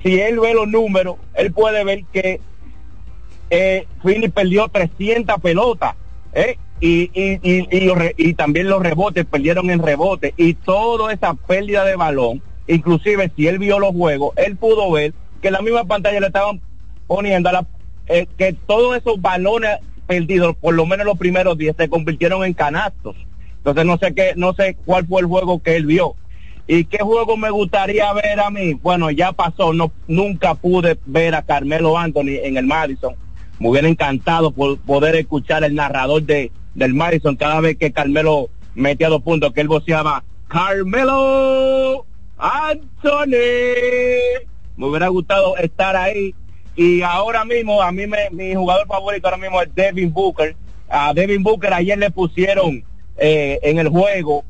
[0.03, 2.41] si él ve los números, él puede ver que
[3.51, 5.95] eh, Phoenix perdió 300 pelotas,
[6.33, 6.57] ¿eh?
[6.81, 11.35] Y, y, y, y, los y también los rebotes, perdieron en rebote, y toda esa
[11.35, 15.13] pérdida de balón, inclusive si él vio los juegos, él pudo ver
[15.43, 16.63] que la misma pantalla le estaban
[17.07, 17.67] poniendo a la,
[18.07, 22.55] eh, que todos esos balones perdidos, por lo menos los primeros 10, se convirtieron en
[22.55, 23.17] canastos.
[23.59, 26.15] Entonces no sé qué, no sé cuál fue el juego que él vio.
[26.67, 28.75] ¿Y qué juego me gustaría ver a mí?
[28.75, 33.15] Bueno, ya pasó, no, nunca pude ver a Carmelo Anthony en el Madison.
[33.59, 38.49] Me hubiera encantado por poder escuchar el narrador de, del Madison cada vez que Carmelo
[38.75, 42.07] metía dos puntos, que él voceaba, Carmelo
[42.39, 43.33] Anthony.
[44.77, 46.35] Me hubiera gustado estar ahí.
[46.75, 50.57] Y ahora mismo, a mí me, mi jugador favorito ahora mismo es Devin Booker.
[50.89, 52.83] A Devin Booker ayer le pusieron
[53.19, 54.45] eh, en el juego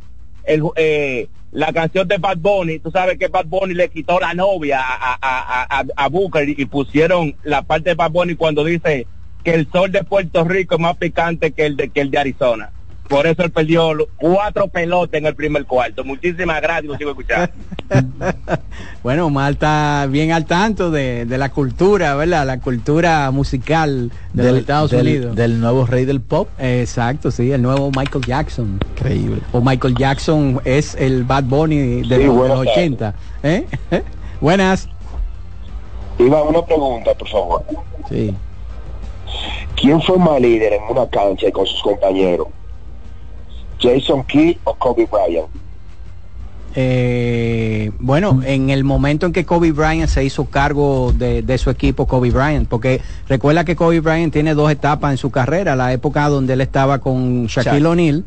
[0.45, 4.35] el, eh, la canción de Bad Bunny, tú sabes que Bad Bunny le quitó la
[4.35, 9.07] novia a, a, a, a- Booker y pusieron la parte de Bad Bunny cuando dice
[9.45, 12.19] que el sol de Puerto Rico es más picante que el de, que el de
[12.19, 12.71] Arizona.
[13.17, 16.03] Por eso él perdió cuatro pelotas en el primer cuarto.
[16.05, 17.49] Muchísimas gracias, lo sigo escuchando.
[19.03, 22.47] Bueno, Omar está bien al tanto de, de la cultura, ¿verdad?
[22.47, 25.37] La cultura musical de los Estados del- Unidos.
[25.37, 26.49] Del nuevo rey del pop.
[26.59, 28.79] Exacto, sí, el nuevo Michael Jackson.
[28.97, 29.41] Increíble.
[29.53, 32.79] O Michael Jackson es el Bad Bunny de, Sí, los- de buenas los tardes.
[32.93, 33.15] 80.
[33.43, 33.67] ¿eh?
[34.41, 34.89] Buenas.
[36.19, 37.65] Iba una pregunta, por favor.
[38.09, 38.35] Sí.
[39.77, 42.47] ¿Quién fue más líder en una cancha y con sus compañeros?
[43.83, 45.49] ¿Jason Kidd o Kobe Bryant?
[46.75, 51.69] Eh, bueno, en el momento en que Kobe Bryant se hizo cargo de, de su
[51.69, 55.93] equipo, Kobe Bryant, porque recuerda que Kobe Bryant tiene dos etapas en su carrera, la
[55.93, 57.91] época donde él estaba con Shaquille Shaq.
[57.91, 58.25] O'Neal,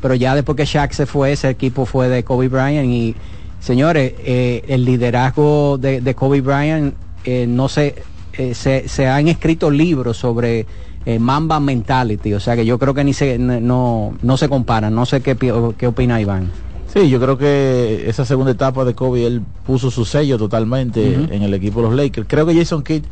[0.00, 3.14] pero ya después que Shaq se fue, ese equipo fue de Kobe Bryant y
[3.60, 8.02] señores, eh, el liderazgo de, de Kobe Bryant eh, no se,
[8.38, 10.66] eh, se se han escrito libros sobre
[11.06, 14.94] eh, Mamba Mentality, o sea que yo creo que ni se no no se comparan,
[14.94, 15.36] no sé qué
[15.76, 16.50] qué opina Iván.
[16.92, 21.42] Sí, yo creo que esa segunda etapa de Kobe, él puso su sello totalmente en
[21.42, 22.26] el equipo de los Lakers.
[22.28, 23.04] Creo que Jason Kidd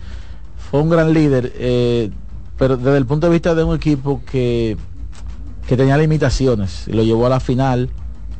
[0.71, 2.11] fue un gran líder, eh,
[2.59, 4.77] pero desde el punto de vista de un equipo que,
[5.67, 6.89] que tenía limitaciones.
[6.89, 7.89] Lo llevó a la final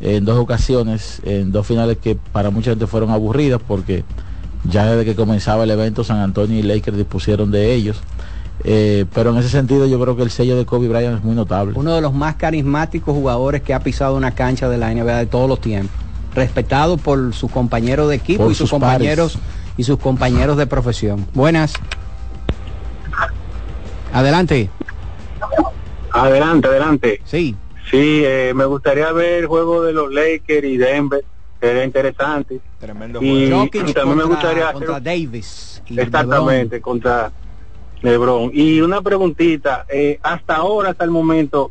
[0.01, 4.05] en dos ocasiones, en dos finales que para mucha gente fueron aburridas porque
[4.65, 7.99] ya desde que comenzaba el evento San Antonio y Lakers dispusieron de ellos.
[8.65, 11.35] Eh, pero en ese sentido yo creo que el sello de Kobe Bryant es muy
[11.35, 11.73] notable.
[11.77, 15.27] Uno de los más carismáticos jugadores que ha pisado una cancha de la NBA de
[15.27, 15.95] todos los tiempos.
[16.35, 19.39] Respetado por sus compañeros de equipo Por y sus, sus compañeros
[19.77, 21.27] y sus compañeros de profesión.
[21.35, 21.73] Buenas.
[24.13, 24.71] Adelante.
[26.13, 27.21] Adelante, adelante.
[27.25, 27.57] Sí.
[27.91, 31.25] Sí, eh, me gustaría ver el juego de los Lakers y Denver.
[31.61, 32.61] Sería interesante.
[32.79, 35.83] Tremendo Y, Jokic y también me contra- gustaría hacer- contra Davis.
[35.87, 37.33] y exactamente contra
[38.03, 38.51] LeBron.
[38.53, 41.71] Y una preguntita, eh, hasta ahora, hasta el momento,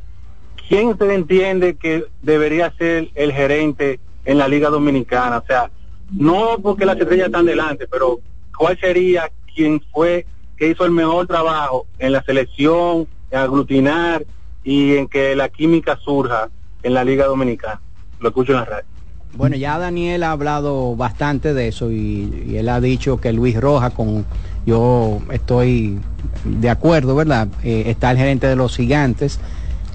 [0.67, 5.37] ¿quién se entiende que debería ser el gerente en la Liga Dominicana?
[5.37, 5.71] O sea,
[6.11, 8.19] no porque las estrellas están delante, pero
[8.57, 10.25] ¿cuál sería quien fue
[10.57, 14.25] que hizo el mejor trabajo en la selección, en aglutinar
[14.63, 16.49] y en que la química surja
[16.83, 17.81] en la Liga Dominicana?
[18.19, 18.85] Lo escucho en la radio.
[19.33, 23.59] Bueno, ya Daniel ha hablado bastante de eso y, y él ha dicho que Luis
[23.59, 24.25] Roja, con
[24.65, 25.99] yo estoy
[26.43, 27.47] de acuerdo, ¿verdad?
[27.63, 29.39] Eh, está el gerente de los gigantes.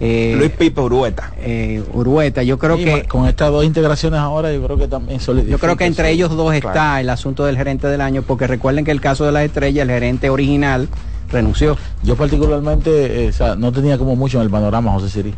[0.01, 1.33] eh, Luis Pipo Urueta.
[1.39, 5.21] eh, Urueta, yo creo Sí, que con estas dos integraciones ahora yo creo que también
[5.21, 7.01] yo creo que entre ellos dos está Claro.
[7.01, 9.91] el asunto del gerente del año, porque recuerden que el caso de las estrellas, el
[9.91, 10.89] gerente original
[11.31, 11.77] renunció.
[12.03, 15.35] Yo particularmente eh, o sea, no tenía como mucho en el panorama José Siri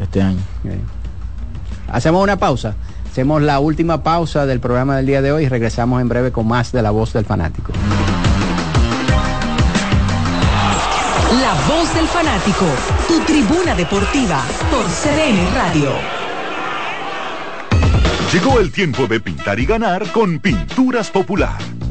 [0.00, 0.38] este año.
[1.88, 2.74] Hacemos una pausa.
[3.10, 6.46] Hacemos la última pausa del programa del día de hoy y regresamos en breve con
[6.48, 7.72] más de la voz del fanático.
[11.72, 12.66] Voz del fanático,
[13.08, 15.90] tu tribuna deportiva por CDN Radio.
[18.30, 21.58] Llegó el tiempo de pintar y ganar con Pinturas Popular.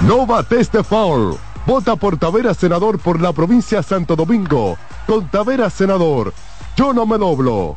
[0.00, 1.36] No bates de foul.
[1.66, 4.78] Vota por Tavera Senador por la provincia Santo Domingo.
[5.06, 6.32] Con Tavera Senador.
[6.76, 7.76] Yo no me doblo.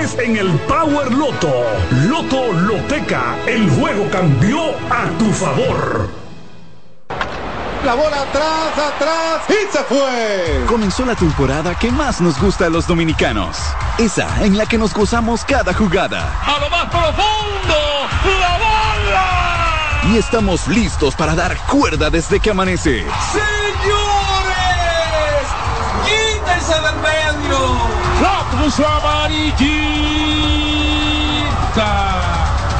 [0.01, 1.63] en el Power Loto.
[2.07, 6.09] Loto Loteca, el juego cambió a tu favor.
[7.85, 10.65] La bola atrás, atrás y se fue.
[10.67, 13.57] Comenzó la temporada que más nos gusta a los dominicanos.
[13.99, 16.33] Esa en la que nos gozamos cada jugada.
[16.47, 17.77] A lo más profundo,
[18.39, 20.13] la bola.
[20.13, 23.05] Y estamos listos para dar cuerda desde que amanece.
[23.31, 23.45] Señores,
[26.05, 27.20] quítense del medio.
[28.51, 29.61] Puso amarillita.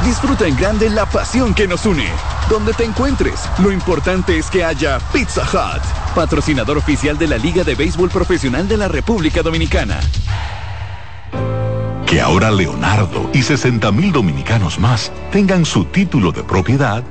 [0.04, 2.08] Disfruta en grande la pasión que nos une.
[2.50, 5.82] Donde te encuentres, lo importante es que haya Pizza Hut,
[6.14, 10.00] patrocinador oficial de la Liga de Béisbol Profesional de la República Dominicana.
[12.06, 17.02] Que ahora Leonardo y 60 mil dominicanos más tengan su título de propiedad,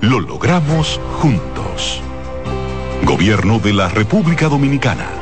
[0.00, 2.00] lo logramos juntos.
[3.04, 5.21] Gobierno de la República Dominicana.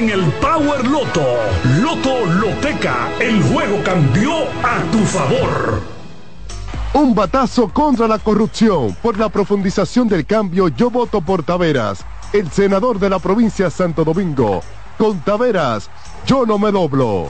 [0.09, 1.25] el Power Loto.
[1.81, 5.81] Loto Loteca, el juego cambió a tu favor.
[6.93, 8.95] Un batazo contra la corrupción.
[9.01, 13.71] Por la profundización del cambio, yo voto por Taveras, el senador de la provincia de
[13.71, 14.61] Santo Domingo.
[14.97, 15.89] Con Taveras,
[16.25, 17.29] yo no me doblo.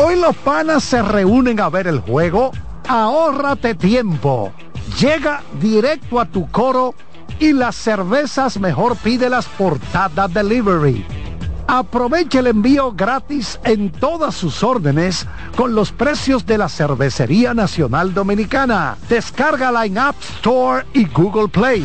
[0.00, 2.52] Hoy los panas se reúnen a ver el juego.
[2.86, 4.52] Ahórrate tiempo.
[5.00, 6.94] Llega directo a tu coro
[7.40, 11.04] y las cervezas mejor pídelas por Tada Delivery.
[11.66, 15.26] Aprovecha el envío gratis en todas sus órdenes
[15.56, 18.96] con los precios de la Cervecería Nacional Dominicana.
[19.08, 21.84] Descárgala en App Store y Google Play.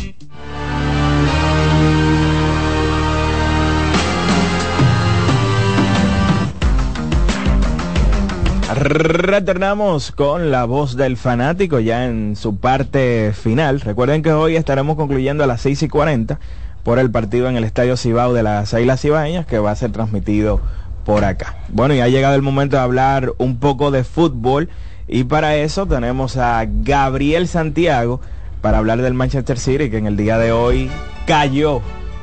[8.83, 13.79] Retornamos con la voz del fanático ya en su parte final.
[13.79, 16.39] Recuerden que hoy estaremos concluyendo a las 6 y 40
[16.81, 19.91] por el partido en el Estadio Cibao de las Islas Cibaeñas que va a ser
[19.91, 20.61] transmitido
[21.05, 21.57] por acá.
[21.69, 24.69] Bueno, y ha llegado el momento de hablar un poco de fútbol
[25.07, 28.19] y para eso tenemos a Gabriel Santiago
[28.61, 30.89] para hablar del Manchester City que en el día de hoy
[31.27, 31.81] cayó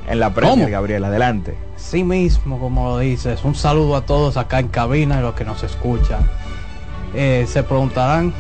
[0.09, 0.69] en la Premier.
[0.69, 1.57] Gabriel, adelante.
[1.77, 5.45] Sí mismo, como lo dices, un saludo a todos acá en cabina y los que
[5.45, 6.29] nos escuchan.
[7.15, 8.33] Eh, se preguntarán,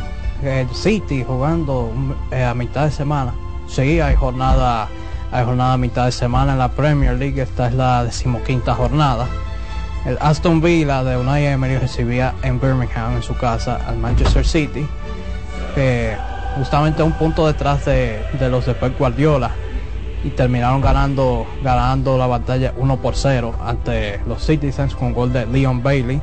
[0.43, 1.93] el City jugando
[2.31, 3.35] eh, a mitad de semana.
[3.67, 4.89] Sí, hay jornada,
[5.33, 9.27] hay jornada a mitad de semana en la Premier League, esta es la decimoquinta jornada.
[10.07, 14.87] El Aston Villa de Unai Emery recibía en Birmingham, en su casa, al Manchester City,
[16.57, 19.51] justamente un punto detrás de, de los de Pep Guardiola
[20.25, 25.47] y terminaron ganando, ganando la batalla 1 por 0 ante los Citizens con gol de
[25.47, 26.21] Leon Bailey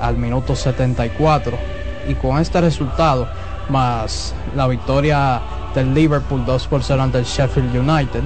[0.00, 1.56] al minuto 74
[2.08, 3.28] y con este resultado
[3.68, 5.40] más la victoria
[5.74, 8.22] del Liverpool 2 por 0 ante el Sheffield United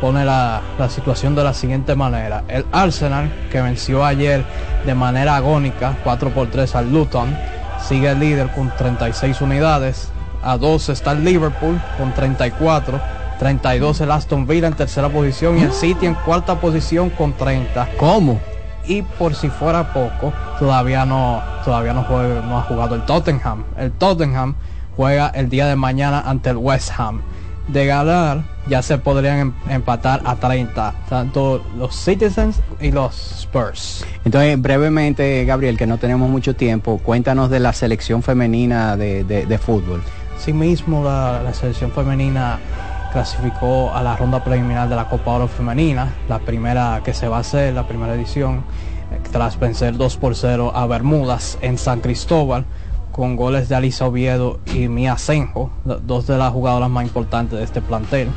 [0.00, 2.44] pone la, la, situación de la siguiente manera.
[2.46, 4.44] El Arsenal, que venció ayer
[4.86, 7.36] de manera agónica 4 por 3 al Luton,
[7.80, 10.08] sigue el líder con 36 unidades.
[10.42, 13.00] A 2 está el Liverpool con 34
[13.38, 17.88] 32 el Aston Villa en tercera posición y el City en cuarta posición con 30.
[17.96, 18.40] ¿Cómo?
[18.88, 23.64] Y por si fuera poco, todavía no, todavía no, juega, no ha jugado el Tottenham.
[23.76, 24.54] El Tottenham
[24.96, 27.20] juega el día de mañana ante el West Ham.
[27.68, 34.06] De ganar, ya se podrían em, empatar a 30, tanto los Citizens y los Spurs.
[34.24, 39.44] Entonces, brevemente, Gabriel, que no tenemos mucho tiempo, cuéntanos de la selección femenina de, de,
[39.44, 40.02] de fútbol.
[40.38, 42.58] Sí mismo, la, la selección femenina
[43.12, 47.38] clasificó a la ronda preliminar de la Copa Oro Femenina, la primera que se va
[47.38, 48.64] a hacer, la primera edición,
[49.32, 52.64] tras vencer 2 por 0 a Bermudas en San Cristóbal,
[53.12, 57.64] con goles de Alisa Oviedo y Mia Senjo, dos de las jugadoras más importantes de
[57.64, 58.28] este plantel.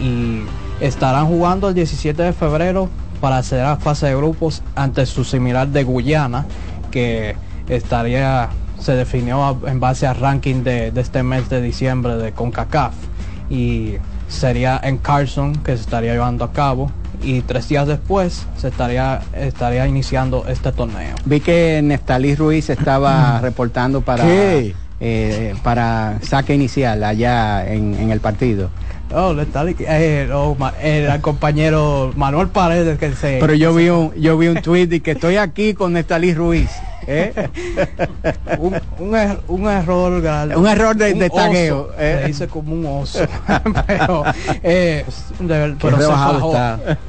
[0.00, 0.42] Y
[0.80, 2.88] estarán jugando el 17 de febrero
[3.20, 6.46] para acceder a fase de grupos ante su similar de Guyana,
[6.90, 7.36] que
[7.68, 13.07] estaría se definió en base al ranking de, de este mes de diciembre de CONCACAF
[13.50, 13.94] y
[14.28, 16.90] sería en Carson que se estaría llevando a cabo
[17.22, 21.14] y tres días después se estaría, estaría iniciando este torneo.
[21.24, 28.20] Vi que Neftalí Ruiz estaba reportando para, eh, para saque inicial allá en, en el
[28.20, 28.70] partido.
[29.12, 33.38] Oh, Neftalí, eh, oh, el compañero Manuel Paredes que se...
[33.40, 36.70] Pero yo vi un, yo vi un tweet de que estoy aquí con Neftalí Ruiz.
[37.08, 37.32] ¿Eh?
[38.58, 40.12] un, un er- un error.
[40.56, 42.18] Un error de- de oso, tagueo, eh.
[42.22, 43.20] Se dice como un oso.
[43.86, 44.24] pero,
[44.62, 45.04] eh,
[45.40, 46.54] de pero se fajó.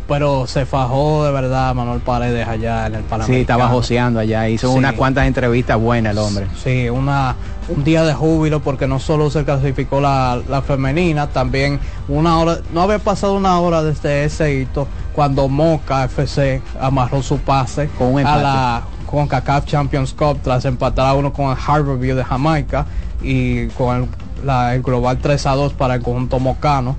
[0.07, 3.25] Pero se fajó de verdad Manuel Paredes allá en el Panamericano.
[3.35, 4.47] Sí, estaba joseando allá.
[4.49, 4.77] Hizo Sí.
[4.77, 6.47] unas cuantas entrevistas buenas el hombre.
[6.63, 7.35] Sí, una,
[7.67, 12.59] un día de júbilo porque no solo se clasificó la, la femenina, también una hora,
[12.73, 18.13] no había pasado una hora desde ese hito cuando Moca FC amarró su pase Con
[18.13, 18.41] un a empate.
[18.43, 22.85] la con CACAF Champions Cup tras empatar a uno con el Harborview de Jamaica
[23.23, 24.07] y con
[24.47, 26.95] el global 3 a 2 para el conjunto mocano.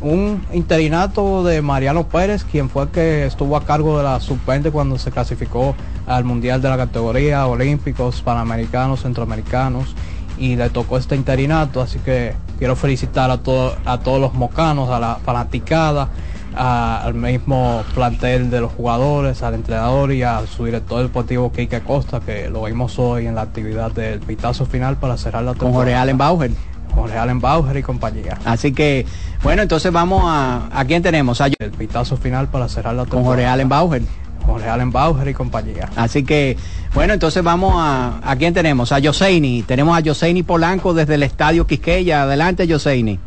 [0.00, 4.70] Un interinato de Mariano Pérez, quien fue el que estuvo a cargo de la sub-20
[4.72, 5.74] cuando se clasificó
[6.06, 9.94] al Mundial de la categoría, Olímpicos, Panamericanos, Centroamericanos,
[10.36, 14.90] y le tocó este interinato, así que quiero felicitar a, todo- a todos los mocanos,
[14.90, 16.08] a la fanaticada,
[16.56, 21.80] a- al mismo plantel de los jugadores, al entrenador y a su director deportivo Kike
[21.82, 25.58] Costa, que lo vimos hoy en la actividad del pitazo final para cerrar la Con
[25.60, 25.78] temporada.
[25.84, 26.50] Jorge Allen Bauer.
[26.94, 28.38] Jorge Allen Bauer y compañía.
[28.44, 29.04] Así que,
[29.42, 30.68] bueno, entonces vamos a...
[30.72, 31.40] ¿A quién tenemos?
[31.40, 33.34] A, El pitazo final para cerrar la con temporada.
[33.34, 34.02] Jorge Allen Bauer.
[34.46, 35.88] Jorge Allen Bauer y compañía.
[35.96, 36.56] Así que,
[36.94, 38.20] bueno, entonces vamos a...
[38.22, 38.92] ¿A quién tenemos?
[38.92, 39.62] A Yoseini.
[39.62, 42.22] Tenemos a Yoseini Polanco desde el Estadio Quisqueya.
[42.22, 43.18] Adelante, Yoseini.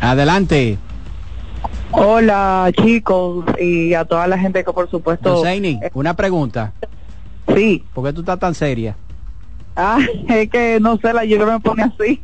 [0.00, 0.78] Adelante.
[1.92, 5.36] Hola chicos y a toda la gente que por supuesto...
[5.36, 6.72] Yoseini, una pregunta.
[7.54, 7.84] Sí.
[7.92, 8.96] ¿Por qué tú estás tan seria?
[9.76, 9.98] Ah,
[10.28, 12.22] es que no sé, la lluvia me pone así.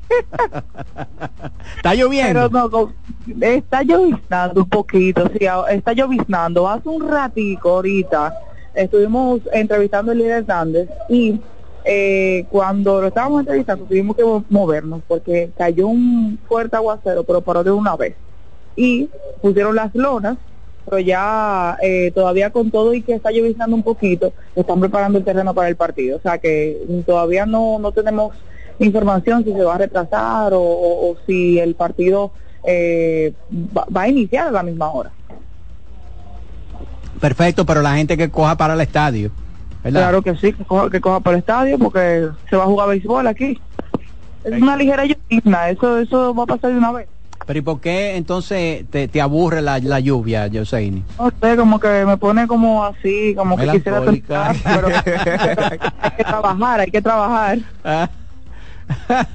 [1.77, 2.49] ¿Está lloviendo?
[2.51, 2.93] Pero no, no,
[3.41, 6.69] está lloviznando un poquito, sí, está lloviznando.
[6.69, 8.35] Hace un ratico ahorita
[8.75, 11.41] estuvimos entrevistando a Elías Hernández y
[11.89, 17.41] eh, cuando lo estábamos entrevistando tuvimos que mo- movernos porque cayó un fuerte aguacero, pero
[17.41, 18.17] paró de una vez.
[18.75, 19.09] Y
[19.41, 20.37] pusieron las lonas,
[20.85, 25.25] pero ya eh, todavía con todo y que está lloviznando un poquito, están preparando el
[25.25, 26.17] terreno para el partido.
[26.17, 26.77] O sea que
[27.07, 28.35] todavía no, no tenemos
[28.79, 32.33] información si se va a retrasar o, si el partido
[32.65, 33.33] eh,
[33.75, 35.13] va a iniciar a la misma hora.
[37.21, 39.31] Perfecto, pero la gente que coja para el estadio.
[39.83, 40.01] ¿Verdad?
[40.01, 42.89] Claro que sí, que coja, que coja para el estadio porque se va a jugar
[42.89, 43.61] béisbol aquí.
[44.45, 47.09] Es una ligera llovizna, eso, eso va a pasar de una vez.
[47.47, 51.05] Pero ¿y por qué entonces te, te aburre la, la lluvia, Yoseini?
[51.19, 54.89] No sé, como que me pone como así, como que quisiera terminar, pero
[56.01, 57.59] hay que trabajar, hay que trabajar.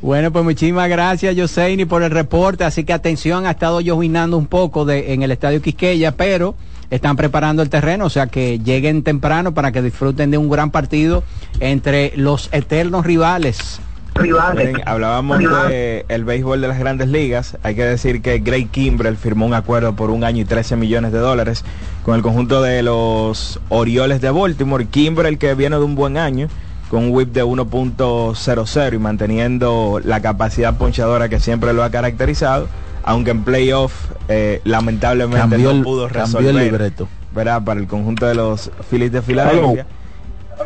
[0.00, 2.62] Bueno, pues muchísimas gracias, Yoseini, por el reporte.
[2.62, 6.54] Así que atención, ha estado llovinando un poco de, en el estadio Quisqueya, pero
[6.90, 10.70] están preparando el terreno, o sea que lleguen temprano para que disfruten de un gran
[10.70, 11.22] partido
[11.60, 13.80] entre los eternos rivales.
[14.20, 15.38] Miren, hablábamos
[15.68, 17.56] de el béisbol de las grandes ligas.
[17.62, 21.12] Hay que decir que Greg Kimbrell firmó un acuerdo por un año y 13 millones
[21.12, 21.64] de dólares
[22.04, 24.86] con el conjunto de los Orioles de Baltimore.
[24.86, 26.48] Kimbrell que viene de un buen año
[26.90, 32.68] con un whip de 1.00 y manteniendo la capacidad ponchadora que siempre lo ha caracterizado,
[33.08, 33.92] aunque en playoff
[34.28, 37.08] eh, lamentablemente Cambió no pudo cambió el resolver libreto.
[37.34, 37.64] ¿verdad?
[37.64, 39.86] para el conjunto de los Phillies de Filadelfia.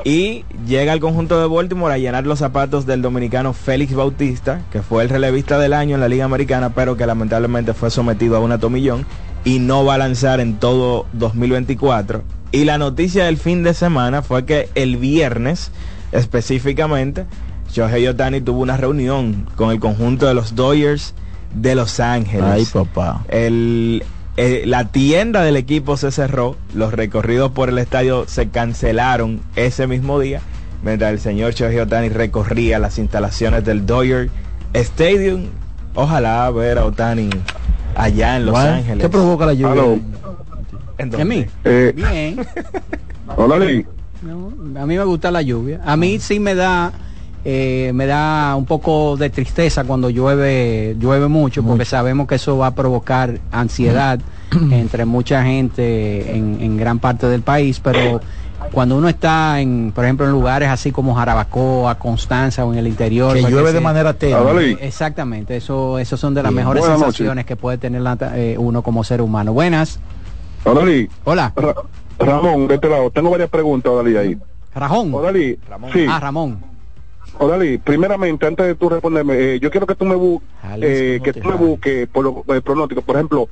[0.04, 4.82] Y llega al conjunto de Baltimore a llenar los zapatos del dominicano Félix Bautista, que
[4.82, 8.40] fue el relevista del año en la Liga Americana, pero que lamentablemente fue sometido a
[8.40, 9.06] una tomillón
[9.44, 12.22] y no va a lanzar en todo 2024.
[12.50, 15.70] Y la noticia del fin de semana fue que el viernes,
[16.10, 17.26] específicamente,
[17.70, 21.14] Shohei Otani tuvo una reunión con el conjunto de los Dodgers
[21.54, 22.44] de Los Ángeles.
[22.44, 23.24] Ay, papá.
[23.28, 24.04] El,
[24.36, 29.86] eh, la tienda del equipo se cerró, los recorridos por el estadio se cancelaron ese
[29.86, 30.40] mismo día,
[30.82, 34.30] mientras el señor Shohei Otani recorría las instalaciones del Dodger
[34.72, 35.46] Stadium.
[35.94, 37.28] Ojalá ver a Otani
[37.94, 39.02] allá en Los Bueno, Ángeles.
[39.02, 39.72] ¿Qué provoca la lluvia?
[39.72, 39.98] Aló.
[40.98, 41.44] ¿Y a mí?
[41.64, 42.36] Eh, Bien.
[43.36, 43.84] Hola, Lee.
[44.22, 45.80] No, a mí me gusta la lluvia.
[45.84, 46.92] A mí sí me da
[47.44, 52.56] eh, me da un poco de tristeza cuando llueve llueve mucho porque sabemos que eso
[52.58, 54.20] va a provocar ansiedad
[54.70, 58.20] entre mucha gente en, en gran parte del país, pero
[58.70, 62.86] cuando uno está en, por ejemplo, en lugares así como Jarabacoa, Constanza o en el
[62.86, 64.36] interior, Que pues llueve se- de manera tenue.
[64.80, 64.84] Ah.
[64.86, 69.02] Exactamente, eso, eso son de las mejores sensaciones que puede tener la- eh, uno como
[69.04, 69.52] ser humano.
[69.52, 69.98] Buenas.
[71.24, 71.52] Hola.
[72.18, 73.10] Ramón, de este lado.
[73.10, 74.38] Tengo varias preguntas, ahí.
[74.74, 75.10] Rajón.
[75.92, 76.06] Sí.
[76.08, 76.58] Ah, Ramón.
[77.38, 80.42] Odalí, primeramente, antes de tú responderme, eh, yo quiero que tú me, bu
[80.80, 83.02] eh, que tú me busques por lo, el pronóstico.
[83.02, 83.48] Por ejemplo,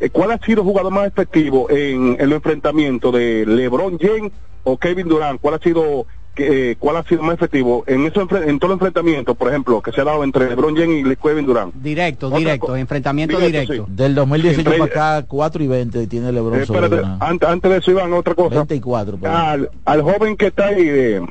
[0.00, 4.32] eh, ¿cuál ha sido el jugador más efectivo en, en los enfrentamientos de LeBron James
[4.64, 5.40] o Kevin Durant?
[5.40, 8.76] ¿Cuál ha sido que, eh, cuál ha sido más efectivo en eso en todos los
[8.76, 11.74] enfrentamientos, por ejemplo, que se ha dado entre LeBron James y Kevin Durant?
[11.74, 13.86] Directo, directo, enfrentamiento directo.
[13.86, 13.92] Sí.
[13.92, 17.90] Del 2018 para acá, 4 y 20 tiene LeBron eh, espérate, antes, antes, de eso,
[17.90, 18.54] Iván, otra cosa.
[18.56, 19.18] 24.
[19.24, 21.26] Al, al, joven que está ahí de,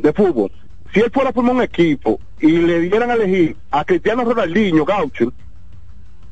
[0.00, 0.50] de fútbol,
[0.96, 4.82] si él fuera a formar un equipo y le dieran a elegir a Cristiano Ronaldinho
[4.86, 5.30] Gaucho,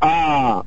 [0.00, 0.62] a,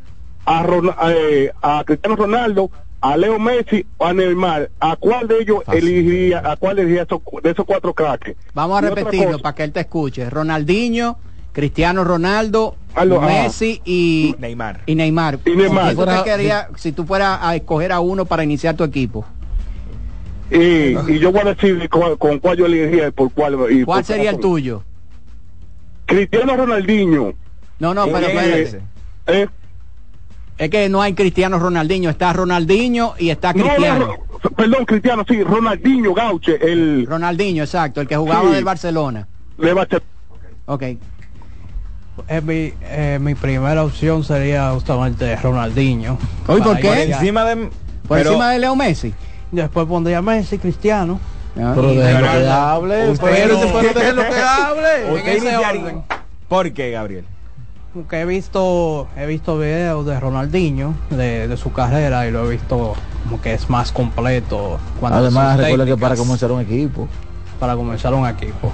[0.46, 2.70] a, a, eh, a Cristiano Ronaldo,
[3.02, 7.22] a Leo Messi o a Neymar, ¿a cuál de ellos elegiría, a cuál elegiría esos,
[7.42, 8.36] de esos cuatro cracks?
[8.54, 10.30] Vamos a repetirlo para que él te escuche.
[10.30, 11.18] Ronaldinho,
[11.52, 14.82] Cristiano Ronaldo, Aldo, Messi y Neymar.
[14.86, 15.40] Y Neymar.
[15.44, 15.90] Y Neymar.
[15.90, 19.26] Si, tú quería, si tú fueras a escoger a uno para iniciar tu equipo.
[20.50, 23.58] Y, y yo voy a decir con, con cuál yo elegiría por cuál.
[23.70, 24.84] Y ¿Cuál sería el tuyo?
[26.06, 27.34] Cristiano Ronaldinho.
[27.80, 28.82] No, no, pero espérate.
[29.28, 29.48] Eh,
[30.58, 34.08] es que no hay Cristiano Ronaldinho, está Ronaldinho y está Cristiano.
[34.08, 37.06] No, no, perdón, Cristiano, sí, Ronaldinho Gauche, el...
[37.06, 39.28] Ronaldinho, exacto, el que jugaba sí, del Barcelona.
[39.58, 40.06] De Barcelona.
[40.66, 40.82] Ok.
[42.30, 46.18] Eh, mi, eh, mi primera opción sería justamente Ronaldinho.
[46.48, 46.88] ¿Hoy por qué?
[46.88, 47.56] Por encima de,
[48.08, 49.14] por pero, encima de Leo Messi.
[49.52, 51.20] Después pondría Messi, Cristiano.
[51.56, 53.14] Pero déjelo que hable.
[53.20, 55.14] Pero, pero déjelo que hable.
[55.14, 56.04] Usted iniciaría.
[56.48, 57.26] ¿Por qué, Gabriel?
[58.10, 62.52] que he visto he visto videos de Ronaldinho de, de, su carrera y lo he
[62.52, 62.94] visto
[63.24, 67.08] como que es más completo además recuerda que para comenzar un equipo
[67.60, 68.72] para comenzar un equipo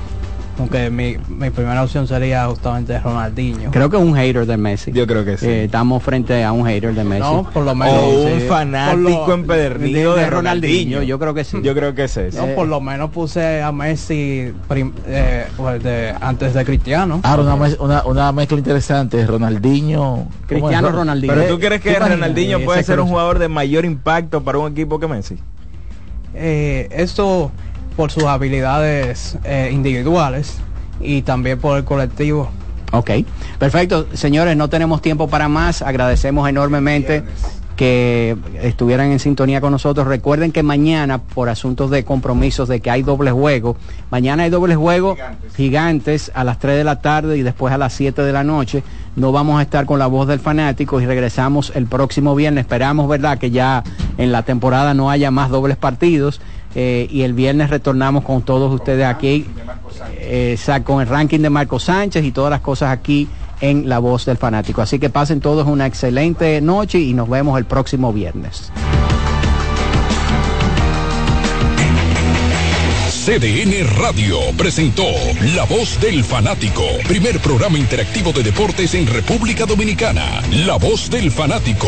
[0.59, 3.71] aunque mi, mi, primera opción sería justamente Ronaldinho.
[3.71, 4.91] Creo que un hater de Messi.
[4.91, 5.47] Yo creo que sí.
[5.47, 7.21] Eh, estamos frente a un hater de Messi.
[7.21, 7.95] No, por lo menos.
[7.95, 11.01] O un fanático lo, empedernido de, de, Ronaldinho.
[11.01, 11.57] Yo creo que sí.
[11.63, 12.21] Yo creo que sí.
[12.33, 17.19] No, por lo menos puse a Messi prim, eh, pues de, antes de Cristiano.
[17.23, 19.25] Ah, una, una, una mezcla interesante.
[19.25, 20.27] Ronaldinho.
[20.45, 21.33] Cristiano Ronaldinho.
[21.33, 24.99] Pero tú crees que Ronaldinho puede ser un jugador de mayor impacto para un equipo
[24.99, 25.37] que Messi?
[26.35, 27.51] Eh, esto
[27.95, 30.57] por sus habilidades eh, individuales
[30.99, 32.49] y también por el colectivo.
[32.91, 33.09] Ok,
[33.57, 34.07] perfecto.
[34.13, 35.81] Señores, no tenemos tiempo para más.
[35.81, 37.23] Agradecemos enormemente
[37.75, 40.05] que estuvieran en sintonía con nosotros.
[40.07, 43.75] Recuerden que mañana, por asuntos de compromisos de que hay doble juego,
[44.11, 47.77] mañana hay doble juego gigantes, gigantes a las 3 de la tarde y después a
[47.77, 48.83] las 7 de la noche.
[49.15, 52.65] No vamos a estar con la voz del fanático y regresamos el próximo viernes.
[52.65, 53.83] Esperamos, ¿verdad?, que ya
[54.17, 56.41] en la temporada no haya más dobles partidos.
[56.75, 59.45] Eh, y el viernes retornamos con todos ustedes aquí
[60.17, 63.27] eh, con el ranking de Marco Sánchez y todas las cosas aquí
[63.61, 64.81] en La Voz del Fanático.
[64.81, 68.71] Así que pasen todos una excelente noche y nos vemos el próximo viernes.
[73.23, 75.05] CDN Radio presentó
[75.55, 80.41] La Voz del Fanático, primer programa interactivo de deportes en República Dominicana.
[80.65, 81.87] La Voz del Fanático.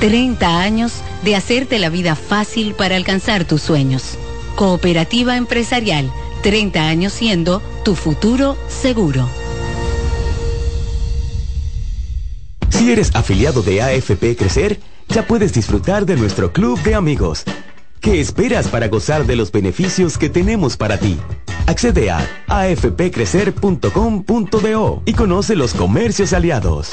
[0.00, 4.16] 30 años de hacerte la vida fácil para alcanzar tus sueños.
[4.56, 6.10] Cooperativa empresarial,
[6.42, 9.28] 30 años siendo tu futuro seguro.
[12.70, 17.44] Si eres afiliado de AFP Crecer, ya puedes disfrutar de nuestro club de amigos.
[18.00, 21.18] ¿Qué esperas para gozar de los beneficios que tenemos para ti?
[21.66, 26.92] Accede a afpcrecer.com.do y conoce los comercios aliados.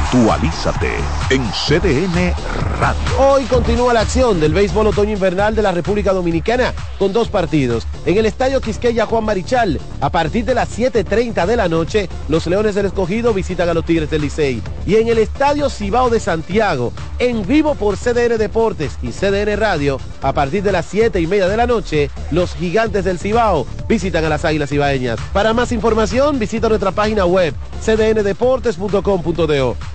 [0.13, 0.89] Actualízate
[1.29, 2.33] en CDN
[2.81, 3.01] Radio.
[3.17, 7.87] Hoy continúa la acción del béisbol otoño invernal de la República Dominicana con dos partidos.
[8.05, 12.45] En el Estadio Quisqueya Juan Marichal, a partir de las 7.30 de la noche, los
[12.45, 14.61] Leones del Escogido visitan a los Tigres del Licey.
[14.85, 19.97] Y en el Estadio Cibao de Santiago, en vivo por CDN Deportes y CDN Radio,
[20.21, 24.25] a partir de las 7 y media de la noche, los Gigantes del Cibao visitan
[24.25, 25.19] a las Águilas Cibaeñas.
[25.31, 29.77] Para más información, visita nuestra página web cdndeportes.com.do.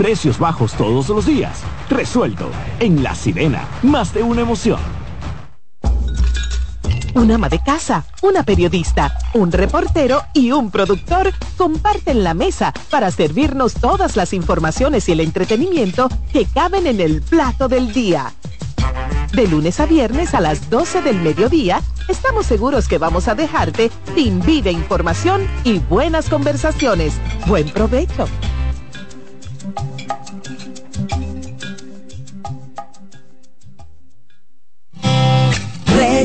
[0.00, 1.60] Precios bajos todos los días.
[1.90, 2.50] Resuelto.
[2.78, 4.80] En La Sirena, más de una emoción.
[7.14, 13.10] Un ama de casa, una periodista, un reportero y un productor comparten la mesa para
[13.10, 18.32] servirnos todas las informaciones y el entretenimiento que caben en el plato del día.
[19.34, 23.90] De lunes a viernes a las 12 del mediodía, estamos seguros que vamos a dejarte
[24.14, 27.12] sin vida información y buenas conversaciones.
[27.46, 28.26] Buen provecho.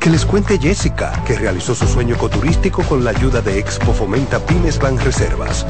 [0.00, 4.38] Que les cuente Jessica, que realizó su sueño ecoturístico con la ayuda de Expo Fomenta
[4.38, 5.66] Pymes Ban Reservas.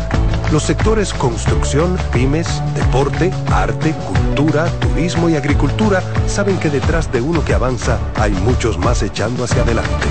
[0.52, 7.44] Los sectores construcción, pymes, deporte, arte, cultura, turismo y agricultura saben que detrás de uno
[7.44, 10.06] que avanza hay muchos más echando hacia adelante.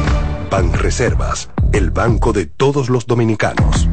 [0.49, 3.88] Ban Reservas, el banco de todos los dominicanos.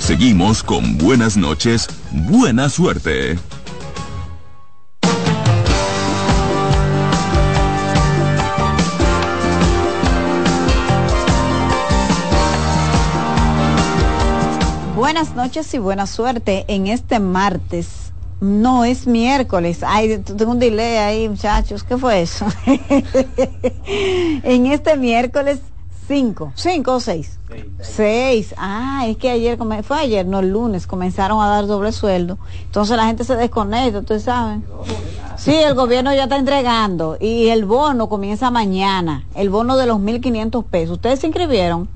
[0.00, 3.38] Seguimos con buenas noches, buena suerte.
[15.02, 18.12] Buenas noches y buena suerte en este martes.
[18.40, 19.80] No es miércoles.
[19.84, 21.82] Ay, tengo un delay ahí, muchachos.
[21.82, 22.46] ¿Qué fue eso?
[24.44, 25.58] en este miércoles
[26.06, 27.38] 5, 5 o 6.
[27.80, 28.54] 6.
[28.56, 32.38] Ah, es que ayer, fue ayer, no el lunes, comenzaron a dar doble sueldo.
[32.66, 34.64] Entonces la gente se desconecta, ustedes saben.
[35.36, 39.24] Sí, el gobierno ya está entregando y el bono comienza mañana.
[39.34, 40.94] El bono de los 1.500 pesos.
[40.98, 41.88] ¿Ustedes se inscribieron?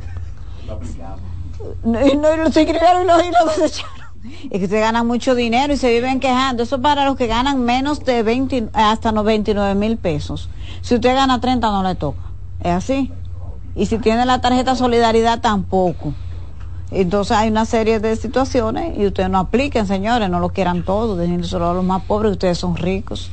[1.85, 4.07] No, no los inscribieron y los, y los desecharon.
[4.51, 6.63] Es que se ganan mucho dinero y se viven quejando.
[6.63, 10.49] Eso para los que ganan menos de 20, hasta 99 mil pesos.
[10.83, 12.23] Si usted gana 30 no le toca.
[12.61, 13.13] Es así.
[13.75, 16.15] Y si tiene la tarjeta solidaridad tampoco.
[16.91, 21.17] Entonces hay una serie de situaciones y ustedes no apliquen, señores, no lo quieran todo,
[21.17, 23.31] dejen solo los más pobres, ustedes son ricos.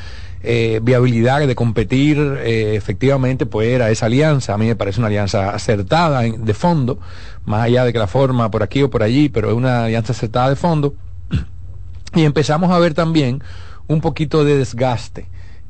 [0.42, 4.54] eh, viabilidad de competir eh, efectivamente pues era esa alianza.
[4.54, 6.98] A mí me parece una alianza acertada de fondo,
[7.46, 10.12] más allá de que la forma por aquí o por allí, pero es una alianza
[10.12, 10.94] acertada de fondo.
[12.14, 13.42] Y empezamos a ver también
[13.86, 15.28] un poquito de desgaste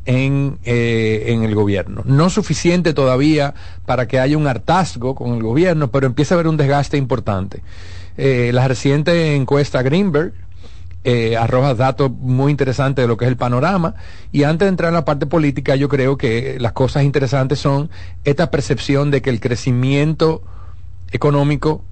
[0.09, 2.01] en, eh, en el gobierno.
[2.06, 3.52] No suficiente todavía
[3.85, 7.62] para que haya un hartazgo con el gobierno, pero empieza a haber un desgaste importante.
[8.16, 10.32] Eh, la reciente encuesta Greenberg
[11.05, 13.97] eh, arroja datos muy interesantes de lo que es el panorama.
[14.32, 17.90] Y antes de entrar en la parte política, yo creo que las cosas interesantes son
[18.24, 20.43] esta percepción de que el crecimiento
[21.12, 21.85] económico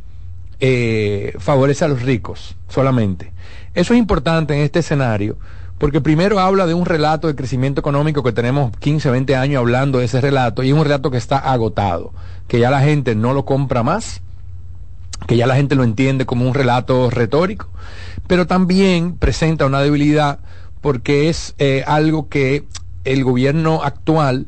[1.38, 3.30] favorece a los ricos solamente.
[3.74, 5.36] Eso es importante en este escenario
[5.78, 9.98] porque primero habla de un relato de crecimiento económico que tenemos 15, 20 años hablando
[9.98, 12.12] de ese relato y es un relato que está agotado,
[12.48, 14.22] que ya la gente no lo compra más,
[15.26, 17.68] que ya la gente lo entiende como un relato retórico,
[18.26, 20.38] pero también presenta una debilidad
[20.80, 22.64] porque es eh, algo que
[23.04, 24.46] el gobierno actual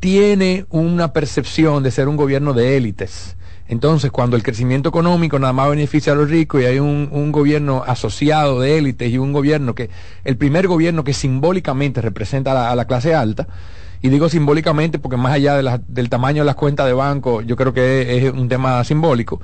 [0.00, 5.54] tiene una percepción de ser un gobierno de élites entonces, cuando el crecimiento económico nada
[5.54, 9.74] más beneficia a los ricos y hay un, gobierno asociado de élites y un gobierno
[9.74, 9.88] que,
[10.24, 13.48] el primer gobierno que simbólicamente representa a la, clase alta,
[14.02, 17.72] y digo simbólicamente porque más allá del tamaño de las cuentas de banco, yo creo
[17.72, 19.40] que es, un tema simbólico,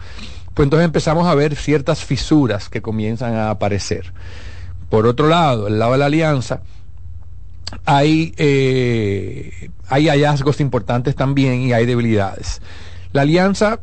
[0.52, 4.12] pues entonces empezamos a ver ciertas fisuras que comienzan a aparecer.
[4.90, 6.60] Por otro lado, el lado de la alianza,
[7.86, 12.60] hay, eh, hay hallazgos importantes también y hay debilidades.
[13.12, 13.80] La alianza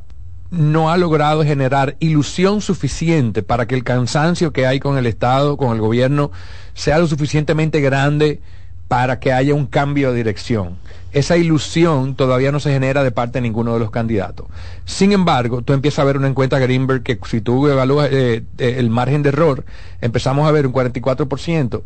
[0.51, 5.57] no ha logrado generar ilusión suficiente para que el cansancio que hay con el Estado,
[5.57, 6.31] con el gobierno,
[6.73, 8.41] sea lo suficientemente grande
[8.87, 10.77] para que haya un cambio de dirección.
[11.11, 14.47] Esa ilusión todavía no se genera de parte de ninguno de los candidatos.
[14.85, 18.75] Sin embargo, tú empiezas a ver una encuesta Greenberg que si tú evalúas eh, eh,
[18.77, 19.65] el margen de error,
[20.01, 21.81] empezamos a ver un 44%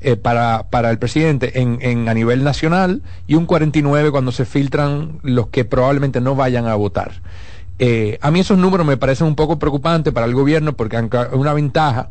[0.00, 4.44] eh, para, para el presidente en, en, a nivel nacional y un 49% cuando se
[4.44, 7.12] filtran los que probablemente no vayan a votar.
[7.78, 11.02] Eh, a mí esos números me parecen un poco preocupantes para el gobierno porque es
[11.32, 12.10] una ventaja,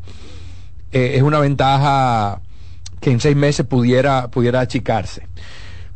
[0.91, 2.41] eh, es una ventaja
[2.99, 5.27] que en seis meses pudiera, pudiera achicarse.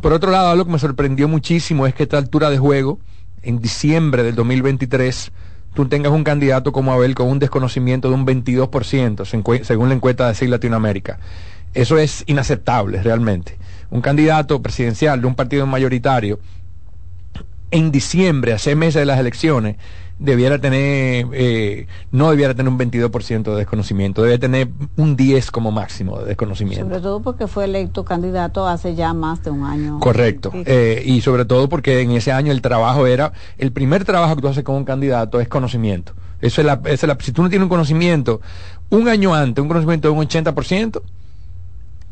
[0.02, 3.00] Por otro lado, algo que me sorprendió muchísimo es que a esta altura de juego,
[3.42, 5.32] en diciembre del 2023,
[5.74, 10.28] tú tengas un candidato como Abel con un desconocimiento de un 22%, según la encuesta
[10.28, 11.20] de CIL Latinoamérica.
[11.74, 13.58] Eso es inaceptable realmente.
[13.92, 16.40] Un candidato presidencial de un partido mayoritario
[17.72, 19.78] en diciembre, a seis meses de las elecciones,
[20.18, 25.72] debiera tener, eh, no debiera tener un 22% de desconocimiento, debe tener un 10 como
[25.72, 26.86] máximo de desconocimiento.
[26.86, 30.00] Sobre todo porque fue electo candidato hace ya más de un año.
[30.00, 30.52] Correcto.
[30.54, 34.42] Eh, y sobre todo porque en ese año el trabajo era, el primer trabajo que
[34.42, 36.14] tú haces con un candidato es conocimiento.
[36.42, 38.40] Eso es la, es la, si tú no tienes un conocimiento,
[38.90, 41.02] un año antes, un conocimiento de un 80%,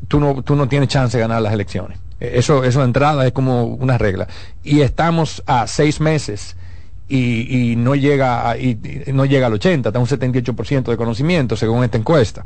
[0.07, 1.99] tú no, tú no tienes chance de ganar las elecciones.
[2.23, 4.27] Eso, eso de entrada es como una regla.
[4.63, 6.55] Y estamos a seis meses
[7.07, 8.79] y, y no llega a, y,
[9.13, 12.45] no llega al 80, está un 78% de conocimiento según esta encuesta.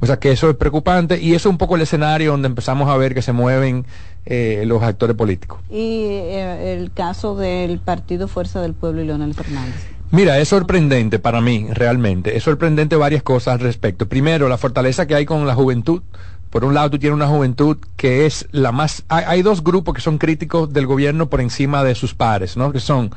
[0.00, 2.90] O sea que eso es preocupante y eso es un poco el escenario donde empezamos
[2.90, 3.86] a ver que se mueven
[4.26, 5.60] eh, los actores políticos.
[5.70, 9.74] Y eh, el caso del Partido Fuerza del Pueblo y Leonel Fernández.
[10.10, 12.36] Mira, es sorprendente para mí, realmente.
[12.36, 14.08] Es sorprendente varias cosas al respecto.
[14.08, 16.02] Primero, la fortaleza que hay con la juventud
[16.52, 19.04] por un lado, tú tienes una juventud que es la más...
[19.08, 22.72] Hay, dos grupos que son críticos del gobierno por encima de sus pares, ¿no?
[22.72, 23.10] Que son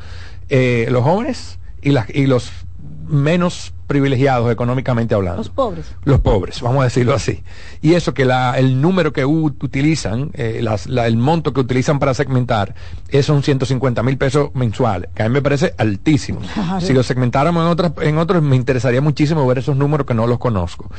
[0.48, 2.50] eh, los jóvenes y, las, y los
[3.08, 5.38] menos privilegiados económicamente hablando.
[5.38, 5.86] Los pobres.
[6.04, 7.44] Los pobres, vamos a decirlo así.
[7.82, 12.00] Y eso que la, el número que utilizan, eh, las, la, el monto que utilizan
[12.00, 12.74] para segmentar,
[13.10, 16.42] es son 150 mil pesos mensuales, que a mí me parece altísimo.
[16.80, 20.28] Si lo segmentáramos en otros, en otros, me interesaría muchísimo ver esos números que no
[20.28, 20.90] los conozco.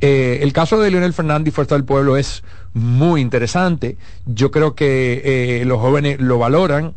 [0.00, 2.42] Eh, el caso de Leonel Fernández y Fuerza del Pueblo es
[2.74, 3.96] muy interesante.
[4.26, 6.94] Yo creo que eh, los jóvenes lo valoran.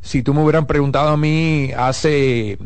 [0.00, 2.58] Si tú me hubieran preguntado a mí hace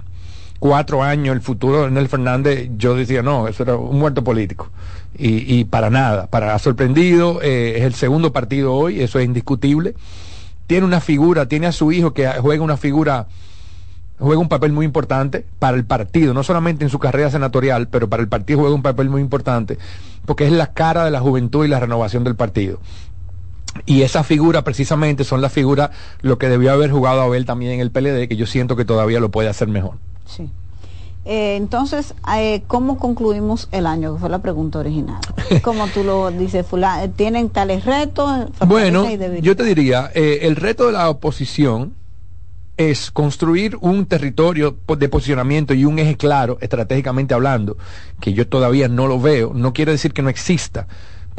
[0.60, 4.70] cuatro años el futuro de Nel Fernández, yo decía, no, eso era un muerto político.
[5.18, 9.94] Y, y para nada, para sorprendido, eh, es el segundo partido hoy, eso es indiscutible.
[10.68, 13.26] Tiene una figura, tiene a su hijo que juega una figura,
[14.20, 18.08] juega un papel muy importante para el partido, no solamente en su carrera senatorial, pero
[18.08, 19.78] para el partido juega un papel muy importante,
[20.26, 22.78] porque es la cara de la juventud y la renovación del partido.
[23.86, 27.80] Y esa figura precisamente son las figuras lo que debió haber jugado Abel también en
[27.80, 29.94] el PLD, que yo siento que todavía lo puede hacer mejor.
[30.36, 30.48] Sí.
[31.24, 34.14] Eh, entonces, eh, ¿cómo concluimos el año?
[34.14, 35.20] Que fue la pregunta original.
[35.62, 38.48] Como tú lo dices, fulano, ¿tienen tales retos?
[38.66, 39.06] Bueno,
[39.40, 41.94] yo te diría, eh, el reto de la oposición
[42.78, 47.76] es construir un territorio de posicionamiento y un eje claro, estratégicamente hablando,
[48.20, 50.86] que yo todavía no lo veo, no quiere decir que no exista,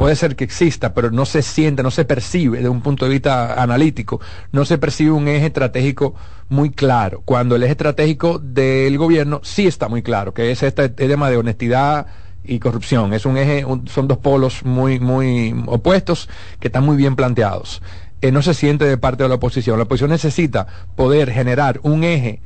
[0.02, 3.12] puede ser que exista, pero no se siente, no se percibe desde un punto de
[3.12, 4.20] vista analítico,
[4.50, 6.16] no se percibe un eje estratégico
[6.48, 10.88] muy claro, cuando el eje estratégico del gobierno sí está muy claro, que es este
[10.88, 12.08] tema de honestidad
[12.42, 13.12] y corrupción.
[13.12, 17.80] Es un eje, son dos polos muy, muy opuestos que están muy bien planteados.
[18.22, 19.78] Eh, no se siente de parte de la oposición.
[19.78, 20.66] La oposición necesita
[20.96, 22.42] poder generar un eje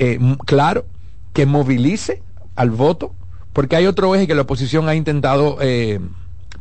[0.00, 0.86] eh, claro
[1.32, 2.20] que movilice
[2.56, 3.14] al voto,
[3.52, 6.00] porque hay otro eje que la oposición ha intentado eh,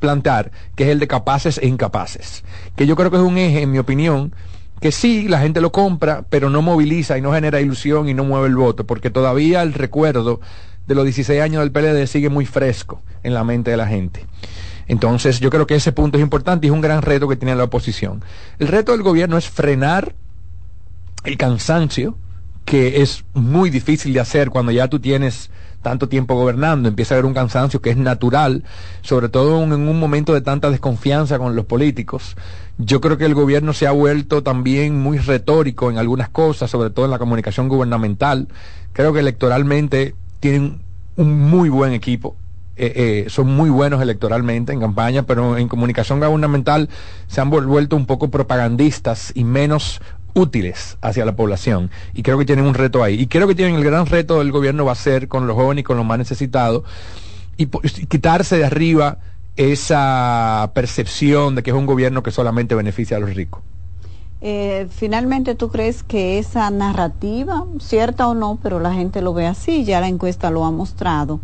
[0.05, 2.43] plantear, que es el de capaces e incapaces.
[2.75, 4.33] Que yo creo que es un eje, en mi opinión,
[4.79, 8.23] que sí, la gente lo compra, pero no moviliza y no genera ilusión y no
[8.23, 10.41] mueve el voto, porque todavía el recuerdo
[10.85, 14.27] de los 16 años del PLD sigue muy fresco en la mente de la gente.
[14.87, 17.55] Entonces, yo creo que ese punto es importante y es un gran reto que tiene
[17.55, 18.23] la oposición.
[18.59, 20.13] El reto del gobierno es frenar
[21.23, 22.15] el cansancio,
[22.65, 25.49] que es muy difícil de hacer cuando ya tú tienes
[25.85, 28.63] tanto tiempo gobernando, empieza a haber un cansancio que es natural,
[29.03, 32.35] sobre todo en un momento de tanta desconfianza con los políticos.
[32.79, 36.89] Yo creo que el gobierno se ha vuelto también muy retórico en algunas cosas, sobre
[36.89, 38.47] todo en la comunicación gubernamental.
[38.93, 40.81] Creo que electoralmente tienen
[41.17, 42.35] un muy buen equipo.
[42.77, 46.89] Eh, eh, son muy buenos electoralmente en campaña, pero en comunicación gubernamental
[47.27, 50.01] se han vuelto un poco propagandistas y menos
[50.35, 51.89] útiles hacia la población.
[52.13, 53.19] Y creo que tienen un reto ahí.
[53.19, 55.81] Y creo que tienen el gran reto del gobierno va a ser con los jóvenes
[55.81, 56.83] y con los más necesitados
[57.57, 57.67] y,
[58.07, 59.17] quitarse de arriba
[59.55, 63.61] esa percepción de que es un gobierno que solamente beneficia a los ricos.
[64.41, 69.47] Eh, finalmente, ¿tú crees que esa narrativa, cierta o no, pero la gente lo ve
[69.47, 71.39] así, ya la encuesta lo ha mostrado,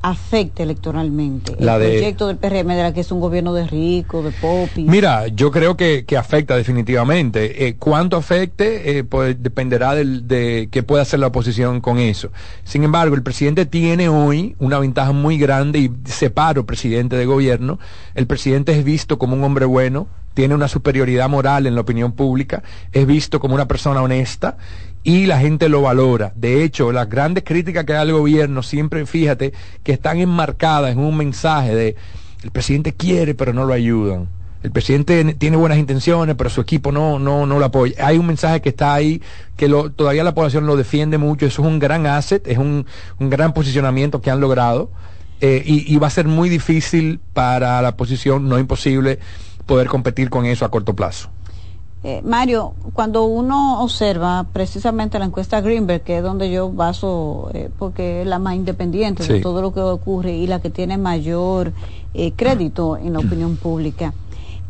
[0.00, 3.66] afecte electoralmente La el de- proyecto del PRM de la que es un gobierno de
[3.66, 4.86] ricos, de popis?
[4.86, 7.66] Mira, yo creo que, que afecta definitivamente.
[7.66, 8.98] Eh, ¿Cuánto afecte?
[8.98, 12.30] Eh, pues dependerá del- de qué pueda hacer la oposición con eso.
[12.64, 17.78] Sin embargo, el presidente tiene hoy una ventaja muy grande y separo presidente de gobierno.
[18.14, 22.12] El presidente es visto como un hombre bueno, tiene una superioridad moral en la opinión
[22.12, 22.62] pública,
[22.92, 24.56] es visto como una persona honesta
[25.02, 26.32] y la gente lo valora.
[26.34, 29.52] De hecho, las grandes críticas que da el gobierno siempre, fíjate,
[29.82, 31.96] que están enmarcadas en un mensaje de
[32.42, 34.28] el presidente quiere pero no lo ayudan.
[34.62, 37.94] El presidente tiene buenas intenciones, pero su equipo no, no, no lo apoya.
[38.04, 39.22] Hay un mensaje que está ahí,
[39.56, 41.46] que lo, todavía la población lo defiende mucho.
[41.46, 42.84] Eso es un gran asset, es un,
[43.20, 44.90] un gran posicionamiento que han logrado.
[45.40, 49.20] eh, y, y va a ser muy difícil para la oposición, no imposible,
[49.66, 51.30] poder competir con eso a corto plazo.
[52.04, 57.70] Eh, Mario, cuando uno observa precisamente la encuesta Greenberg, que es donde yo baso, eh,
[57.76, 61.72] porque es la más independiente de todo lo que ocurre y la que tiene mayor
[62.14, 64.14] eh, crédito en la opinión pública.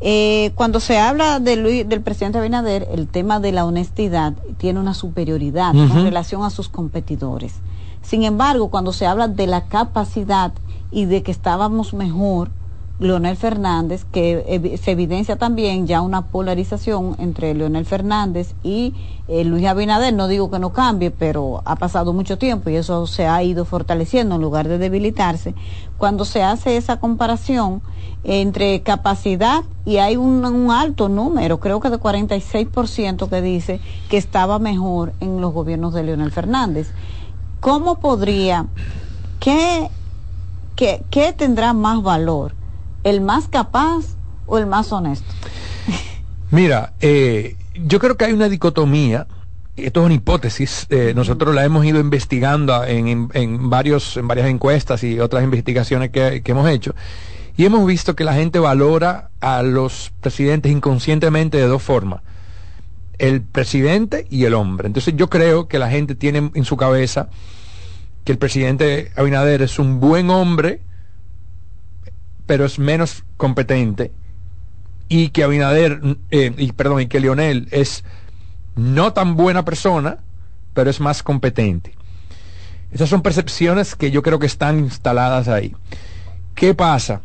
[0.00, 4.80] Eh, cuando se habla de Luis- del presidente Abinader, el tema de la honestidad tiene
[4.80, 5.88] una superioridad Ujú.
[5.88, 7.54] con relación a sus competidores.
[8.00, 10.52] Sin embargo, cuando se habla de la capacidad
[10.90, 12.48] y de que estábamos mejor,
[13.00, 18.92] Leonel Fernández, que se evidencia también ya una polarización entre Leonel Fernández y
[19.28, 20.12] eh, Luis Abinader.
[20.12, 23.64] No digo que no cambie, pero ha pasado mucho tiempo y eso se ha ido
[23.64, 25.54] fortaleciendo en lugar de debilitarse.
[25.96, 27.82] Cuando se hace esa comparación
[28.24, 33.80] entre capacidad y hay un, un alto número, creo que de 46% que dice
[34.10, 36.90] que estaba mejor en los gobiernos de Leonel Fernández.
[37.60, 38.66] ¿Cómo podría,
[39.38, 39.88] qué,
[40.74, 42.57] qué, qué tendrá más valor?
[43.08, 44.04] ¿El más capaz
[44.46, 45.26] o el más honesto?
[46.50, 49.26] Mira, eh, yo creo que hay una dicotomía.
[49.76, 50.86] Esto es una hipótesis.
[50.90, 56.10] eh, nosotros la hemos ido investigando en, en- varios, en varias encuestas y otras investigaciones
[56.10, 56.94] que, que hemos hecho.
[57.56, 62.20] Y hemos visto que la gente valora a los presidentes inconscientemente de dos formas.
[63.18, 64.86] El presidente y el hombre.
[64.86, 67.28] Entonces yo creo que la gente tiene en su cabeza
[68.24, 70.82] que el presidente Abinader es un buen hombre,
[72.48, 74.10] pero es menos competente
[75.08, 76.00] y que Abinader,
[76.30, 78.04] eh, y perdón, y que Lionel es
[78.74, 80.18] no tan buena persona,
[80.72, 81.94] pero es más competente.
[82.90, 85.76] Esas son percepciones que yo creo que están instaladas ahí.
[86.54, 87.20] ¿Qué pasa?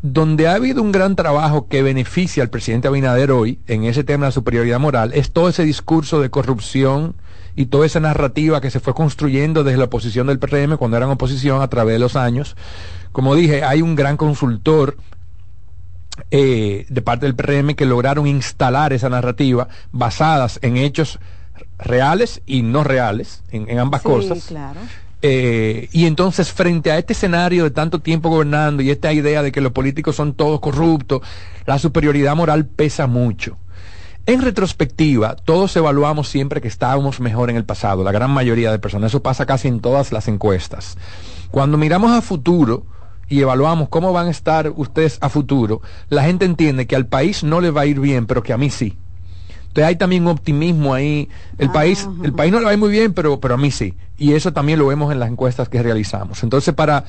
[0.00, 4.26] Donde ha habido un gran trabajo que beneficia al presidente Abinader hoy en ese tema
[4.26, 7.16] de la superioridad moral es todo ese discurso de corrupción
[7.56, 11.10] y toda esa narrativa que se fue construyendo desde la oposición del PRM cuando eran
[11.10, 12.54] oposición a través de los años.
[13.12, 14.96] Como dije, hay un gran consultor
[16.30, 21.18] eh, de parte del PRM que lograron instalar esa narrativa basadas en hechos
[21.78, 24.44] reales y no reales, en, en ambas Sí, cosas.
[24.46, 24.80] claro.
[25.22, 29.50] Eh, y entonces, frente a este escenario de tanto tiempo gobernando y esta idea de
[29.50, 31.22] que los políticos son todos corruptos,
[31.66, 33.56] la superioridad moral pesa mucho.
[34.26, 38.78] En retrospectiva, todos evaluamos siempre que estábamos mejor en el pasado, la gran mayoría de
[38.78, 39.10] personas.
[39.10, 40.98] Eso pasa casi en todas las encuestas.
[41.50, 42.84] Cuando miramos a futuro
[43.28, 47.42] y evaluamos cómo van a estar ustedes a futuro, la gente entiende que al país
[47.44, 48.96] no le va a ir bien, pero que a mí sí.
[49.68, 51.28] Entonces hay también un optimismo ahí.
[51.58, 53.70] El país, el país no le va a ir muy bien, pero, pero a mí
[53.70, 53.94] sí.
[54.16, 56.42] Y eso también lo vemos en las encuestas que realizamos.
[56.42, 57.04] Entonces, para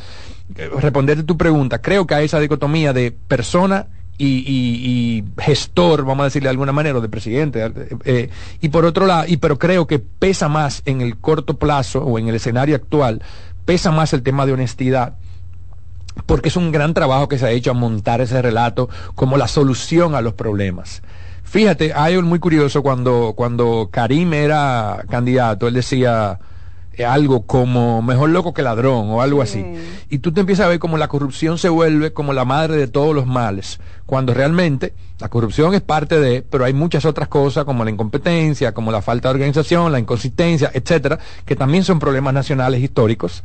[0.55, 3.87] eh, responderte tu pregunta, creo que hay esa dicotomía de persona
[4.17, 7.65] y, y- y gestor, vamos a decirle de alguna manera, o de presidente.
[7.65, 7.71] eh,
[8.03, 8.29] eh,
[8.59, 12.19] y por otro lado, y pero creo que pesa más en el corto plazo o
[12.19, 13.21] en el escenario actual,
[13.65, 15.13] pesa más el tema de honestidad
[16.25, 19.47] porque es un gran trabajo que se ha hecho a montar ese relato como la
[19.47, 21.01] solución a los problemas.
[21.43, 26.39] Fíjate, hay algo muy curioso cuando, cuando Karim era candidato, él decía
[26.93, 29.65] eh, algo como mejor loco que ladrón o algo así.
[30.09, 32.87] Y tú te empiezas a ver como la corrupción se vuelve como la madre de
[32.87, 37.63] todos los males, cuando realmente la corrupción es parte de, pero hay muchas otras cosas
[37.63, 42.33] como la incompetencia, como la falta de organización, la inconsistencia, etcétera, que también son problemas
[42.33, 43.43] nacionales históricos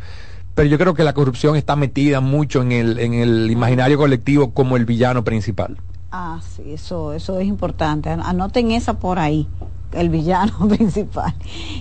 [0.54, 4.50] pero yo creo que la corrupción está metida mucho en el, en el imaginario colectivo
[4.52, 5.76] como el villano principal.
[6.12, 8.08] Ah, sí, eso, eso es importante.
[8.08, 9.48] An- Anoten esa por ahí,
[9.92, 11.34] el villano principal.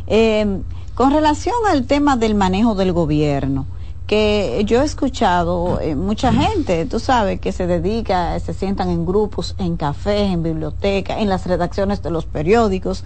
[0.07, 0.61] Eh,
[0.95, 3.67] con relación al tema del manejo del gobierno,
[4.07, 9.05] que yo he escuchado eh, mucha gente, tú sabes, que se dedica, se sientan en
[9.05, 13.03] grupos, en cafés, en bibliotecas, en las redacciones de los periódicos,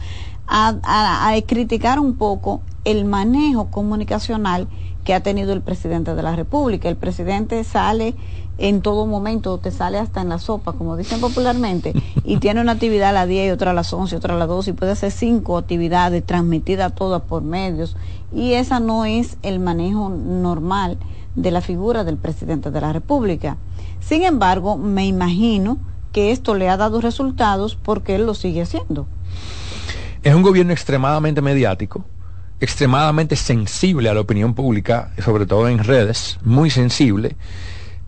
[0.48, 4.68] a- a criticar un poco el manejo comunicacional
[5.08, 6.90] que ha tenido el presidente de la República.
[6.90, 8.14] El presidente sale
[8.58, 11.94] en todo momento, te sale hasta en la sopa, como dicen popularmente,
[12.26, 14.38] y tiene una actividad a las 10 y otra a las 11 y otra a
[14.38, 17.96] las 12 y puede hacer cinco actividades transmitidas todas por medios.
[18.34, 20.98] Y esa no es el manejo normal
[21.36, 23.56] de la figura del presidente de la República.
[24.02, 25.78] Sin embargo, me imagino
[26.12, 29.08] que esto le ha dado resultados porque él lo sigue haciendo.
[30.22, 32.04] Es un gobierno extremadamente mediático,
[32.60, 37.36] extremadamente sensible a la opinión pública, sobre todo en redes, muy sensible.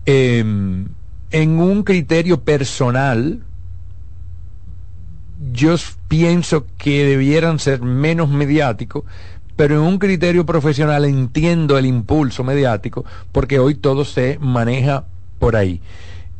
[0.06, 0.44] Eh,
[1.32, 3.40] en un criterio personal,
[5.52, 5.76] yo
[6.08, 9.04] pienso que debieran ser menos mediáticos,
[9.56, 15.04] pero en un criterio profesional entiendo el impulso mediático, porque hoy todo se maneja
[15.38, 15.80] por ahí.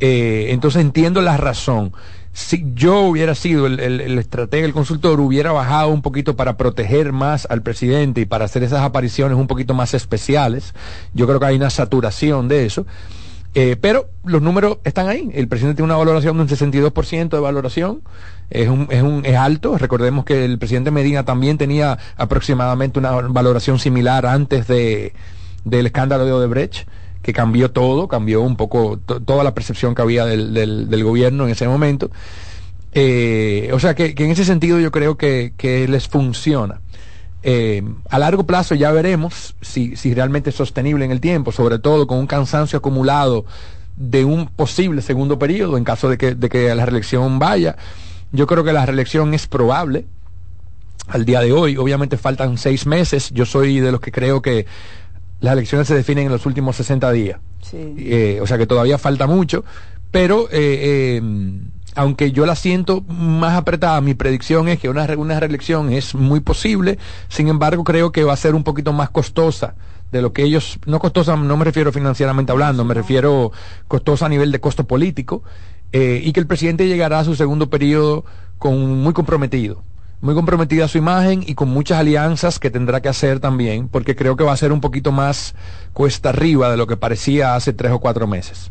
[0.00, 1.92] Eh, entonces entiendo la razón.
[2.32, 7.12] Si yo hubiera sido el, el- estratega, el consultor, hubiera bajado un poquito para proteger
[7.12, 10.72] más al presidente y para hacer esas apariciones un poquito más especiales.
[11.12, 12.86] Yo creo que hay una saturación de eso.
[13.54, 15.28] Eh, pero los números están ahí.
[15.34, 18.02] El presidente tiene una valoración de un 62% de valoración.
[18.48, 19.76] Es, un, es, un, es alto.
[19.76, 25.14] Recordemos que el presidente Medina también tenía aproximadamente una valoración similar antes de,
[25.64, 26.86] del escándalo de Odebrecht,
[27.22, 31.04] que cambió todo, cambió un poco to- toda la percepción que había del, del, del
[31.04, 32.10] gobierno en ese momento.
[32.92, 36.80] Eh, o sea que, que en ese sentido yo creo que, que les funciona.
[37.42, 41.78] Eh, a largo plazo ya veremos si, si realmente es sostenible en el tiempo, sobre
[41.78, 43.44] todo con un cansancio acumulado
[43.96, 47.76] de un posible segundo periodo en caso de que, de que la reelección vaya.
[48.32, 50.06] Yo creo que la reelección es probable
[51.08, 51.76] al día de hoy.
[51.76, 53.30] Obviamente faltan seis meses.
[53.32, 54.66] Yo soy de los que creo que
[55.40, 57.40] las elecciones se definen en los últimos 60 días.
[57.72, 59.64] Eh, o sea que todavía falta mucho,
[60.10, 61.22] pero eh, eh,
[61.94, 66.40] aunque yo la siento más apretada, mi predicción es que una, una reelección es muy
[66.40, 66.98] posible,
[67.28, 69.74] sin embargo creo que va a ser un poquito más costosa
[70.12, 73.52] de lo que ellos, no costosa, no me refiero financieramente hablando, me refiero
[73.86, 75.42] costosa a nivel de costo político,
[75.92, 78.24] eh, y que el presidente llegará a su segundo periodo
[78.58, 79.82] con muy comprometido
[80.20, 84.14] muy comprometida a su imagen y con muchas alianzas que tendrá que hacer también, porque
[84.14, 85.54] creo que va a ser un poquito más
[85.92, 88.70] cuesta arriba de lo que parecía hace tres o cuatro meses.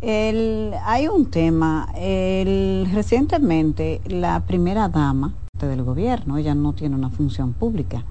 [0.00, 7.10] El, hay un tema, el, recientemente la primera dama del gobierno, ella no tiene una
[7.10, 8.04] función pública,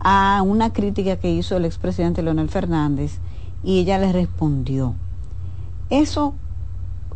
[0.00, 3.18] a una crítica que hizo el expresidente Leonel Fernández
[3.64, 4.94] y ella le respondió.
[5.88, 6.34] Eso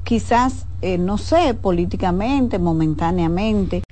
[0.05, 3.83] quizás, eh, no sé, políticamente, momentáneamente,